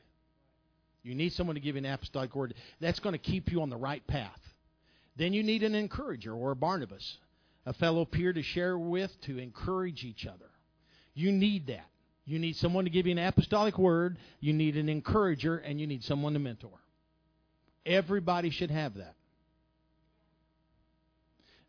You 1.04 1.14
need 1.14 1.34
someone 1.34 1.56
to 1.56 1.62
give 1.62 1.76
you 1.76 1.80
an 1.80 1.86
apostolic 1.86 2.34
word. 2.34 2.54
That's 2.80 3.00
going 3.00 3.14
to 3.14 3.20
keep 3.20 3.52
you 3.52 3.62
on 3.62 3.70
the 3.70 3.78
right 3.78 4.06
path. 4.08 4.40
Then 5.18 5.34
you 5.34 5.44
need 5.44 5.64
an 5.64 5.76
encourager 5.76 6.34
or 6.34 6.52
a 6.52 6.56
Barnabas, 6.56 7.18
a 7.66 7.74
fellow 7.74 8.06
peer 8.06 8.34
to 8.34 8.42
share 8.42 8.78
with 8.78 9.12
to 9.26 9.38
encourage 9.38 10.04
each 10.04 10.26
other. 10.26 10.50
You 11.14 11.32
need 11.32 11.68
that. 11.68 11.86
You 12.26 12.40
need 12.40 12.56
someone 12.56 12.86
to 12.86 12.90
give 12.90 13.06
you 13.06 13.12
an 13.12 13.20
apostolic 13.20 13.78
word, 13.78 14.18
you 14.40 14.54
need 14.54 14.78
an 14.78 14.88
encourager, 14.88 15.58
and 15.58 15.80
you 15.80 15.86
need 15.86 16.04
someone 16.04 16.34
to 16.34 16.40
mentor. 16.40 16.80
Everybody 17.86 18.50
should 18.50 18.72
have 18.72 18.96
that. 18.96 19.16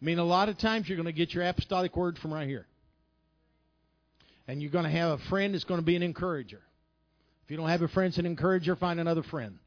I 0.01 0.05
mean, 0.05 0.19
a 0.19 0.25
lot 0.25 0.49
of 0.49 0.59
times 0.59 0.89
you're 0.89 0.97
going 0.97 1.07
to 1.07 1.13
get 1.13 1.33
your 1.33 1.45
apostolic 1.45 1.97
word 1.97 2.19
from 2.19 2.33
right 2.35 2.47
here. 2.47 2.67
And 4.47 4.61
you're 4.61 4.71
going 4.71 4.85
to 4.85 4.91
have 4.91 5.19
a 5.19 5.23
friend 5.31 5.55
that's 5.55 5.65
going 5.65 5.81
to 5.81 5.87
be 5.87 5.97
an 5.97 6.03
encourager. 6.03 6.61
If 7.45 7.51
you 7.51 7.57
don't 7.57 7.69
have 7.69 7.83
a 7.83 7.89
friend 7.89 8.11
that's 8.11 8.19
an 8.19 8.27
encourager, 8.27 8.77
find 8.77 9.01
another 9.01 9.23
friend. 9.23 9.59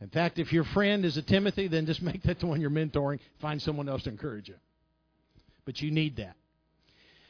In 0.00 0.08
fact, 0.08 0.38
if 0.38 0.52
your 0.52 0.64
friend 0.64 1.04
is 1.04 1.16
a 1.16 1.22
Timothy, 1.22 1.68
then 1.68 1.86
just 1.86 2.02
make 2.02 2.22
that 2.24 2.40
the 2.40 2.46
one 2.46 2.60
you're 2.60 2.70
mentoring. 2.70 3.20
Find 3.40 3.60
someone 3.60 3.88
else 3.88 4.02
to 4.02 4.10
encourage 4.10 4.48
you. 4.48 4.56
But 5.64 5.80
you 5.80 5.90
need 5.90 6.16
that. 6.16 6.36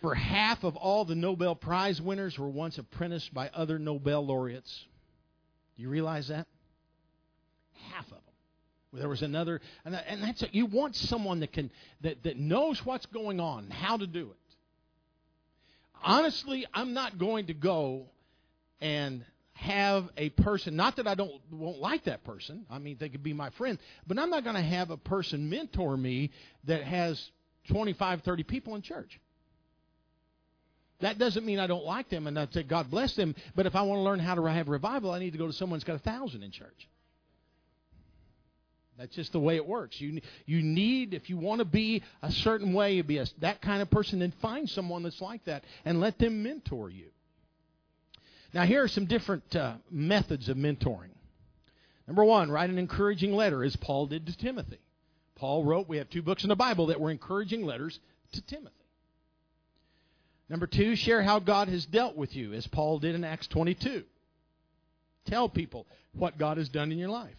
For 0.02 0.14
half 0.14 0.62
of 0.62 0.76
all 0.76 1.05
the 1.05 1.14
Nobel 1.14 1.55
Prize 1.55 2.00
winners 2.00 2.38
were 2.38 2.48
once 2.48 2.79
apprenticed 2.79 3.33
by 3.33 3.48
other 3.48 3.79
Nobel 3.79 4.26
laureates. 4.26 4.85
Do 5.76 5.83
you 5.83 5.88
realize 5.88 6.29
that? 6.29 6.46
Half 7.92 8.06
of 8.06 8.10
them. 8.10 8.20
There 8.92 9.08
was 9.08 9.22
another, 9.22 9.60
and, 9.84 9.94
that's 10.22 10.44
you 10.52 10.66
want 10.66 10.96
someone 10.96 11.40
that 11.40 11.52
can 11.52 11.70
that, 12.00 12.22
that 12.22 12.38
knows 12.38 12.84
what's 12.84 13.06
going 13.06 13.40
on, 13.40 13.68
how 13.70 13.96
to 13.96 14.06
do 14.06 14.30
it. 14.30 14.36
Honestly, 16.02 16.66
I'm 16.72 16.94
not 16.94 17.18
going 17.18 17.46
to 17.46 17.54
go 17.54 18.06
and 18.80 19.24
have 19.52 20.08
a 20.16 20.30
person. 20.30 20.76
Not 20.76 20.96
that 20.96 21.06
I 21.06 21.14
don't 21.14 21.32
won't 21.50 21.78
like 21.78 22.04
that 22.04 22.24
person. 22.24 22.66
I 22.70 22.78
mean, 22.78 22.96
they 22.98 23.08
could 23.08 23.22
be 23.22 23.32
my 23.32 23.50
friend, 23.50 23.78
but 24.06 24.18
I'm 24.18 24.30
not 24.30 24.44
going 24.44 24.56
to 24.56 24.62
have 24.62 24.90
a 24.90 24.96
person 24.96 25.50
mentor 25.50 25.96
me 25.96 26.30
that 26.64 26.82
has 26.84 27.30
25, 27.68 28.22
30 28.22 28.42
people 28.44 28.74
in 28.76 28.82
church. 28.82 29.18
That 31.00 31.18
doesn't 31.18 31.44
mean 31.44 31.58
I 31.58 31.66
don't 31.66 31.84
like 31.84 32.08
them 32.08 32.26
and 32.26 32.38
I 32.38 32.46
say 32.50 32.62
God 32.62 32.90
bless 32.90 33.14
them. 33.16 33.34
But 33.54 33.66
if 33.66 33.74
I 33.74 33.82
want 33.82 33.98
to 33.98 34.02
learn 34.02 34.18
how 34.18 34.34
to 34.34 34.44
have 34.44 34.68
revival, 34.68 35.10
I 35.10 35.18
need 35.18 35.32
to 35.32 35.38
go 35.38 35.46
to 35.46 35.52
someone 35.52 35.78
who's 35.78 35.84
got 35.84 35.96
a 35.96 35.98
thousand 35.98 36.42
in 36.42 36.50
church. 36.50 36.88
That's 38.98 39.14
just 39.14 39.32
the 39.32 39.40
way 39.40 39.56
it 39.56 39.66
works. 39.66 40.00
You 40.00 40.20
you 40.46 40.62
need 40.62 41.12
if 41.12 41.28
you 41.28 41.37
want 41.37 41.59
to 41.59 41.64
be 41.64 42.02
a 42.22 42.30
certain 42.30 42.72
way, 42.72 43.00
be 43.02 43.18
a, 43.18 43.26
that 43.40 43.61
kind 43.61 43.82
of 43.82 43.90
person, 43.90 44.20
then 44.20 44.32
find 44.40 44.68
someone 44.68 45.02
that's 45.02 45.20
like 45.20 45.44
that 45.44 45.64
and 45.85 46.00
let 46.00 46.18
them 46.18 46.42
mentor 46.42 46.88
you. 46.88 47.09
Now 48.54 48.64
here 48.64 48.82
are 48.82 48.88
some 48.88 49.06
different 49.06 49.54
uh, 49.54 49.74
methods 49.90 50.48
of 50.48 50.56
mentoring. 50.56 51.11
Number 52.06 52.24
one, 52.24 52.50
write 52.50 52.70
an 52.70 52.78
encouraging 52.78 53.32
letter, 53.32 53.64
as 53.64 53.76
Paul 53.76 54.06
did 54.06 54.26
to 54.26 54.37
Timothy. 54.37 54.78
Paul 55.35 55.64
wrote, 55.64 55.88
we 55.88 55.98
have 55.98 56.09
two 56.09 56.22
books 56.22 56.44
in 56.44 56.48
the 56.48 56.56
Bible 56.56 56.87
that 56.87 57.00
were 57.00 57.11
encouraging 57.11 57.64
letters 57.64 57.98
to 58.32 58.40
Timothy. 58.42 58.74
Number 60.48 60.66
two, 60.66 60.94
share 60.94 61.22
how 61.22 61.40
God 61.40 61.68
has 61.68 61.85
dealt 61.85 62.16
with 62.16 62.35
you, 62.35 62.52
as 62.52 62.66
Paul 62.68 63.00
did 63.00 63.14
in 63.14 63.24
Acts 63.24 63.48
22. 63.48 64.04
Tell 65.26 65.48
people 65.48 65.87
what 66.12 66.38
God 66.38 66.56
has 66.56 66.68
done 66.68 66.92
in 66.92 66.98
your 66.98 67.09
life. 67.09 67.35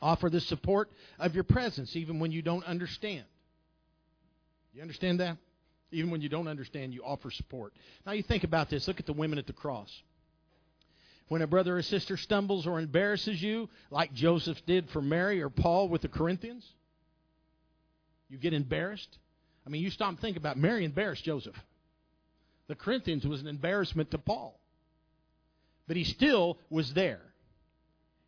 Offer 0.00 0.30
the 0.30 0.40
support 0.40 0.90
of 1.18 1.34
your 1.34 1.44
presence 1.44 1.96
even 1.96 2.20
when 2.20 2.30
you 2.30 2.42
don't 2.42 2.64
understand. 2.64 3.24
You 4.72 4.82
understand 4.82 5.20
that? 5.20 5.36
Even 5.90 6.10
when 6.10 6.20
you 6.20 6.28
don't 6.28 6.48
understand, 6.48 6.92
you 6.92 7.02
offer 7.02 7.30
support. 7.30 7.72
Now 8.04 8.12
you 8.12 8.22
think 8.22 8.44
about 8.44 8.68
this. 8.68 8.86
Look 8.86 9.00
at 9.00 9.06
the 9.06 9.12
women 9.12 9.38
at 9.38 9.46
the 9.46 9.52
cross. 9.52 9.90
When 11.28 11.42
a 11.42 11.46
brother 11.46 11.76
or 11.76 11.82
sister 11.82 12.16
stumbles 12.16 12.66
or 12.66 12.78
embarrasses 12.78 13.42
you, 13.42 13.68
like 13.90 14.12
Joseph 14.14 14.58
did 14.66 14.88
for 14.90 15.02
Mary 15.02 15.42
or 15.42 15.50
Paul 15.50 15.88
with 15.88 16.02
the 16.02 16.08
Corinthians, 16.08 16.66
you 18.28 18.38
get 18.38 18.54
embarrassed. 18.54 19.18
I 19.66 19.70
mean, 19.70 19.82
you 19.82 19.90
stop 19.90 20.10
and 20.10 20.20
think 20.20 20.36
about. 20.36 20.56
Mary 20.56 20.84
embarrassed 20.84 21.24
Joseph. 21.24 21.56
The 22.68 22.74
Corinthians 22.74 23.26
was 23.26 23.40
an 23.40 23.46
embarrassment 23.46 24.10
to 24.12 24.18
Paul. 24.18 24.58
But 25.86 25.96
he 25.96 26.04
still 26.04 26.58
was 26.70 26.92
there. 26.92 27.20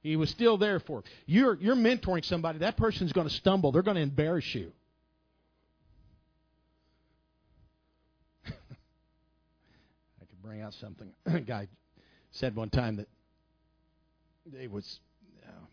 He 0.03 0.17
was 0.17 0.31
still 0.31 0.57
there 0.57 0.81
for. 0.81 1.05
You're 1.27 1.55
you're 1.61 1.77
mentoring 1.77 2.25
somebody. 2.25 2.61
That 2.61 2.77
person's 2.77 3.13
going 3.13 3.29
to 3.29 3.35
stumble. 3.35 3.71
They're 3.71 3.83
going 3.83 3.97
to 3.97 4.03
embarrass 4.03 4.55
you. 4.55 4.73
I 8.47 8.51
could 10.21 10.43
bring 10.43 10.63
out 10.63 10.73
something. 10.75 11.13
A 11.27 11.41
guy 11.41 11.69
said 12.33 12.57
one 12.57 12.71
time 12.71 12.97
that 12.97 13.09
there 14.47 14.71
was 14.71 15.01
uh, 15.47 15.65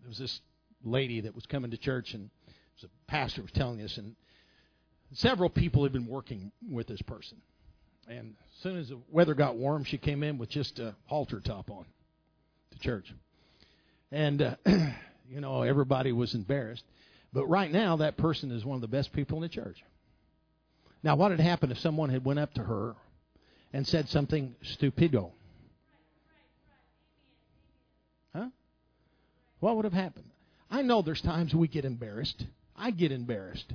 there 0.00 0.08
was 0.08 0.18
this 0.18 0.40
lady 0.84 1.20
that 1.22 1.34
was 1.34 1.46
coming 1.46 1.70
to 1.72 1.76
church 1.76 2.14
and 2.14 2.30
The 2.80 2.88
pastor 3.08 3.42
was 3.42 3.50
telling 3.52 3.80
us, 3.82 3.96
and 3.98 4.14
several 5.12 5.50
people 5.50 5.82
had 5.82 5.92
been 5.92 6.06
working 6.06 6.52
with 6.70 6.86
this 6.86 7.02
person. 7.02 7.38
And 8.08 8.34
as 8.40 8.62
soon 8.62 8.78
as 8.78 8.88
the 8.88 8.98
weather 9.10 9.34
got 9.34 9.56
warm, 9.56 9.84
she 9.84 9.98
came 9.98 10.22
in 10.22 10.38
with 10.38 10.48
just 10.48 10.78
a 10.78 10.94
halter 11.06 11.40
top 11.40 11.70
on 11.70 11.84
to 12.72 12.78
church. 12.78 13.12
And, 14.12 14.42
uh, 14.42 14.56
you 14.66 15.40
know, 15.40 15.62
everybody 15.62 16.12
was 16.12 16.34
embarrassed. 16.34 16.84
But 17.32 17.46
right 17.46 17.72
now, 17.72 17.96
that 17.96 18.18
person 18.18 18.50
is 18.52 18.64
one 18.64 18.76
of 18.76 18.82
the 18.82 18.88
best 18.88 19.12
people 19.12 19.38
in 19.38 19.42
the 19.42 19.48
church. 19.48 19.82
Now, 21.02 21.16
what 21.16 21.30
had 21.30 21.40
happened 21.40 21.72
if 21.72 21.78
someone 21.78 22.10
had 22.10 22.24
went 22.24 22.38
up 22.38 22.52
to 22.54 22.62
her 22.62 22.94
and 23.72 23.86
said 23.86 24.08
something 24.08 24.54
stupido? 24.62 25.30
Huh? 28.34 28.48
What 29.60 29.76
would 29.76 29.84
have 29.84 29.94
happened? 29.94 30.30
I 30.70 30.82
know 30.82 31.02
there's 31.02 31.22
times 31.22 31.54
we 31.54 31.66
get 31.66 31.84
embarrassed. 31.84 32.44
I 32.76 32.90
get 32.90 33.12
embarrassed. 33.12 33.72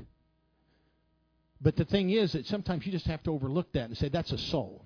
But 1.59 1.75
the 1.75 1.85
thing 1.85 2.11
is 2.11 2.33
that 2.33 2.45
sometimes 2.45 2.85
you 2.85 2.91
just 2.91 3.07
have 3.07 3.23
to 3.23 3.31
overlook 3.31 3.71
that 3.73 3.85
and 3.85 3.97
say, 3.97 4.09
that's 4.09 4.31
a 4.31 4.37
soul. 4.37 4.85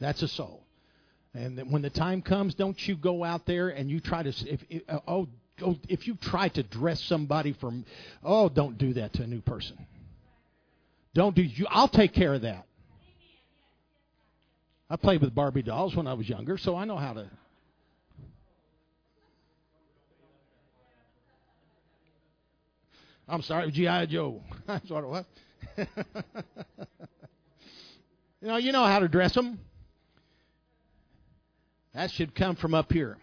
That's 0.00 0.22
a 0.22 0.28
soul. 0.28 0.64
And 1.34 1.70
when 1.70 1.82
the 1.82 1.90
time 1.90 2.20
comes, 2.20 2.54
don't 2.54 2.78
you 2.86 2.94
go 2.96 3.24
out 3.24 3.46
there 3.46 3.70
and 3.70 3.90
you 3.90 4.00
try 4.00 4.22
to, 4.22 4.28
if, 4.28 4.60
if 4.68 4.82
uh, 4.88 4.98
oh, 5.08 5.28
oh, 5.62 5.78
if 5.88 6.06
you 6.06 6.16
try 6.16 6.48
to 6.48 6.62
dress 6.62 7.02
somebody 7.04 7.54
from, 7.54 7.86
oh, 8.22 8.48
don't 8.50 8.76
do 8.76 8.92
that 8.94 9.14
to 9.14 9.22
a 9.22 9.26
new 9.26 9.40
person. 9.40 9.86
Don't 11.14 11.34
do 11.34 11.42
you. 11.42 11.66
I'll 11.70 11.88
take 11.88 12.12
care 12.12 12.34
of 12.34 12.42
that. 12.42 12.66
I 14.90 14.96
played 14.96 15.22
with 15.22 15.34
Barbie 15.34 15.62
dolls 15.62 15.96
when 15.96 16.06
I 16.06 16.12
was 16.12 16.28
younger, 16.28 16.58
so 16.58 16.76
I 16.76 16.84
know 16.84 16.98
how 16.98 17.14
to. 17.14 17.30
I'm 23.26 23.40
sorry, 23.42 23.70
GI 23.70 24.08
Joe. 24.08 24.42
That's 24.66 24.90
what 24.90 25.04
it 25.04 25.06
was. 25.06 25.24
you 28.42 28.48
know, 28.48 28.56
you 28.58 28.72
know 28.72 28.84
how 28.84 28.98
to 28.98 29.08
dress 29.08 29.34
them. 29.34 29.58
That 31.94 32.10
should 32.10 32.34
come 32.34 32.56
from 32.56 32.74
up 32.74 32.92
here. 32.92 33.18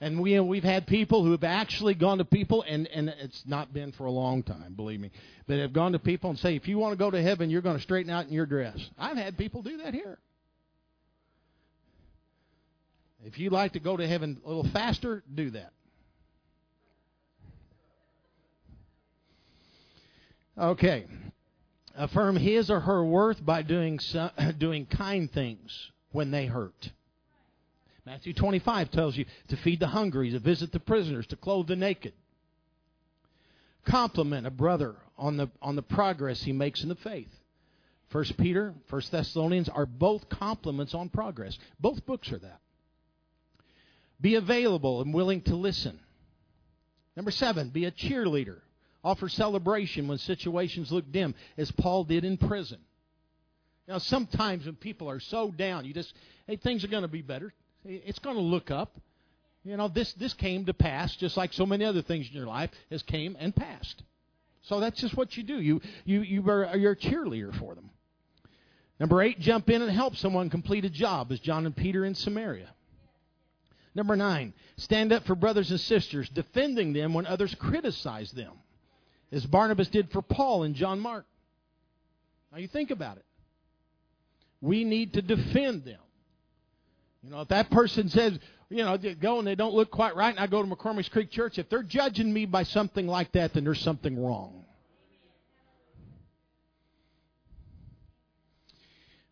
And 0.00 0.20
we 0.20 0.38
we've 0.40 0.64
had 0.64 0.86
people 0.86 1.24
who 1.24 1.30
have 1.30 1.44
actually 1.44 1.94
gone 1.94 2.18
to 2.18 2.24
people, 2.24 2.62
and 2.68 2.86
and 2.88 3.08
it's 3.08 3.42
not 3.46 3.72
been 3.72 3.92
for 3.92 4.06
a 4.06 4.10
long 4.10 4.42
time, 4.42 4.74
believe 4.74 5.00
me, 5.00 5.10
but 5.46 5.58
have 5.58 5.72
gone 5.72 5.92
to 5.92 5.98
people 5.98 6.30
and 6.30 6.38
say, 6.38 6.56
if 6.56 6.66
you 6.68 6.78
want 6.78 6.92
to 6.92 6.98
go 6.98 7.10
to 7.10 7.22
heaven, 7.22 7.48
you're 7.48 7.62
going 7.62 7.76
to 7.76 7.82
straighten 7.82 8.10
out 8.10 8.26
in 8.26 8.32
your 8.32 8.46
dress. 8.46 8.76
I've 8.98 9.16
had 9.16 9.38
people 9.38 9.62
do 9.62 9.78
that 9.78 9.94
here. 9.94 10.18
If 13.24 13.38
you'd 13.38 13.52
like 13.52 13.72
to 13.72 13.80
go 13.80 13.96
to 13.96 14.06
heaven 14.06 14.40
a 14.44 14.48
little 14.48 14.70
faster, 14.72 15.22
do 15.32 15.50
that. 15.50 15.72
Okay. 20.58 21.06
Affirm 21.96 22.36
his 22.36 22.70
or 22.70 22.80
her 22.80 23.04
worth 23.04 23.44
by 23.44 23.62
doing 23.62 23.98
some, 23.98 24.30
doing 24.58 24.84
kind 24.86 25.32
things 25.32 25.90
when 26.12 26.30
they 26.30 26.46
hurt. 26.46 26.90
Matthew 28.06 28.34
25 28.34 28.90
tells 28.90 29.16
you 29.16 29.24
to 29.48 29.56
feed 29.56 29.80
the 29.80 29.86
hungry, 29.86 30.30
to 30.30 30.38
visit 30.38 30.72
the 30.72 30.80
prisoners, 30.80 31.26
to 31.28 31.36
clothe 31.36 31.68
the 31.68 31.76
naked. 31.76 32.12
Compliment 33.84 34.46
a 34.46 34.50
brother 34.50 34.96
on 35.16 35.36
the 35.36 35.50
on 35.62 35.76
the 35.76 35.82
progress 35.82 36.42
he 36.42 36.52
makes 36.52 36.82
in 36.82 36.88
the 36.88 36.94
faith. 36.96 37.28
First 38.08 38.36
Peter, 38.36 38.74
First 38.88 39.10
Thessalonians 39.10 39.68
are 39.68 39.86
both 39.86 40.28
compliments 40.28 40.94
on 40.94 41.08
progress. 41.08 41.58
Both 41.80 42.06
books 42.06 42.30
are 42.32 42.38
that. 42.38 42.60
Be 44.20 44.36
available 44.36 45.02
and 45.02 45.12
willing 45.12 45.42
to 45.42 45.56
listen. 45.56 45.98
Number 47.16 47.30
seven, 47.30 47.70
be 47.70 47.84
a 47.84 47.90
cheerleader. 47.90 48.60
Offer 49.02 49.28
celebration 49.28 50.08
when 50.08 50.18
situations 50.18 50.90
look 50.90 51.10
dim, 51.10 51.34
as 51.58 51.70
Paul 51.70 52.04
did 52.04 52.24
in 52.24 52.38
prison. 52.38 52.78
Now, 53.86 53.98
sometimes 53.98 54.64
when 54.64 54.76
people 54.76 55.10
are 55.10 55.20
so 55.20 55.50
down, 55.50 55.84
you 55.84 55.92
just, 55.92 56.14
hey, 56.46 56.56
things 56.56 56.84
are 56.84 56.88
going 56.88 57.02
to 57.02 57.08
be 57.08 57.20
better. 57.20 57.52
It's 57.84 58.18
going 58.18 58.36
to 58.36 58.42
look 58.42 58.70
up. 58.70 58.96
You 59.62 59.76
know, 59.76 59.88
this, 59.88 60.12
this 60.14 60.34
came 60.34 60.66
to 60.66 60.74
pass 60.74 61.16
just 61.16 61.36
like 61.36 61.52
so 61.52 61.64
many 61.64 61.84
other 61.84 62.02
things 62.02 62.28
in 62.28 62.36
your 62.36 62.46
life 62.46 62.70
has 62.90 63.02
came 63.02 63.36
and 63.38 63.54
passed. 63.54 64.02
So 64.62 64.80
that's 64.80 65.00
just 65.00 65.16
what 65.16 65.36
you 65.36 65.42
do. 65.42 65.60
You, 65.60 65.80
you, 66.04 66.20
you 66.20 66.50
are, 66.50 66.76
you're 66.76 66.92
a 66.92 66.96
cheerleader 66.96 67.54
for 67.58 67.74
them. 67.74 67.90
Number 69.00 69.22
eight, 69.22 69.40
jump 69.40 69.68
in 69.70 69.82
and 69.82 69.90
help 69.90 70.16
someone 70.16 70.50
complete 70.50 70.84
a 70.84 70.90
job, 70.90 71.32
as 71.32 71.40
John 71.40 71.66
and 71.66 71.76
Peter 71.76 72.04
in 72.04 72.14
Samaria. 72.14 72.70
Number 73.94 74.16
nine, 74.16 74.54
stand 74.76 75.12
up 75.12 75.24
for 75.24 75.34
brothers 75.34 75.70
and 75.70 75.80
sisters, 75.80 76.28
defending 76.28 76.92
them 76.92 77.14
when 77.14 77.26
others 77.26 77.54
criticize 77.58 78.30
them, 78.32 78.52
as 79.32 79.44
Barnabas 79.46 79.88
did 79.88 80.10
for 80.10 80.22
Paul 80.22 80.62
and 80.62 80.74
John 80.74 81.00
Mark. 81.00 81.26
Now 82.52 82.58
you 82.58 82.68
think 82.68 82.90
about 82.90 83.16
it. 83.16 83.24
We 84.60 84.84
need 84.84 85.14
to 85.14 85.22
defend 85.22 85.84
them. 85.84 86.00
You 87.24 87.30
know, 87.30 87.40
if 87.40 87.48
that 87.48 87.70
person 87.70 88.10
says, 88.10 88.38
you 88.68 88.84
know, 88.84 88.98
go 88.98 89.38
and 89.38 89.46
they 89.46 89.54
don't 89.54 89.74
look 89.74 89.90
quite 89.90 90.14
right, 90.14 90.30
and 90.30 90.38
I 90.38 90.46
go 90.46 90.62
to 90.62 90.68
McCormick's 90.68 91.08
Creek 91.08 91.30
Church, 91.30 91.58
if 91.58 91.68
they're 91.70 91.82
judging 91.82 92.30
me 92.30 92.44
by 92.44 92.64
something 92.64 93.06
like 93.06 93.32
that, 93.32 93.54
then 93.54 93.64
there's 93.64 93.80
something 93.80 94.22
wrong. 94.22 94.64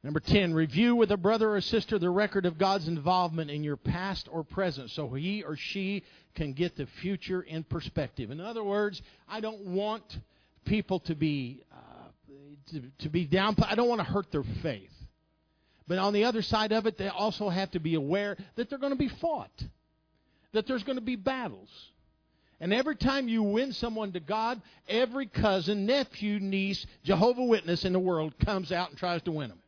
Number 0.03 0.21
10, 0.21 0.55
review 0.55 0.97
with 0.97 1.13
a 1.13 1.17
brother 1.17 1.55
or 1.55 1.61
sister 1.61 1.99
the 1.99 2.11
record 2.11 2.45
of 2.45 2.59
God's 2.59 2.89
involvement 2.89 3.51
in 3.51 3.63
your 3.63 3.77
past 3.77 4.29
or 4.33 4.43
present 4.43 4.91
so 4.91 5.09
he 5.11 5.45
or 5.45 5.57
she 5.57 6.03
can 6.35 6.55
get 6.55 6.77
the 6.77 6.87
future 7.03 7.43
in 7.43 7.63
perspective. 7.63 8.31
In 8.33 8.41
other 8.41 8.65
words, 8.65 9.01
I 9.29 9.41
don't 9.41 9.61
want 9.67 10.03
people 10.65 10.99
to 11.01 11.15
be 11.15 11.63
uh, 11.71 11.77
to, 12.73 12.83
to 13.01 13.09
be 13.11 13.27
down. 13.27 13.55
I 13.65 13.77
don't 13.77 13.89
want 13.89 14.01
to 14.01 14.07
hurt 14.07 14.33
their 14.33 14.43
faith. 14.63 14.92
But 15.89 15.99
on 15.99 16.13
the 16.13 16.25
other 16.25 16.43
side 16.43 16.73
of 16.73 16.87
it, 16.87 16.97
they 16.97 17.09
also 17.09 17.49
have 17.49 17.71
to 17.73 17.81
be 17.81 17.95
aware 17.95 18.37
that 18.57 18.71
they're 18.71 18.79
going 18.79 18.93
to 18.93 18.99
be 18.99 19.09
fought, 19.09 19.51
that 20.53 20.67
there's 20.67 20.85
going 20.85 20.99
to 20.99 21.03
be 21.05 21.17
battles. 21.17 21.69
And 22.61 22.73
every 22.73 22.95
time 22.95 23.29
you 23.29 23.43
win 23.43 23.73
someone 23.73 24.13
to 24.13 24.21
God, 24.21 24.63
every 24.89 25.27
cousin, 25.27 25.85
nephew, 25.85 26.39
niece, 26.39 26.87
Jehovah 27.03 27.43
Witness 27.43 27.85
in 27.85 27.93
the 27.93 27.99
world 27.99 28.39
comes 28.39 28.71
out 28.71 28.91
and 28.91 28.99
tries 28.99 29.21
to 29.23 29.33
win 29.33 29.49
them. 29.49 29.59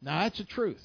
Now, 0.00 0.20
that's 0.20 0.38
the 0.38 0.44
truth. 0.44 0.82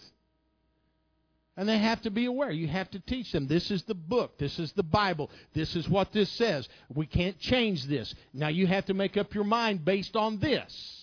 And 1.55 1.70
they 1.70 1.78
have 1.78 2.01
to 2.01 2.09
be 2.09 2.26
aware. 2.26 2.49
You 2.49 2.68
have 2.68 2.89
to 2.91 2.99
teach 2.99 3.32
them 3.32 3.47
this 3.47 3.70
is 3.70 3.84
the 3.84 3.93
book, 3.93 4.39
this 4.39 4.57
is 4.57 4.72
the 4.72 4.82
Bible, 4.82 5.30
this 5.53 5.76
is 5.76 5.88
what 5.88 6.11
this 6.11 6.32
says. 6.32 6.68
We 6.93 7.05
can't 7.05 7.39
change 7.39 7.86
this. 7.86 8.16
Now, 8.34 8.47
you 8.47 8.66
have 8.66 8.86
to 8.86 8.95
make 8.95 9.18
up 9.18 9.36
your 9.36 9.43
mind 9.43 9.86
based 9.86 10.16
on 10.16 10.39
this. 10.39 10.99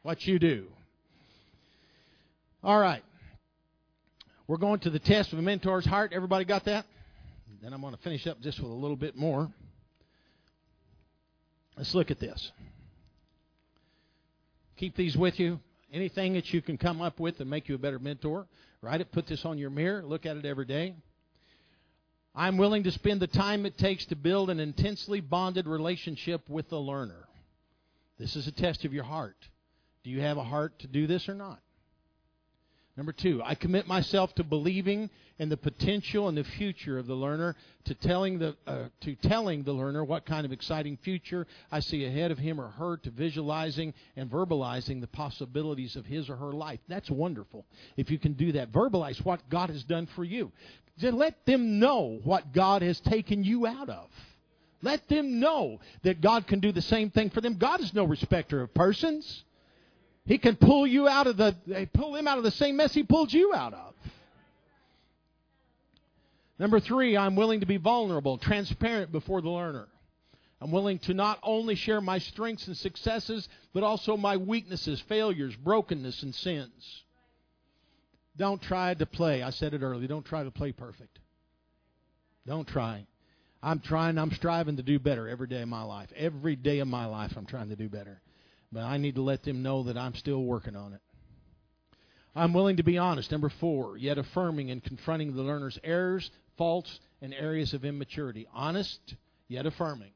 What 0.00 0.26
you 0.26 0.38
do. 0.38 0.68
All 2.62 2.78
right. 2.78 3.02
We're 4.46 4.56
going 4.58 4.80
to 4.80 4.90
the 4.90 4.98
test 4.98 5.32
of 5.32 5.38
a 5.38 5.42
mentor's 5.42 5.84
heart. 5.84 6.12
Everybody 6.12 6.44
got 6.44 6.64
that? 6.66 6.84
Then 7.62 7.72
I'm 7.72 7.80
going 7.80 7.94
to 7.94 8.02
finish 8.02 8.26
up 8.26 8.40
just 8.40 8.60
with 8.60 8.70
a 8.70 8.74
little 8.74 8.96
bit 8.96 9.16
more. 9.16 9.48
Let's 11.76 11.94
look 11.94 12.10
at 12.10 12.20
this. 12.20 12.52
Keep 14.76 14.96
these 14.96 15.16
with 15.16 15.38
you. 15.38 15.60
Anything 15.92 16.34
that 16.34 16.52
you 16.52 16.62
can 16.62 16.78
come 16.78 17.00
up 17.00 17.20
with 17.20 17.40
and 17.40 17.48
make 17.48 17.68
you 17.68 17.74
a 17.74 17.78
better 17.78 17.98
mentor, 17.98 18.46
write 18.80 19.00
it, 19.00 19.12
put 19.12 19.26
this 19.26 19.44
on 19.44 19.58
your 19.58 19.70
mirror, 19.70 20.02
look 20.02 20.26
at 20.26 20.36
it 20.36 20.44
every 20.44 20.64
day. 20.64 20.94
I'm 22.34 22.56
willing 22.56 22.84
to 22.84 22.90
spend 22.90 23.20
the 23.20 23.26
time 23.26 23.66
it 23.66 23.76
takes 23.76 24.06
to 24.06 24.16
build 24.16 24.48
an 24.48 24.58
intensely 24.58 25.20
bonded 25.20 25.66
relationship 25.66 26.48
with 26.48 26.68
the 26.70 26.78
learner. 26.78 27.28
This 28.18 28.36
is 28.36 28.46
a 28.46 28.52
test 28.52 28.84
of 28.84 28.94
your 28.94 29.04
heart. 29.04 29.36
Do 30.02 30.10
you 30.10 30.20
have 30.20 30.38
a 30.38 30.44
heart 30.44 30.78
to 30.80 30.86
do 30.86 31.06
this 31.06 31.28
or 31.28 31.34
not? 31.34 31.60
Number 32.94 33.12
two, 33.12 33.40
I 33.42 33.54
commit 33.54 33.86
myself 33.86 34.34
to 34.34 34.44
believing 34.44 35.08
in 35.38 35.48
the 35.48 35.56
potential 35.56 36.28
and 36.28 36.36
the 36.36 36.44
future 36.44 36.98
of 36.98 37.06
the 37.06 37.14
learner, 37.14 37.56
to 37.84 37.94
telling 37.94 38.38
the 38.38 38.54
uh, 38.66 38.88
to 39.00 39.14
telling 39.14 39.62
the 39.62 39.72
learner 39.72 40.04
what 40.04 40.26
kind 40.26 40.44
of 40.44 40.52
exciting 40.52 40.98
future 40.98 41.46
I 41.70 41.80
see 41.80 42.04
ahead 42.04 42.30
of 42.30 42.36
him 42.36 42.60
or 42.60 42.68
her, 42.68 42.98
to 42.98 43.10
visualizing 43.10 43.94
and 44.14 44.30
verbalizing 44.30 45.00
the 45.00 45.06
possibilities 45.06 45.96
of 45.96 46.04
his 46.04 46.28
or 46.28 46.36
her 46.36 46.52
life. 46.52 46.80
That's 46.86 47.10
wonderful. 47.10 47.64
If 47.96 48.10
you 48.10 48.18
can 48.18 48.34
do 48.34 48.52
that, 48.52 48.72
verbalize 48.72 49.24
what 49.24 49.48
God 49.48 49.70
has 49.70 49.84
done 49.84 50.06
for 50.14 50.22
you. 50.22 50.52
Just 50.98 51.14
let 51.14 51.46
them 51.46 51.78
know 51.78 52.20
what 52.24 52.52
God 52.52 52.82
has 52.82 53.00
taken 53.00 53.42
you 53.42 53.66
out 53.66 53.88
of. 53.88 54.10
Let 54.82 55.08
them 55.08 55.40
know 55.40 55.80
that 56.02 56.20
God 56.20 56.46
can 56.46 56.60
do 56.60 56.72
the 56.72 56.82
same 56.82 57.08
thing 57.08 57.30
for 57.30 57.40
them. 57.40 57.56
God 57.56 57.80
is 57.80 57.94
no 57.94 58.04
respecter 58.04 58.60
of 58.60 58.74
persons. 58.74 59.44
He 60.24 60.38
can 60.38 60.56
pull 60.56 60.86
you 60.86 61.08
out 61.08 61.26
of 61.26 61.36
the 61.36 61.56
pull 61.94 62.14
him 62.14 62.28
out 62.28 62.38
of 62.38 62.44
the 62.44 62.50
same 62.52 62.76
mess 62.76 62.94
he 62.94 63.02
pulled 63.02 63.32
you 63.32 63.52
out 63.54 63.74
of. 63.74 63.94
Number 66.58 66.78
three, 66.78 67.16
I'm 67.16 67.34
willing 67.34 67.60
to 67.60 67.66
be 67.66 67.76
vulnerable, 67.76 68.38
transparent 68.38 69.10
before 69.10 69.40
the 69.42 69.50
learner. 69.50 69.88
I'm 70.60 70.70
willing 70.70 71.00
to 71.00 71.14
not 71.14 71.40
only 71.42 71.74
share 71.74 72.00
my 72.00 72.18
strengths 72.18 72.68
and 72.68 72.76
successes, 72.76 73.48
but 73.72 73.82
also 73.82 74.16
my 74.16 74.36
weaknesses, 74.36 75.02
failures, 75.08 75.56
brokenness, 75.56 76.22
and 76.22 76.32
sins. 76.32 77.02
Don't 78.36 78.62
try 78.62 78.94
to 78.94 79.04
play. 79.04 79.42
I 79.42 79.50
said 79.50 79.74
it 79.74 79.82
earlier. 79.82 80.06
Don't 80.06 80.24
try 80.24 80.44
to 80.44 80.52
play 80.52 80.70
perfect. 80.70 81.18
Don't 82.46 82.68
try. 82.68 83.06
I'm 83.60 83.80
trying, 83.80 84.16
I'm 84.16 84.30
striving 84.30 84.76
to 84.76 84.84
do 84.84 85.00
better 85.00 85.28
every 85.28 85.48
day 85.48 85.62
of 85.62 85.68
my 85.68 85.82
life. 85.82 86.10
Every 86.16 86.54
day 86.54 86.78
of 86.78 86.86
my 86.86 87.06
life, 87.06 87.32
I'm 87.36 87.46
trying 87.46 87.70
to 87.70 87.76
do 87.76 87.88
better. 87.88 88.21
But 88.72 88.84
I 88.84 88.96
need 88.96 89.16
to 89.16 89.22
let 89.22 89.42
them 89.42 89.62
know 89.62 89.82
that 89.84 89.98
I'm 89.98 90.14
still 90.14 90.42
working 90.42 90.76
on 90.76 90.94
it. 90.94 91.00
I'm 92.34 92.54
willing 92.54 92.78
to 92.78 92.82
be 92.82 92.96
honest. 92.96 93.30
Number 93.30 93.50
four, 93.60 93.98
yet 93.98 94.16
affirming 94.16 94.70
and 94.70 94.82
confronting 94.82 95.34
the 95.34 95.42
learner's 95.42 95.78
errors, 95.84 96.30
faults, 96.56 97.00
and 97.20 97.34
areas 97.34 97.74
of 97.74 97.84
immaturity. 97.84 98.46
Honest, 98.54 99.14
yet 99.48 99.66
affirming. 99.66 100.12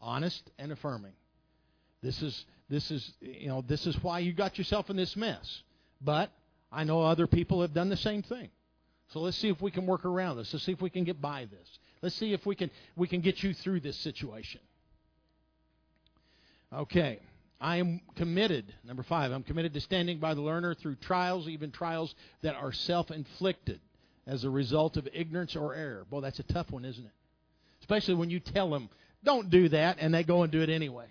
Honest 0.00 0.48
and 0.58 0.70
affirming. 0.70 1.12
This 2.02 2.22
is 2.22 2.44
this 2.70 2.90
is 2.90 3.12
you 3.20 3.48
know 3.48 3.62
this 3.66 3.86
is 3.86 3.96
why 4.02 4.20
you 4.20 4.32
got 4.32 4.56
yourself 4.56 4.88
in 4.88 4.96
this 4.96 5.16
mess. 5.16 5.62
But 6.00 6.30
I 6.70 6.84
know 6.84 7.02
other 7.02 7.26
people 7.26 7.60
have 7.62 7.74
done 7.74 7.88
the 7.88 7.96
same 7.96 8.22
thing. 8.22 8.48
So 9.08 9.18
let's 9.18 9.36
see 9.36 9.48
if 9.48 9.60
we 9.60 9.72
can 9.72 9.86
work 9.86 10.04
around 10.04 10.36
this. 10.36 10.52
Let's 10.52 10.64
see 10.64 10.72
if 10.72 10.80
we 10.80 10.88
can 10.88 11.02
get 11.02 11.20
by 11.20 11.46
this. 11.50 11.78
Let's 12.00 12.14
see 12.14 12.32
if 12.32 12.46
we 12.46 12.54
can 12.54 12.70
we 12.96 13.08
can 13.08 13.20
get 13.20 13.42
you 13.42 13.52
through 13.52 13.80
this 13.80 13.96
situation. 13.96 14.60
Okay. 16.72 17.18
I 17.60 17.76
am 17.76 18.00
committed, 18.16 18.72
number 18.84 19.02
five, 19.02 19.32
I'm 19.32 19.42
committed 19.42 19.74
to 19.74 19.80
standing 19.80 20.18
by 20.18 20.32
the 20.32 20.40
learner 20.40 20.74
through 20.74 20.96
trials, 20.96 21.46
even 21.46 21.70
trials 21.70 22.14
that 22.42 22.54
are 22.54 22.72
self 22.72 23.10
inflicted 23.10 23.80
as 24.26 24.44
a 24.44 24.50
result 24.50 24.96
of 24.96 25.06
ignorance 25.12 25.54
or 25.56 25.74
error. 25.74 26.06
Boy, 26.08 26.20
that's 26.20 26.38
a 26.38 26.44
tough 26.44 26.70
one, 26.70 26.86
isn't 26.86 27.04
it? 27.04 27.12
Especially 27.80 28.14
when 28.14 28.30
you 28.30 28.40
tell 28.40 28.70
them, 28.70 28.88
don't 29.22 29.50
do 29.50 29.68
that, 29.68 29.98
and 30.00 30.14
they 30.14 30.24
go 30.24 30.42
and 30.42 30.50
do 30.50 30.62
it 30.62 30.70
anyway. 30.70 31.06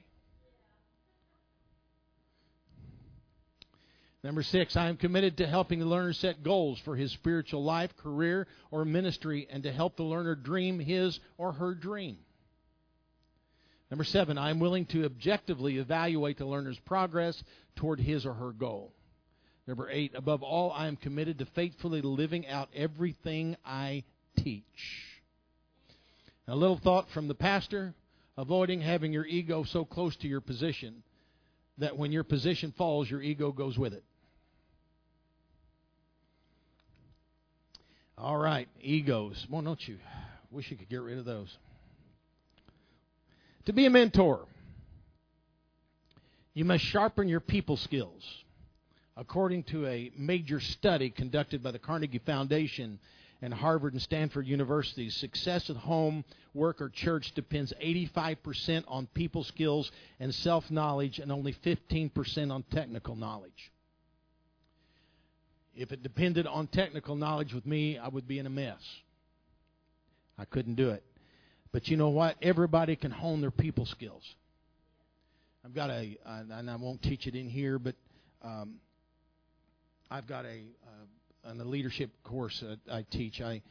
Number 4.24 4.44
six, 4.44 4.76
I 4.76 4.90
am 4.90 4.98
committed 4.98 5.38
to 5.38 5.48
helping 5.48 5.80
the 5.80 5.86
learner 5.86 6.14
set 6.14 6.44
goals 6.44 6.80
for 6.80 6.96
his 6.96 7.12
spiritual 7.12 7.64
life, 7.64 7.96
career, 7.98 8.48
or 8.72 8.84
ministry, 8.84 9.48
and 9.50 9.64
to 9.64 9.72
help 9.72 9.96
the 9.96 10.04
learner 10.04 10.36
dream 10.36 10.80
his 10.80 11.20
or 11.38 11.54
her 11.54 11.74
dream. 11.74 12.18
Number 13.90 14.04
seven, 14.04 14.38
I 14.38 14.52
am 14.52 14.60
willing 14.60 14.86
to 14.88 15.06
objectively 15.06 15.78
evaluate 15.78 16.38
the 16.38 16.46
learner's 16.46 16.80
progress 16.80 17.42
toward 17.76 18.00
his 18.00 18.26
or 18.26 18.34
her 18.34 18.52
goal. 18.52 18.94
Number 19.66 19.90
eight, 19.90 20.14
above 20.16 20.44
all, 20.44 20.72
I 20.72 20.88
am 20.88 20.96
committed 20.96 21.40
to 21.40 21.46
faithfully 21.46 22.02
living 22.02 22.48
out 22.48 22.70
everything 22.76 23.56
I 23.66 24.04
teach. 24.36 24.64
a 26.48 26.56
little 26.56 26.78
thought 26.78 27.10
from 27.12 27.28
the 27.28 27.36
pastor 27.36 27.94
avoiding 28.38 28.82
having 28.82 29.12
your 29.12 29.26
ego 29.26 29.64
so 29.64 29.86
close 29.86 30.16
to 30.18 30.28
your 30.28 30.42
position 30.42 31.04
that 31.78 31.98
when 31.98 32.12
your 32.12 32.24
position 32.24 32.74
falls, 32.78 33.10
your 33.10 33.22
ego 33.22 33.52
goes 33.52 33.78
with 33.78 33.94
it. 33.94 34.04
All 38.18 38.38
right, 38.38 38.68
egos. 38.82 39.46
Well, 39.50 39.62
don't 39.62 39.88
you 39.88 39.98
wish 40.52 40.72
you 40.72 40.78
could 40.78 40.90
get 40.90 41.02
rid 41.02 41.18
of 41.18 41.26
those? 41.26 41.56
To 43.70 43.74
be 43.74 43.86
a 43.86 43.90
mentor, 43.92 44.48
you 46.56 46.66
must 46.66 46.84
sharpen 46.86 47.28
your 47.28 47.40
people 47.40 47.78
skills. 47.78 48.24
According 49.16 49.66
to 49.66 49.86
a 49.86 50.10
major 50.18 50.60
study 50.60 51.12
conducted 51.12 51.62
by 51.62 51.70
the 51.70 51.78
Carnegie 51.78 52.18
Foundation 52.18 52.98
and 53.44 53.54
Harvard 53.54 53.94
and 53.94 54.02
Stanford 54.02 54.48
Universities, 54.48 55.16
success 55.18 55.70
at 55.70 55.76
home, 55.76 56.26
work, 56.56 56.82
or 56.82 56.90
church 56.90 57.32
depends 57.36 57.72
85% 57.80 58.86
on 58.88 59.06
people 59.14 59.44
skills 59.44 59.92
and 60.20 60.34
self 60.34 60.72
knowledge 60.72 61.20
and 61.20 61.32
only 61.32 61.54
15% 61.54 62.52
on 62.52 62.64
technical 62.72 63.16
knowledge. 63.16 63.72
If 65.76 65.92
it 65.92 66.02
depended 66.02 66.48
on 66.48 66.66
technical 66.66 67.16
knowledge 67.16 67.54
with 67.54 67.68
me, 67.68 68.00
I 68.00 68.08
would 68.08 68.28
be 68.28 68.40
in 68.40 68.48
a 68.48 68.50
mess. 68.50 68.82
I 70.40 70.46
couldn't 70.46 70.74
do 70.74 70.90
it. 70.90 71.04
But 71.72 71.88
you 71.88 71.98
know 71.98 72.10
what? 72.10 72.36
Everybody 72.42 72.96
can 72.96 73.12
hone 73.12 73.42
their 73.42 73.52
people 73.52 73.86
skills. 73.86 74.24
I've 75.64 75.76
got 75.76 75.90
a, 75.90 76.18
and 76.26 76.70
I 76.70 76.76
won't 76.78 77.02
teach 77.02 77.28
it 77.28 77.36
in 77.36 77.48
here, 77.48 77.78
but 77.78 77.96
um, 78.42 78.76
I've 80.10 80.28
got 80.28 80.46
a, 80.46 80.62
uh, 80.84 81.50
on 81.50 81.58
the 81.58 81.66
leadership 81.66 82.10
course 82.24 82.58
that 82.62 82.80
I 82.92 83.06
teach. 83.12 83.42
I, 83.42 83.62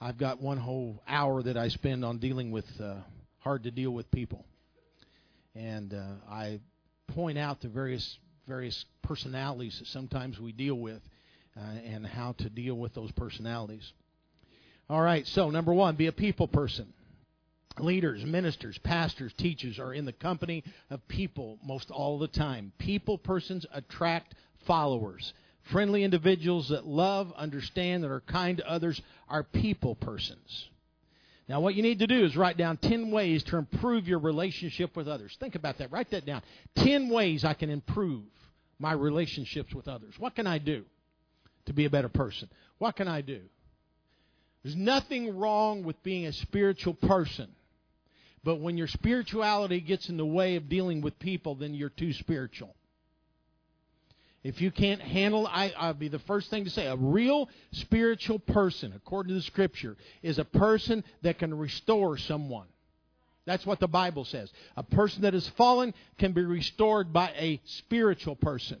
I've 0.00 0.18
got 0.18 0.40
one 0.40 0.58
whole 0.58 1.02
hour 1.08 1.42
that 1.42 1.56
I 1.56 1.68
spend 1.68 2.04
on 2.04 2.18
dealing 2.18 2.52
with 2.52 2.66
uh, 2.80 2.96
hard 3.38 3.64
to 3.64 3.70
deal 3.70 3.90
with 3.90 4.10
people, 4.12 4.44
and 5.54 5.92
uh, 5.94 6.30
I 6.30 6.60
point 7.08 7.38
out 7.38 7.60
the 7.60 7.68
various 7.68 8.18
various 8.46 8.84
personalities 9.02 9.76
that 9.78 9.88
sometimes 9.88 10.38
we 10.38 10.52
deal 10.52 10.76
with, 10.76 11.00
uh, 11.56 11.60
and 11.60 12.06
how 12.06 12.32
to 12.38 12.48
deal 12.48 12.76
with 12.76 12.94
those 12.94 13.10
personalities. 13.12 13.92
All 14.88 15.02
right, 15.02 15.26
so 15.26 15.50
number 15.50 15.72
one, 15.74 15.96
be 15.96 16.06
a 16.06 16.12
people 16.12 16.46
person 16.46 16.92
leaders, 17.80 18.24
ministers, 18.24 18.78
pastors, 18.78 19.32
teachers 19.34 19.78
are 19.78 19.92
in 19.92 20.04
the 20.04 20.12
company 20.12 20.64
of 20.90 21.06
people 21.08 21.58
most 21.64 21.90
all 21.90 22.18
the 22.18 22.28
time. 22.28 22.72
People 22.78 23.18
persons 23.18 23.66
attract 23.72 24.34
followers. 24.66 25.32
Friendly 25.72 26.02
individuals 26.02 26.70
that 26.70 26.86
love, 26.86 27.32
understand, 27.36 28.04
that 28.04 28.10
are 28.10 28.20
kind 28.20 28.58
to 28.58 28.70
others 28.70 29.00
are 29.28 29.42
people 29.42 29.94
persons. 29.94 30.68
Now, 31.48 31.60
what 31.60 31.74
you 31.74 31.82
need 31.82 32.00
to 32.00 32.06
do 32.06 32.24
is 32.24 32.36
write 32.36 32.58
down 32.58 32.76
10 32.76 33.10
ways 33.10 33.42
to 33.44 33.56
improve 33.56 34.06
your 34.06 34.18
relationship 34.18 34.96
with 34.96 35.08
others. 35.08 35.36
Think 35.40 35.54
about 35.54 35.78
that. 35.78 35.90
Write 35.90 36.10
that 36.10 36.26
down. 36.26 36.42
10 36.76 37.08
ways 37.08 37.44
I 37.44 37.54
can 37.54 37.70
improve 37.70 38.24
my 38.78 38.92
relationships 38.92 39.74
with 39.74 39.88
others. 39.88 40.14
What 40.18 40.34
can 40.34 40.46
I 40.46 40.58
do 40.58 40.84
to 41.66 41.72
be 41.72 41.86
a 41.86 41.90
better 41.90 42.10
person? 42.10 42.50
What 42.78 42.96
can 42.96 43.08
I 43.08 43.22
do? 43.22 43.40
There's 44.62 44.76
nothing 44.76 45.38
wrong 45.38 45.84
with 45.84 46.02
being 46.02 46.26
a 46.26 46.32
spiritual 46.32 46.94
person. 46.94 47.48
But 48.48 48.60
when 48.60 48.78
your 48.78 48.86
spirituality 48.86 49.78
gets 49.82 50.08
in 50.08 50.16
the 50.16 50.24
way 50.24 50.56
of 50.56 50.70
dealing 50.70 51.02
with 51.02 51.18
people, 51.18 51.54
then 51.54 51.74
you're 51.74 51.90
too 51.90 52.14
spiritual. 52.14 52.74
If 54.42 54.62
you 54.62 54.70
can't 54.70 55.02
handle, 55.02 55.46
I, 55.46 55.74
I'll 55.76 55.92
be 55.92 56.08
the 56.08 56.18
first 56.20 56.48
thing 56.48 56.64
to 56.64 56.70
say. 56.70 56.86
A 56.86 56.96
real 56.96 57.50
spiritual 57.72 58.38
person, 58.38 58.94
according 58.96 59.28
to 59.28 59.34
the 59.34 59.42
Scripture, 59.42 59.98
is 60.22 60.38
a 60.38 60.46
person 60.46 61.04
that 61.20 61.38
can 61.38 61.52
restore 61.52 62.16
someone. 62.16 62.68
That's 63.44 63.66
what 63.66 63.80
the 63.80 63.86
Bible 63.86 64.24
says. 64.24 64.50
A 64.78 64.82
person 64.82 65.20
that 65.22 65.34
has 65.34 65.46
fallen 65.58 65.92
can 66.16 66.32
be 66.32 66.40
restored 66.40 67.12
by 67.12 67.28
a 67.36 67.60
spiritual 67.66 68.36
person. 68.36 68.78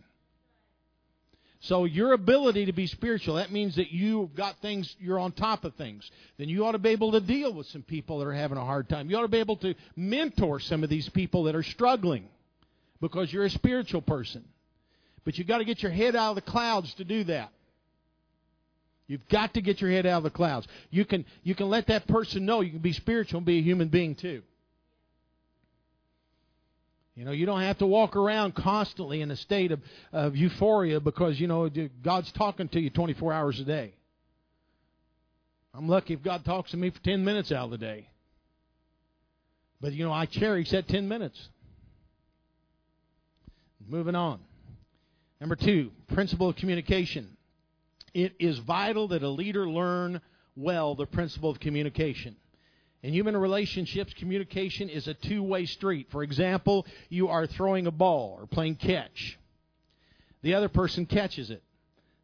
So 1.60 1.84
your 1.84 2.12
ability 2.12 2.66
to 2.66 2.72
be 2.72 2.86
spiritual, 2.86 3.34
that 3.34 3.50
means 3.50 3.76
that 3.76 3.90
you've 3.90 4.34
got 4.34 4.56
things, 4.62 4.94
you're 5.00 5.18
on 5.18 5.32
top 5.32 5.64
of 5.64 5.74
things. 5.74 6.08
Then 6.38 6.48
you 6.48 6.64
ought 6.64 6.72
to 6.72 6.78
be 6.78 6.90
able 6.90 7.12
to 7.12 7.20
deal 7.20 7.52
with 7.52 7.66
some 7.66 7.82
people 7.82 8.20
that 8.20 8.26
are 8.26 8.32
having 8.32 8.58
a 8.58 8.64
hard 8.64 8.88
time. 8.88 9.10
You 9.10 9.16
ought 9.16 9.22
to 9.22 9.28
be 9.28 9.40
able 9.40 9.56
to 9.56 9.74
mentor 9.96 10.60
some 10.60 10.84
of 10.84 10.90
these 10.90 11.08
people 11.08 11.44
that 11.44 11.56
are 11.56 11.64
struggling 11.64 12.28
because 13.00 13.32
you're 13.32 13.44
a 13.44 13.50
spiritual 13.50 14.02
person. 14.02 14.44
But 15.24 15.36
you've 15.36 15.48
got 15.48 15.58
to 15.58 15.64
get 15.64 15.82
your 15.82 15.90
head 15.92 16.14
out 16.14 16.30
of 16.30 16.34
the 16.36 16.50
clouds 16.50 16.94
to 16.94 17.04
do 17.04 17.24
that. 17.24 17.50
You've 19.08 19.28
got 19.28 19.54
to 19.54 19.62
get 19.62 19.80
your 19.80 19.90
head 19.90 20.06
out 20.06 20.18
of 20.18 20.22
the 20.22 20.30
clouds. 20.30 20.68
You 20.90 21.04
can, 21.04 21.24
you 21.42 21.54
can 21.54 21.68
let 21.68 21.88
that 21.88 22.06
person 22.06 22.46
know 22.46 22.60
you 22.60 22.70
can 22.70 22.80
be 22.80 22.92
spiritual 22.92 23.38
and 23.38 23.46
be 23.46 23.58
a 23.58 23.62
human 23.62 23.88
being 23.88 24.14
too. 24.14 24.42
You 27.18 27.24
know, 27.24 27.32
you 27.32 27.46
don't 27.46 27.62
have 27.62 27.78
to 27.78 27.86
walk 27.86 28.14
around 28.14 28.54
constantly 28.54 29.22
in 29.22 29.32
a 29.32 29.36
state 29.36 29.72
of, 29.72 29.80
of 30.12 30.36
euphoria 30.36 31.00
because, 31.00 31.40
you 31.40 31.48
know, 31.48 31.68
God's 32.00 32.30
talking 32.30 32.68
to 32.68 32.80
you 32.80 32.90
24 32.90 33.32
hours 33.32 33.58
a 33.58 33.64
day. 33.64 33.96
I'm 35.74 35.88
lucky 35.88 36.14
if 36.14 36.22
God 36.22 36.44
talks 36.44 36.70
to 36.70 36.76
me 36.76 36.90
for 36.90 37.00
10 37.00 37.24
minutes 37.24 37.50
out 37.50 37.64
of 37.64 37.70
the 37.72 37.78
day. 37.78 38.08
But, 39.80 39.94
you 39.94 40.04
know, 40.04 40.12
I 40.12 40.26
cherish 40.26 40.70
that 40.70 40.86
10 40.86 41.08
minutes. 41.08 41.36
Moving 43.88 44.14
on. 44.14 44.38
Number 45.40 45.56
two, 45.56 45.90
principle 46.14 46.48
of 46.48 46.54
communication. 46.54 47.36
It 48.14 48.34
is 48.38 48.60
vital 48.60 49.08
that 49.08 49.24
a 49.24 49.28
leader 49.28 49.68
learn 49.68 50.20
well 50.54 50.94
the 50.94 51.06
principle 51.06 51.50
of 51.50 51.58
communication. 51.58 52.36
In 53.02 53.12
human 53.12 53.36
relationships, 53.36 54.12
communication 54.14 54.88
is 54.88 55.06
a 55.06 55.14
two 55.14 55.42
way 55.42 55.66
street. 55.66 56.08
For 56.10 56.22
example, 56.22 56.86
you 57.08 57.28
are 57.28 57.46
throwing 57.46 57.86
a 57.86 57.92
ball 57.92 58.36
or 58.40 58.46
playing 58.46 58.76
catch. 58.76 59.38
The 60.42 60.54
other 60.54 60.68
person 60.68 61.06
catches 61.06 61.50
it. 61.50 61.62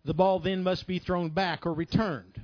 The 0.04 0.14
ball 0.14 0.40
then 0.40 0.62
must 0.62 0.86
be 0.86 0.98
thrown 0.98 1.30
back 1.30 1.64
or 1.66 1.72
returned. 1.72 2.40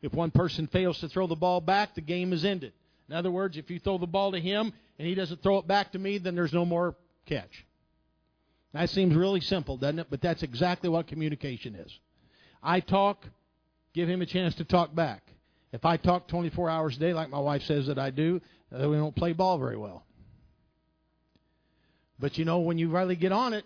If 0.00 0.14
one 0.14 0.30
person 0.30 0.66
fails 0.68 1.00
to 1.00 1.08
throw 1.08 1.26
the 1.26 1.34
ball 1.34 1.60
back, 1.60 1.94
the 1.94 2.00
game 2.00 2.32
is 2.32 2.44
ended. 2.44 2.72
In 3.08 3.14
other 3.14 3.30
words, 3.30 3.56
if 3.56 3.70
you 3.70 3.78
throw 3.78 3.98
the 3.98 4.06
ball 4.06 4.32
to 4.32 4.40
him 4.40 4.72
and 4.98 5.06
he 5.06 5.14
doesn't 5.14 5.42
throw 5.42 5.58
it 5.58 5.66
back 5.66 5.92
to 5.92 5.98
me, 5.98 6.18
then 6.18 6.34
there's 6.34 6.52
no 6.52 6.64
more 6.64 6.94
catch. 7.26 7.64
That 8.72 8.90
seems 8.90 9.14
really 9.14 9.40
simple, 9.40 9.76
doesn't 9.76 9.98
it? 9.98 10.06
But 10.10 10.20
that's 10.20 10.42
exactly 10.42 10.88
what 10.88 11.06
communication 11.06 11.74
is. 11.74 11.98
I 12.62 12.80
talk, 12.80 13.26
give 13.94 14.08
him 14.08 14.22
a 14.22 14.26
chance 14.26 14.54
to 14.56 14.64
talk 14.64 14.94
back. 14.94 15.25
If 15.72 15.84
I 15.84 15.96
talk 15.96 16.28
24 16.28 16.70
hours 16.70 16.96
a 16.96 17.00
day, 17.00 17.12
like 17.12 17.30
my 17.30 17.38
wife 17.38 17.62
says 17.62 17.86
that 17.88 17.98
I 17.98 18.10
do, 18.10 18.40
uh, 18.72 18.88
we 18.88 18.96
don't 18.96 19.14
play 19.14 19.32
ball 19.32 19.58
very 19.58 19.76
well. 19.76 20.04
But 22.18 22.38
you 22.38 22.44
know, 22.44 22.60
when 22.60 22.78
you 22.78 22.90
really 22.90 23.16
get 23.16 23.32
on 23.32 23.52
it, 23.52 23.64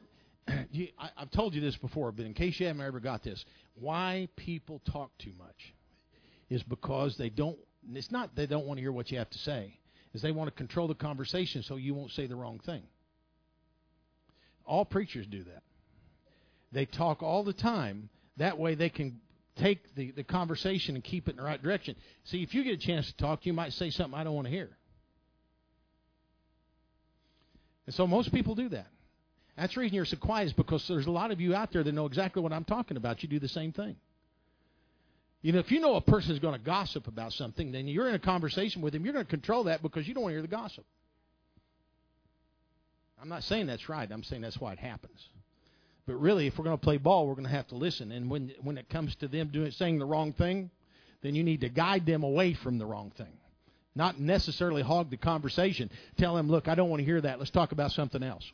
you, 0.72 0.88
I, 0.98 1.11
I've 1.16 1.30
told 1.30 1.55
you 1.55 1.61
this 1.61 1.76
before, 1.76 2.11
but 2.12 2.26
in 2.26 2.34
case 2.34 2.59
you 2.59 2.66
haven't 2.66 2.82
ever 2.82 3.01
got 3.01 3.22
this, 3.22 3.44
why 3.74 4.28
people 4.36 4.80
talk 4.90 5.11
too 5.18 5.32
much 5.38 5.74
is 6.48 6.62
because 6.64 7.16
they 7.16 7.28
don't 7.28 7.59
it's 7.94 8.11
not 8.11 8.34
they 8.34 8.46
don't 8.46 8.66
want 8.66 8.78
to 8.78 8.82
hear 8.82 8.92
what 8.92 9.11
you 9.11 9.18
have 9.18 9.30
to 9.30 9.38
say, 9.38 9.78
is 10.12 10.22
they 10.22 10.32
want 10.32 10.48
to 10.48 10.57
control 10.57 10.88
the 10.88 10.94
conversation 10.94 11.62
so 11.62 11.76
you 11.76 11.94
won't 11.94 12.11
say 12.11 12.26
the 12.26 12.36
wrong 12.36 12.61
thing. 12.64 12.82
All 14.66 14.84
preachers 14.84 15.26
do 15.26 15.44
that. 15.44 15.62
They 16.72 16.86
talk 16.86 17.22
all 17.22 17.42
the 17.42 17.53
time. 17.53 18.09
That 18.36 18.59
way 18.59 18.74
they 18.74 18.90
can 18.90 19.20
take 19.61 19.94
the, 19.94 20.11
the 20.12 20.24
conversation 20.24 20.94
and 20.94 21.04
keep 21.04 21.28
it 21.28 21.32
in 21.32 21.36
the 21.36 21.42
right 21.42 21.62
direction. 21.62 21.96
See, 22.24 22.42
if 22.42 22.54
you 22.54 22.64
get 22.64 22.74
a 22.74 22.86
chance 22.86 23.06
to 23.06 23.16
talk, 23.16 23.46
you 23.46 23.52
might 23.52 23.72
say 23.72 23.90
something 23.90 24.18
I 24.18 24.24
don't 24.24 24.34
want 24.34 24.46
to 24.46 24.52
hear. 24.52 24.70
And 27.86 27.94
so 27.94 28.06
most 28.06 28.32
people 28.32 28.54
do 28.54 28.68
that. 28.70 28.86
That's 29.56 29.74
the 29.74 29.80
reason 29.80 29.96
you're 29.96 30.04
so 30.04 30.16
quiet 30.16 30.46
is 30.46 30.52
because 30.52 30.86
there's 30.88 31.06
a 31.06 31.11
lot 31.11 31.32
of 31.32 31.40
you 31.40 31.54
out 31.54 31.72
there 31.72 31.82
that 31.82 31.92
know 31.92 32.06
exactly 32.06 32.42
what 32.42 32.52
I'm 32.52 32.64
talking 32.64 32.96
about. 32.96 33.22
You 33.22 33.28
do 33.28 33.38
the 33.38 33.48
same 33.48 33.72
thing. 33.72 33.96
You 35.42 35.52
know, 35.52 35.58
if 35.58 35.70
you 35.70 35.80
know 35.80 35.96
a 35.96 36.00
person 36.00 36.32
is 36.32 36.38
going 36.38 36.58
to 36.58 36.64
gossip 36.64 37.06
about 37.06 37.32
something, 37.32 37.72
then 37.72 37.88
you're 37.88 38.08
in 38.08 38.14
a 38.14 38.18
conversation 38.18 38.82
with 38.82 38.92
them. 38.92 39.04
You're 39.04 39.14
going 39.14 39.24
to 39.24 39.30
control 39.30 39.64
that 39.64 39.82
because 39.82 40.06
you 40.06 40.14
don't 40.14 40.22
want 40.22 40.32
to 40.32 40.36
hear 40.36 40.42
the 40.42 40.48
gossip. 40.48 40.84
I'm 43.20 43.28
not 43.28 43.42
saying 43.42 43.66
that's 43.66 43.88
right. 43.88 44.11
I'm 44.11 44.22
saying 44.22 44.42
that's 44.42 44.58
why 44.58 44.72
it 44.72 44.78
happens. 44.78 45.18
But 46.07 46.16
really, 46.16 46.46
if 46.46 46.59
we're 46.59 46.64
going 46.64 46.78
to 46.78 46.82
play 46.82 46.96
ball, 46.96 47.26
we're 47.26 47.34
going 47.34 47.46
to 47.46 47.53
have 47.53 47.68
to 47.68 47.76
listen. 47.76 48.12
And 48.12 48.30
when 48.30 48.53
when 48.62 48.78
it 48.78 48.88
comes 48.88 49.14
to 49.16 49.28
them 49.28 49.48
doing 49.48 49.70
saying 49.70 49.98
the 49.98 50.07
wrong 50.07 50.32
thing, 50.32 50.70
then 51.22 51.34
you 51.34 51.44
need 51.44 51.61
to 51.61 51.68
guide 51.68 52.07
them 52.07 52.22
away 52.22 52.55
from 52.55 52.78
the 52.78 52.86
wrong 52.86 53.12
thing. 53.16 53.32
Not 53.94 54.20
necessarily 54.20 54.82
hog 54.82 55.11
the 55.11 55.16
conversation. 55.16 55.90
Tell 56.16 56.34
them, 56.34 56.48
look, 56.48 56.68
I 56.68 56.74
don't 56.74 56.88
want 56.88 57.01
to 57.01 57.05
hear 57.05 57.20
that. 57.20 57.38
Let's 57.38 57.51
talk 57.51 57.72
about 57.72 57.92
something 57.92 58.22
else. 58.22 58.44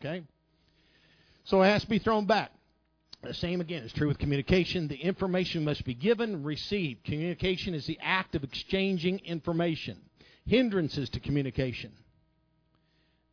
Okay? 0.00 0.24
So 1.44 1.62
it 1.62 1.66
has 1.66 1.82
to 1.82 1.88
be 1.88 1.98
thrown 1.98 2.26
back. 2.26 2.50
The 3.22 3.34
same 3.34 3.60
again 3.60 3.82
is 3.82 3.92
true 3.92 4.06
with 4.06 4.18
communication. 4.18 4.86
The 4.88 4.96
information 4.96 5.64
must 5.64 5.84
be 5.84 5.94
given, 5.94 6.44
received. 6.44 7.04
Communication 7.04 7.74
is 7.74 7.86
the 7.86 7.98
act 8.00 8.34
of 8.36 8.44
exchanging 8.44 9.20
information. 9.20 9.98
Hindrances 10.46 11.10
to 11.10 11.20
communication. 11.20 11.92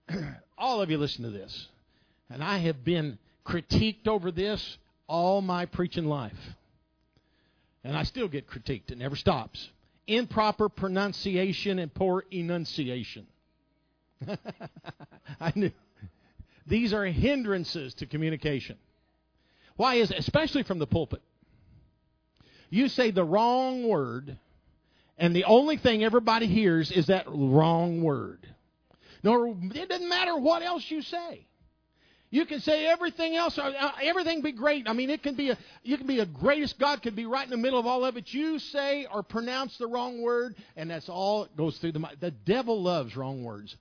all 0.58 0.82
of 0.82 0.90
you 0.90 0.98
listen 0.98 1.24
to 1.24 1.30
this. 1.30 1.68
And 2.30 2.44
I 2.44 2.58
have 2.60 2.84
been 2.84 3.18
critiqued 3.46 4.08
over 4.08 4.32
this 4.32 4.78
all 5.08 5.42
my 5.42 5.66
preaching 5.66 6.06
life. 6.06 6.34
And 7.84 7.96
I 7.96 8.04
still 8.04 8.28
get 8.28 8.48
critiqued. 8.48 8.92
It 8.92 8.98
never 8.98 9.16
stops. 9.16 9.70
Improper 10.08 10.70
pronunciation 10.70 11.80
and 11.80 11.94
poor 11.94 12.24
enunciation. 12.32 13.28
I 15.40 15.54
knew. 15.56 15.72
These 16.68 16.94
are 16.94 17.06
hindrances 17.06 17.94
to 17.96 18.08
communication. 18.08 18.78
Why 19.76 19.96
is 19.96 20.10
it? 20.10 20.18
Especially 20.18 20.64
from 20.64 20.80
the 20.80 20.88
pulpit. 20.88 21.22
You 22.70 22.88
say 22.88 23.12
the 23.12 23.24
wrong 23.24 23.88
word, 23.88 24.38
and 25.18 25.36
the 25.36 25.44
only 25.44 25.78
thing 25.78 26.04
everybody 26.04 26.48
hears 26.48 26.92
is 26.92 27.08
that 27.08 27.26
wrong 27.28 28.02
word. 28.02 28.40
No, 29.24 29.56
it 29.74 29.90
doesn't 29.90 30.10
matter 30.10 30.36
what 30.38 30.64
else 30.64 30.84
you 30.90 31.02
say. 31.02 31.46
You 32.36 32.46
can 32.46 32.60
say 32.60 32.86
everything 32.86 33.38
else, 33.38 33.58
uh, 33.58 33.62
uh, 33.62 33.92
everything 34.02 34.42
be 34.42 34.52
great. 34.52 34.90
I 34.90 34.92
mean, 34.94 35.10
it 35.10 35.24
can 35.24 35.36
be 35.36 35.52
a, 35.52 35.58
you 35.84 35.98
can 35.98 36.06
be 36.06 36.20
a 36.20 36.26
greatest 36.26 36.78
God 36.78 37.02
could 37.02 37.16
be 37.16 37.26
right 37.26 37.46
in 37.46 37.50
the 37.50 37.56
middle 37.56 37.80
of 37.80 37.86
all 37.86 38.04
of 38.04 38.18
it. 38.18 38.34
You 38.34 38.60
say 38.60 39.08
or 39.10 39.24
pronounce 39.24 39.78
the 39.78 39.88
wrong 39.88 40.22
word, 40.22 40.54
and 40.76 40.90
that's 40.92 41.08
all 41.08 41.46
it 41.46 41.56
goes 41.56 41.78
through 41.78 41.94
the 41.94 42.00
mind. 42.00 42.18
The 42.20 42.32
devil 42.32 42.84
loves 42.84 43.16
wrong 43.16 43.46
words. 43.46 43.74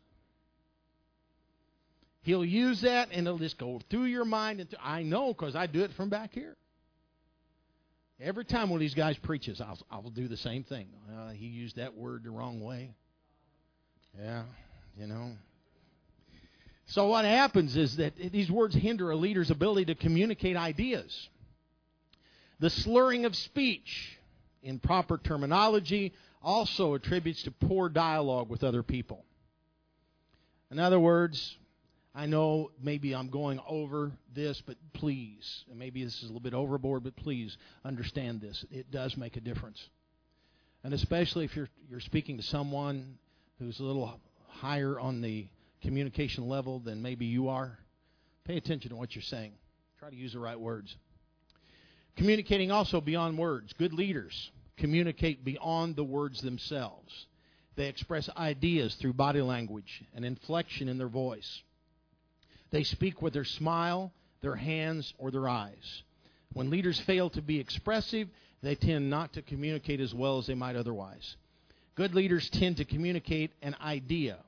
He'll 2.22 2.44
use 2.44 2.82
that, 2.82 3.08
and 3.10 3.26
it'll 3.26 3.40
just 3.40 3.58
go 3.58 3.80
through 3.90 4.04
your 4.04 4.24
mind. 4.24 4.60
And 4.60 4.70
th- 4.70 4.80
I 4.80 5.02
know 5.02 5.34
because 5.34 5.56
I 5.56 5.66
do 5.66 5.82
it 5.82 5.90
from 5.94 6.08
back 6.08 6.32
here. 6.32 6.54
Every 8.20 8.44
time 8.44 8.70
one 8.70 8.76
of 8.76 8.82
these 8.82 8.94
guys 8.94 9.18
preaches, 9.18 9.60
I'll, 9.60 9.80
I'll 9.90 10.10
do 10.10 10.28
the 10.28 10.36
same 10.36 10.62
thing. 10.62 10.86
Uh, 11.12 11.30
he 11.30 11.46
used 11.46 11.74
that 11.74 11.96
word 11.96 12.22
the 12.22 12.30
wrong 12.30 12.60
way. 12.60 12.94
Yeah, 14.16 14.44
you 14.96 15.08
know. 15.08 15.32
So 16.86 17.08
what 17.08 17.24
happens 17.24 17.76
is 17.76 17.96
that 17.96 18.14
these 18.16 18.50
words 18.50 18.74
hinder 18.74 19.10
a 19.10 19.16
leader's 19.16 19.50
ability 19.50 19.86
to 19.86 19.94
communicate 19.94 20.56
ideas. 20.56 21.28
The 22.60 22.70
slurring 22.70 23.24
of 23.24 23.34
speech, 23.34 24.18
in 24.62 24.78
proper 24.78 25.18
terminology, 25.18 26.12
also 26.42 26.94
attributes 26.94 27.42
to 27.44 27.50
poor 27.50 27.88
dialogue 27.88 28.50
with 28.50 28.62
other 28.62 28.82
people. 28.82 29.24
In 30.70 30.78
other 30.78 31.00
words, 31.00 31.56
I 32.14 32.26
know 32.26 32.70
maybe 32.80 33.14
I'm 33.14 33.28
going 33.28 33.60
over 33.68 34.12
this, 34.34 34.62
but 34.64 34.76
please, 34.92 35.64
and 35.68 35.78
maybe 35.78 36.04
this 36.04 36.16
is 36.18 36.24
a 36.24 36.26
little 36.26 36.40
bit 36.40 36.54
overboard, 36.54 37.02
but 37.02 37.16
please 37.16 37.56
understand 37.84 38.40
this. 38.40 38.64
It 38.70 38.90
does 38.90 39.16
make 39.16 39.36
a 39.36 39.40
difference. 39.40 39.82
And 40.84 40.92
especially 40.92 41.44
if 41.44 41.56
you're 41.56 41.68
you're 41.88 42.00
speaking 42.00 42.36
to 42.36 42.42
someone 42.42 43.18
who's 43.58 43.80
a 43.80 43.84
little 43.84 44.20
higher 44.48 45.00
on 45.00 45.22
the 45.22 45.46
communication 45.84 46.48
level 46.48 46.80
than 46.80 47.02
maybe 47.02 47.26
you 47.26 47.48
are, 47.48 47.78
pay 48.44 48.56
attention 48.56 48.90
to 48.90 48.96
what 48.96 49.14
you're 49.14 49.22
saying. 49.22 49.52
Try 49.98 50.10
to 50.10 50.16
use 50.16 50.32
the 50.32 50.38
right 50.38 50.58
words. 50.58 50.96
Communicating 52.16 52.70
also 52.70 53.00
beyond 53.00 53.38
words. 53.38 53.72
Good 53.74 53.92
leaders 53.92 54.50
communicate 54.76 55.44
beyond 55.44 55.94
the 55.94 56.04
words 56.04 56.40
themselves. 56.40 57.26
They 57.76 57.86
express 57.88 58.30
ideas 58.36 58.94
through 58.94 59.12
body 59.12 59.42
language 59.42 60.02
and 60.14 60.24
inflection 60.24 60.88
in 60.88 60.96
their 60.96 61.08
voice. 61.08 61.62
They 62.70 62.84
speak 62.84 63.20
with 63.20 63.34
their 63.34 63.44
smile, 63.44 64.12
their 64.40 64.56
hands, 64.56 65.12
or 65.18 65.30
their 65.30 65.48
eyes. 65.48 66.02
When 66.54 66.70
leaders 66.70 67.00
fail 67.00 67.30
to 67.30 67.42
be 67.42 67.60
expressive, 67.60 68.28
they 68.62 68.74
tend 68.74 69.10
not 69.10 69.34
to 69.34 69.42
communicate 69.42 70.00
as 70.00 70.14
well 70.14 70.38
as 70.38 70.46
they 70.46 70.54
might 70.54 70.76
otherwise. 70.76 71.36
Good 71.94 72.14
leaders 72.14 72.48
tend 72.48 72.78
to 72.78 72.84
communicate 72.84 73.50
an 73.60 73.76
idea 73.80 74.38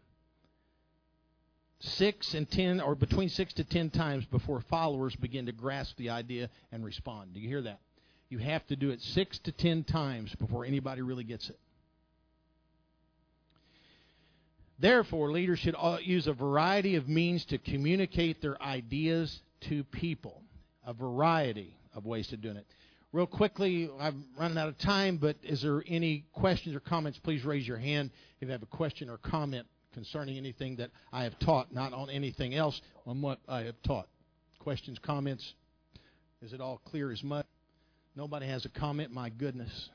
six 1.81 2.35
and 2.35 2.51
ten, 2.51 2.81
or 2.81 2.95
between 2.95 3.29
six 3.29 3.53
to 3.55 3.65
ten 3.65 3.91
times 3.91 4.25
before 4.27 4.61
followers 4.63 5.15
begin 5.17 5.47
to 5.47 5.53
grasp 5.53 5.97
the 5.97 6.11
idea 6.11 6.51
and 6.73 6.85
respond. 6.85 7.35
Do 7.35 7.41
you 7.41 7.49
hear 7.49 7.63
that? 7.63 7.81
You 8.29 8.39
have 8.39 8.67
to 8.69 8.77
do 8.77 8.91
it 8.91 9.01
six 9.03 9.39
to 9.41 9.53
ten 9.53 9.85
times 9.85 10.35
before 10.35 10.65
anybody 10.65 11.03
really 11.03 11.25
gets 11.25 11.49
it. 11.49 11.59
Therefore, 14.79 15.31
leaders 15.31 15.59
should 15.59 15.77
use 16.03 16.27
a 16.27 16.33
variety 16.33 16.97
of 16.97 17.09
means 17.09 17.45
to 17.47 17.59
communicate 17.59 18.43
their 18.43 18.61
ideas 18.61 19.41
to 19.69 19.85
people. 19.85 20.43
A 20.87 20.93
variety 20.93 21.75
of 21.95 22.05
ways 22.05 22.29
to 22.29 22.37
do 22.37 22.51
it. 22.51 22.67
Real 23.13 23.27
quickly, 23.27 23.89
I'm 23.99 24.25
running 24.39 24.59
out 24.59 24.69
of 24.69 24.77
time, 24.79 25.17
but 25.17 25.37
is 25.43 25.63
there 25.63 25.83
any 25.87 26.25
questions 26.33 26.77
or 26.77 26.81
comments? 26.81 27.19
Please 27.19 27.45
raise 27.45 27.67
your 27.67 27.79
hand 27.79 28.11
if 28.41 28.47
you 28.47 28.53
have 28.53 28.63
a 28.63 28.67
question 28.67 29.09
or 29.09 29.17
comment 29.17 29.67
concerning 29.97 30.37
anything 30.37 30.77
that 30.77 30.91
I 31.11 31.25
have 31.25 31.39
taught, 31.39 31.73
not 31.73 31.95
on 31.95 32.11
anything 32.11 32.55
else, 32.55 32.79
on 33.07 33.23
what 33.23 33.39
I 33.49 33.63
have 33.63 33.81
taught. 33.83 34.07
Questions, 34.59 34.99
comments? 35.03 35.55
Is 36.43 36.53
it 36.53 36.61
all 36.61 36.83
clear 36.85 37.11
as 37.11 37.25
mud? 37.25 37.47
Nobody 38.15 38.47
has 38.47 38.67
a 38.67 38.69
comment? 38.69 39.11
My 39.11 39.31
goodness. 39.31 39.89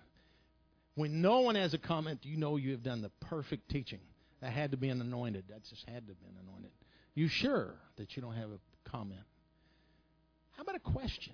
When 0.95 1.21
no 1.21 1.41
one 1.41 1.53
has 1.53 1.75
a 1.75 1.77
comment, 1.77 2.21
you 2.23 2.35
know 2.35 2.55
you 2.57 2.71
have 2.71 2.81
done 2.81 3.03
the 3.03 3.11
perfect 3.27 3.69
teaching. 3.69 3.99
That 4.41 4.53
had 4.53 4.71
to 4.71 4.77
be 4.77 4.89
an 4.89 5.01
anointed. 5.01 5.43
That 5.49 5.61
just 5.69 5.87
had 5.87 6.07
to 6.07 6.13
have 6.13 6.19
been 6.19 6.35
anointed. 6.47 6.71
You 7.13 7.27
sure 7.27 7.75
that 7.97 8.15
you 8.15 8.23
don't 8.23 8.35
have 8.35 8.49
a 8.49 8.89
comment? 8.89 9.21
How 10.53 10.63
about 10.63 10.77
a 10.77 10.79
question? 10.79 11.33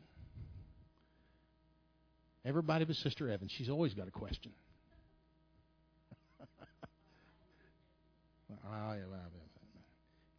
Everybody 2.44 2.84
but 2.84 2.98
Sister 2.98 3.30
Evans. 3.30 3.52
She's 3.58 3.70
always 3.70 3.94
got 3.94 4.10
a 4.10 4.12
question. 4.12 4.52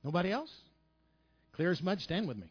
Nobody 0.04 0.30
else? 0.30 0.50
Clear 1.52 1.70
as 1.70 1.82
mud? 1.82 2.00
Stand 2.00 2.28
with 2.28 2.36
me. 2.36 2.50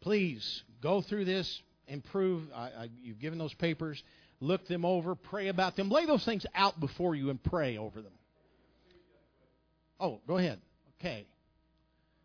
Please 0.00 0.62
go 0.82 1.02
through 1.02 1.24
this, 1.24 1.62
improve. 1.86 2.42
I, 2.54 2.60
I, 2.60 2.88
you've 3.02 3.20
given 3.20 3.38
those 3.38 3.54
papers. 3.54 4.02
Look 4.40 4.66
them 4.68 4.84
over, 4.84 5.14
pray 5.14 5.48
about 5.48 5.76
them. 5.76 5.90
Lay 5.90 6.06
those 6.06 6.24
things 6.24 6.44
out 6.54 6.78
before 6.78 7.14
you 7.14 7.30
and 7.30 7.42
pray 7.42 7.78
over 7.78 8.02
them. 8.02 8.12
Oh, 9.98 10.20
go 10.26 10.36
ahead. 10.36 10.60
Okay. 11.00 11.26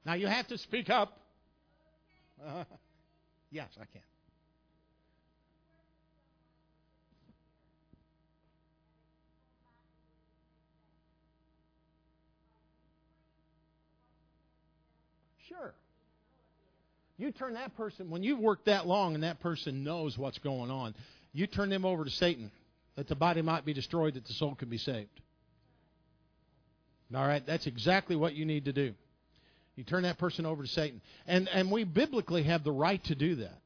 Now 0.05 0.13
you 0.13 0.27
have 0.27 0.47
to 0.47 0.57
speak 0.57 0.89
up. 0.89 1.17
Uh, 2.45 2.63
yes, 3.51 3.69
I 3.79 3.85
can. 3.85 4.01
You 17.21 17.31
turn 17.31 17.53
that 17.53 17.77
person, 17.77 18.09
when 18.09 18.23
you've 18.23 18.39
worked 18.39 18.65
that 18.65 18.87
long 18.87 19.13
and 19.13 19.23
that 19.23 19.39
person 19.41 19.83
knows 19.83 20.17
what's 20.17 20.39
going 20.39 20.71
on, 20.71 20.95
you 21.33 21.45
turn 21.45 21.69
them 21.69 21.85
over 21.85 22.03
to 22.03 22.09
Satan, 22.09 22.49
that 22.95 23.07
the 23.07 23.15
body 23.15 23.43
might 23.43 23.63
be 23.63 23.73
destroyed, 23.73 24.15
that 24.15 24.25
the 24.25 24.33
soul 24.33 24.55
can 24.55 24.69
be 24.69 24.79
saved. 24.79 25.21
All 27.13 27.21
right? 27.21 27.45
That's 27.45 27.67
exactly 27.67 28.15
what 28.15 28.33
you 28.33 28.45
need 28.45 28.65
to 28.65 28.73
do. 28.73 28.95
You 29.75 29.83
turn 29.83 30.01
that 30.01 30.17
person 30.17 30.47
over 30.47 30.63
to 30.63 30.67
Satan. 30.67 30.99
And, 31.27 31.47
and 31.49 31.69
we 31.69 31.83
biblically 31.83 32.41
have 32.41 32.63
the 32.63 32.71
right 32.71 33.03
to 33.03 33.13
do 33.13 33.35
that. 33.35 33.59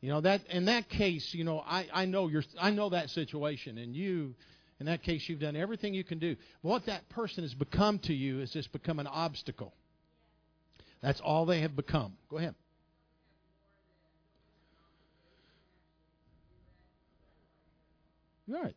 You 0.00 0.10
know 0.10 0.20
that 0.20 0.40
in 0.48 0.64
that 0.64 0.88
case, 0.88 1.34
you 1.34 1.42
know 1.44 1.58
I 1.58 1.86
I 1.92 2.04
know 2.04 2.28
your 2.28 2.44
I 2.60 2.70
know 2.70 2.90
that 2.90 3.10
situation, 3.10 3.78
and 3.78 3.96
you, 3.96 4.36
in 4.78 4.86
that 4.86 5.02
case, 5.02 5.28
you've 5.28 5.40
done 5.40 5.56
everything 5.56 5.92
you 5.92 6.04
can 6.04 6.20
do. 6.20 6.36
But 6.62 6.68
what 6.68 6.86
that 6.86 7.08
person 7.08 7.42
has 7.42 7.52
become 7.52 7.98
to 8.00 8.14
you 8.14 8.40
is 8.40 8.52
just 8.52 8.70
become 8.72 9.00
an 9.00 9.08
obstacle. 9.08 9.72
That's 11.00 11.20
all 11.20 11.46
they 11.46 11.60
have 11.60 11.76
become. 11.76 12.14
Go 12.28 12.38
ahead. 12.38 12.54
Right. 18.48 18.74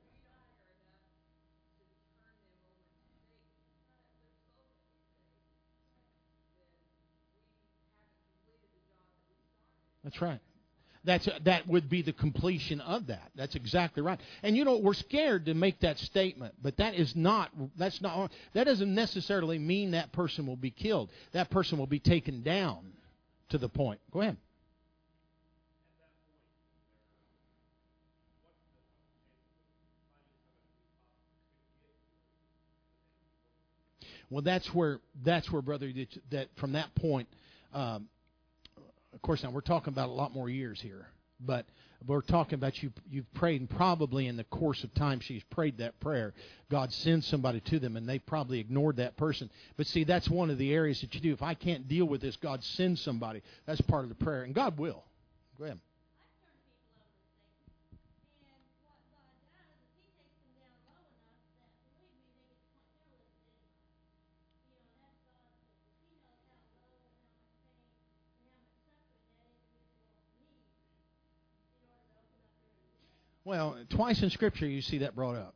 That's 10.03 10.21
right. 10.21 10.39
That's 11.03 11.27
that 11.45 11.67
would 11.67 11.89
be 11.89 12.03
the 12.03 12.13
completion 12.13 12.79
of 12.79 13.07
that. 13.07 13.31
That's 13.35 13.55
exactly 13.55 14.03
right. 14.03 14.19
And 14.43 14.55
you 14.55 14.65
know 14.65 14.77
we're 14.77 14.93
scared 14.93 15.45
to 15.45 15.55
make 15.55 15.79
that 15.79 15.97
statement, 15.97 16.53
but 16.61 16.77
that 16.77 16.93
is 16.93 17.15
not 17.15 17.49
that's 17.77 18.01
not 18.01 18.31
that 18.53 18.65
doesn't 18.65 18.93
necessarily 18.93 19.57
mean 19.57 19.91
that 19.91 20.11
person 20.11 20.45
will 20.45 20.55
be 20.55 20.69
killed. 20.71 21.09
That 21.33 21.49
person 21.49 21.79
will 21.79 21.87
be 21.87 21.99
taken 21.99 22.43
down 22.43 22.93
to 23.49 23.57
the 23.57 23.69
point. 23.69 23.99
Go 24.11 24.21
ahead. 24.21 24.37
Well, 34.29 34.43
that's 34.43 34.67
where 34.73 34.99
that's 35.23 35.51
where 35.51 35.61
brother 35.61 35.91
that 36.31 36.47
from 36.57 36.73
that 36.73 36.93
point 36.95 37.27
um, 37.73 38.07
of 39.21 39.27
course, 39.27 39.43
now 39.43 39.51
we're 39.51 39.61
talking 39.61 39.93
about 39.93 40.09
a 40.09 40.13
lot 40.13 40.33
more 40.33 40.49
years 40.49 40.81
here, 40.81 41.05
but 41.39 41.67
we're 42.07 42.21
talking 42.21 42.55
about 42.55 42.81
you. 42.81 42.91
You've 43.07 43.31
prayed, 43.35 43.61
and 43.61 43.69
probably 43.69 44.25
in 44.25 44.35
the 44.35 44.45
course 44.45 44.83
of 44.83 44.91
time, 44.95 45.19
she's 45.19 45.43
prayed 45.51 45.77
that 45.77 45.99
prayer. 45.99 46.33
God 46.71 46.91
sends 46.91 47.27
somebody 47.27 47.59
to 47.59 47.77
them, 47.77 47.97
and 47.97 48.09
they 48.09 48.17
probably 48.17 48.59
ignored 48.59 48.95
that 48.95 49.17
person. 49.17 49.51
But 49.77 49.85
see, 49.85 50.05
that's 50.05 50.27
one 50.27 50.49
of 50.49 50.57
the 50.57 50.73
areas 50.73 51.01
that 51.01 51.13
you 51.13 51.21
do. 51.21 51.33
If 51.33 51.43
I 51.43 51.53
can't 51.53 51.87
deal 51.87 52.05
with 52.05 52.19
this, 52.19 52.35
God 52.35 52.63
sends 52.63 52.99
somebody. 52.99 53.43
That's 53.67 53.81
part 53.81 54.05
of 54.05 54.09
the 54.09 54.15
prayer, 54.15 54.41
and 54.41 54.55
God 54.55 54.79
will. 54.79 55.03
Go 55.59 55.65
ahead. 55.65 55.79
Well, 73.43 73.75
twice 73.89 74.21
in 74.21 74.29
Scripture 74.29 74.67
you 74.67 74.81
see 74.81 74.99
that 74.99 75.15
brought 75.15 75.35
up. 75.35 75.55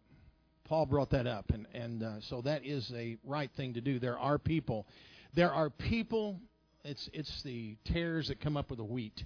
Paul 0.64 0.88
brought 0.88 1.12
that 1.12 1.28
up, 1.28 1.52
and 1.52 1.68
and 1.76 2.02
uh, 2.02 2.22
so 2.22 2.42
that 2.42 2.66
is 2.66 2.92
a 2.96 3.18
right 3.24 3.52
thing 3.56 3.76
to 3.76 3.82
do. 3.82 4.00
There 4.00 4.18
are 4.18 4.40
people, 4.40 4.88
there 5.36 5.52
are 5.52 5.70
people. 5.70 6.40
It's 6.84 7.08
it's 7.14 7.44
the 7.44 7.78
tares 7.86 8.30
that 8.30 8.42
come 8.42 8.58
up 8.58 8.72
with 8.72 8.80
the 8.80 8.84
wheat. 8.84 9.24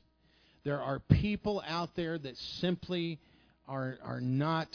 There 0.66 0.82
are 0.82 1.00
people 1.00 1.64
out 1.66 1.96
there 1.96 2.18
that 2.18 2.36
simply 2.60 3.20
are 3.66 3.98
are 4.04 4.20
not. 4.20 4.68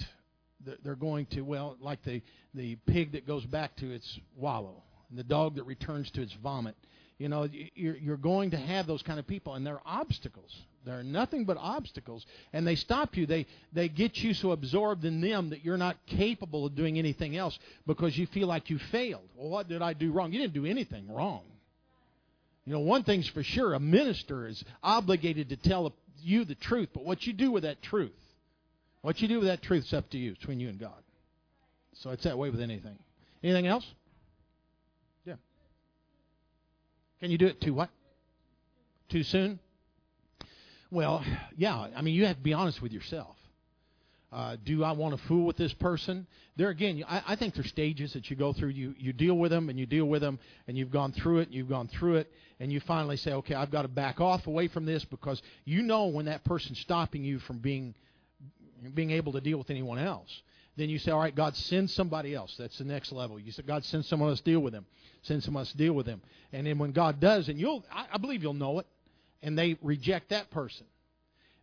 They're 0.82 0.94
going 0.94 1.26
to 1.32 1.42
well, 1.42 1.76
like 1.78 2.02
the 2.04 2.22
the 2.54 2.76
pig 2.86 3.12
that 3.12 3.26
goes 3.26 3.44
back 3.44 3.76
to 3.76 3.90
its 3.90 4.18
wallow, 4.34 4.82
and 5.10 5.18
the 5.18 5.24
dog 5.24 5.56
that 5.56 5.64
returns 5.64 6.10
to 6.12 6.22
its 6.22 6.32
vomit. 6.42 6.74
You 7.18 7.28
know, 7.28 7.46
you're, 7.74 7.96
you're 7.96 8.16
going 8.16 8.52
to 8.52 8.56
have 8.56 8.86
those 8.86 9.02
kind 9.02 9.18
of 9.20 9.26
people, 9.26 9.54
and 9.54 9.66
they're 9.66 9.82
obstacles. 9.84 10.56
They're 10.84 11.02
nothing 11.02 11.46
but 11.46 11.56
obstacles, 11.58 12.26
and 12.52 12.66
they 12.66 12.74
stop 12.74 13.16
you. 13.16 13.26
They 13.26 13.46
they 13.72 13.88
get 13.88 14.18
you 14.18 14.34
so 14.34 14.52
absorbed 14.52 15.04
in 15.04 15.20
them 15.20 15.50
that 15.50 15.64
you're 15.64 15.78
not 15.78 15.96
capable 16.06 16.66
of 16.66 16.74
doing 16.74 16.98
anything 16.98 17.36
else 17.36 17.58
because 17.86 18.16
you 18.18 18.26
feel 18.26 18.48
like 18.48 18.68
you 18.68 18.78
failed. 18.92 19.28
Well, 19.34 19.48
what 19.48 19.68
did 19.68 19.80
I 19.80 19.94
do 19.94 20.12
wrong? 20.12 20.32
You 20.32 20.40
didn't 20.40 20.54
do 20.54 20.66
anything 20.66 21.12
wrong. 21.12 21.42
You 22.66 22.74
know, 22.74 22.80
one 22.80 23.02
thing's 23.02 23.28
for 23.28 23.42
sure: 23.42 23.72
a 23.72 23.80
minister 23.80 24.46
is 24.46 24.62
obligated 24.82 25.48
to 25.50 25.56
tell 25.56 25.94
you 26.20 26.44
the 26.44 26.54
truth. 26.54 26.90
But 26.92 27.04
what 27.04 27.26
you 27.26 27.32
do 27.32 27.50
with 27.50 27.62
that 27.62 27.80
truth, 27.82 28.12
what 29.00 29.20
you 29.20 29.28
do 29.28 29.38
with 29.38 29.48
that 29.48 29.62
truth, 29.62 29.84
is 29.84 29.94
up 29.94 30.10
to 30.10 30.18
you. 30.18 30.32
Between 30.32 30.60
you 30.60 30.68
and 30.68 30.78
God. 30.78 30.92
So 31.94 32.10
it's 32.10 32.24
that 32.24 32.36
way 32.36 32.50
with 32.50 32.60
anything. 32.60 32.98
Anything 33.42 33.66
else? 33.66 33.86
Yeah. 35.24 35.36
Can 37.20 37.30
you 37.30 37.38
do 37.38 37.46
it 37.46 37.60
too 37.60 37.72
what? 37.72 37.88
Too 39.08 39.22
soon? 39.22 39.60
Well, 40.94 41.24
yeah. 41.56 41.88
I 41.96 42.02
mean, 42.02 42.14
you 42.14 42.24
have 42.26 42.36
to 42.36 42.42
be 42.42 42.52
honest 42.52 42.80
with 42.80 42.92
yourself. 42.92 43.34
Uh, 44.32 44.56
do 44.64 44.84
I 44.84 44.92
want 44.92 45.18
to 45.18 45.26
fool 45.26 45.44
with 45.44 45.56
this 45.56 45.74
person? 45.74 46.24
There 46.56 46.68
again, 46.68 47.02
I, 47.08 47.22
I 47.28 47.36
think 47.36 47.54
there's 47.54 47.68
stages 47.68 48.12
that 48.12 48.30
you 48.30 48.36
go 48.36 48.52
through. 48.52 48.68
You 48.68 48.94
you 48.96 49.12
deal 49.12 49.34
with 49.34 49.50
them 49.50 49.68
and 49.68 49.78
you 49.78 49.86
deal 49.86 50.04
with 50.04 50.22
them, 50.22 50.38
and 50.68 50.78
you've 50.78 50.92
gone 50.92 51.10
through 51.10 51.40
it, 51.40 51.48
and 51.48 51.54
you've 51.54 51.68
gone 51.68 51.88
through 51.88 52.18
it, 52.18 52.32
and 52.60 52.72
you 52.72 52.78
finally 52.78 53.16
say, 53.16 53.32
okay, 53.32 53.56
I've 53.56 53.72
got 53.72 53.82
to 53.82 53.88
back 53.88 54.20
off 54.20 54.46
away 54.46 54.68
from 54.68 54.84
this 54.84 55.04
because 55.04 55.42
you 55.64 55.82
know 55.82 56.06
when 56.06 56.26
that 56.26 56.44
person's 56.44 56.78
stopping 56.78 57.24
you 57.24 57.40
from 57.40 57.58
being 57.58 57.96
being 58.94 59.10
able 59.10 59.32
to 59.32 59.40
deal 59.40 59.58
with 59.58 59.70
anyone 59.70 59.98
else. 59.98 60.42
Then 60.76 60.90
you 60.90 61.00
say, 61.00 61.10
all 61.10 61.18
right, 61.18 61.34
God, 61.34 61.56
send 61.56 61.90
somebody 61.90 62.36
else. 62.36 62.54
That's 62.56 62.78
the 62.78 62.84
next 62.84 63.10
level. 63.10 63.40
You 63.40 63.50
say, 63.50 63.64
God, 63.64 63.84
send 63.84 64.04
someone 64.04 64.28
else 64.28 64.40
to 64.40 64.44
deal 64.44 64.60
with 64.60 64.72
them. 64.72 64.86
Send 65.22 65.42
someone 65.42 65.62
else 65.62 65.72
to 65.72 65.76
deal 65.76 65.92
with 65.92 66.06
them. 66.06 66.20
And 66.52 66.68
then 66.68 66.78
when 66.78 66.92
God 66.92 67.18
does, 67.18 67.48
and 67.48 67.58
you'll, 67.58 67.84
I, 67.92 68.06
I 68.12 68.18
believe 68.18 68.42
you'll 68.44 68.54
know 68.54 68.78
it 68.78 68.86
and 69.44 69.56
they 69.58 69.76
reject 69.82 70.30
that 70.30 70.50
person, 70.50 70.86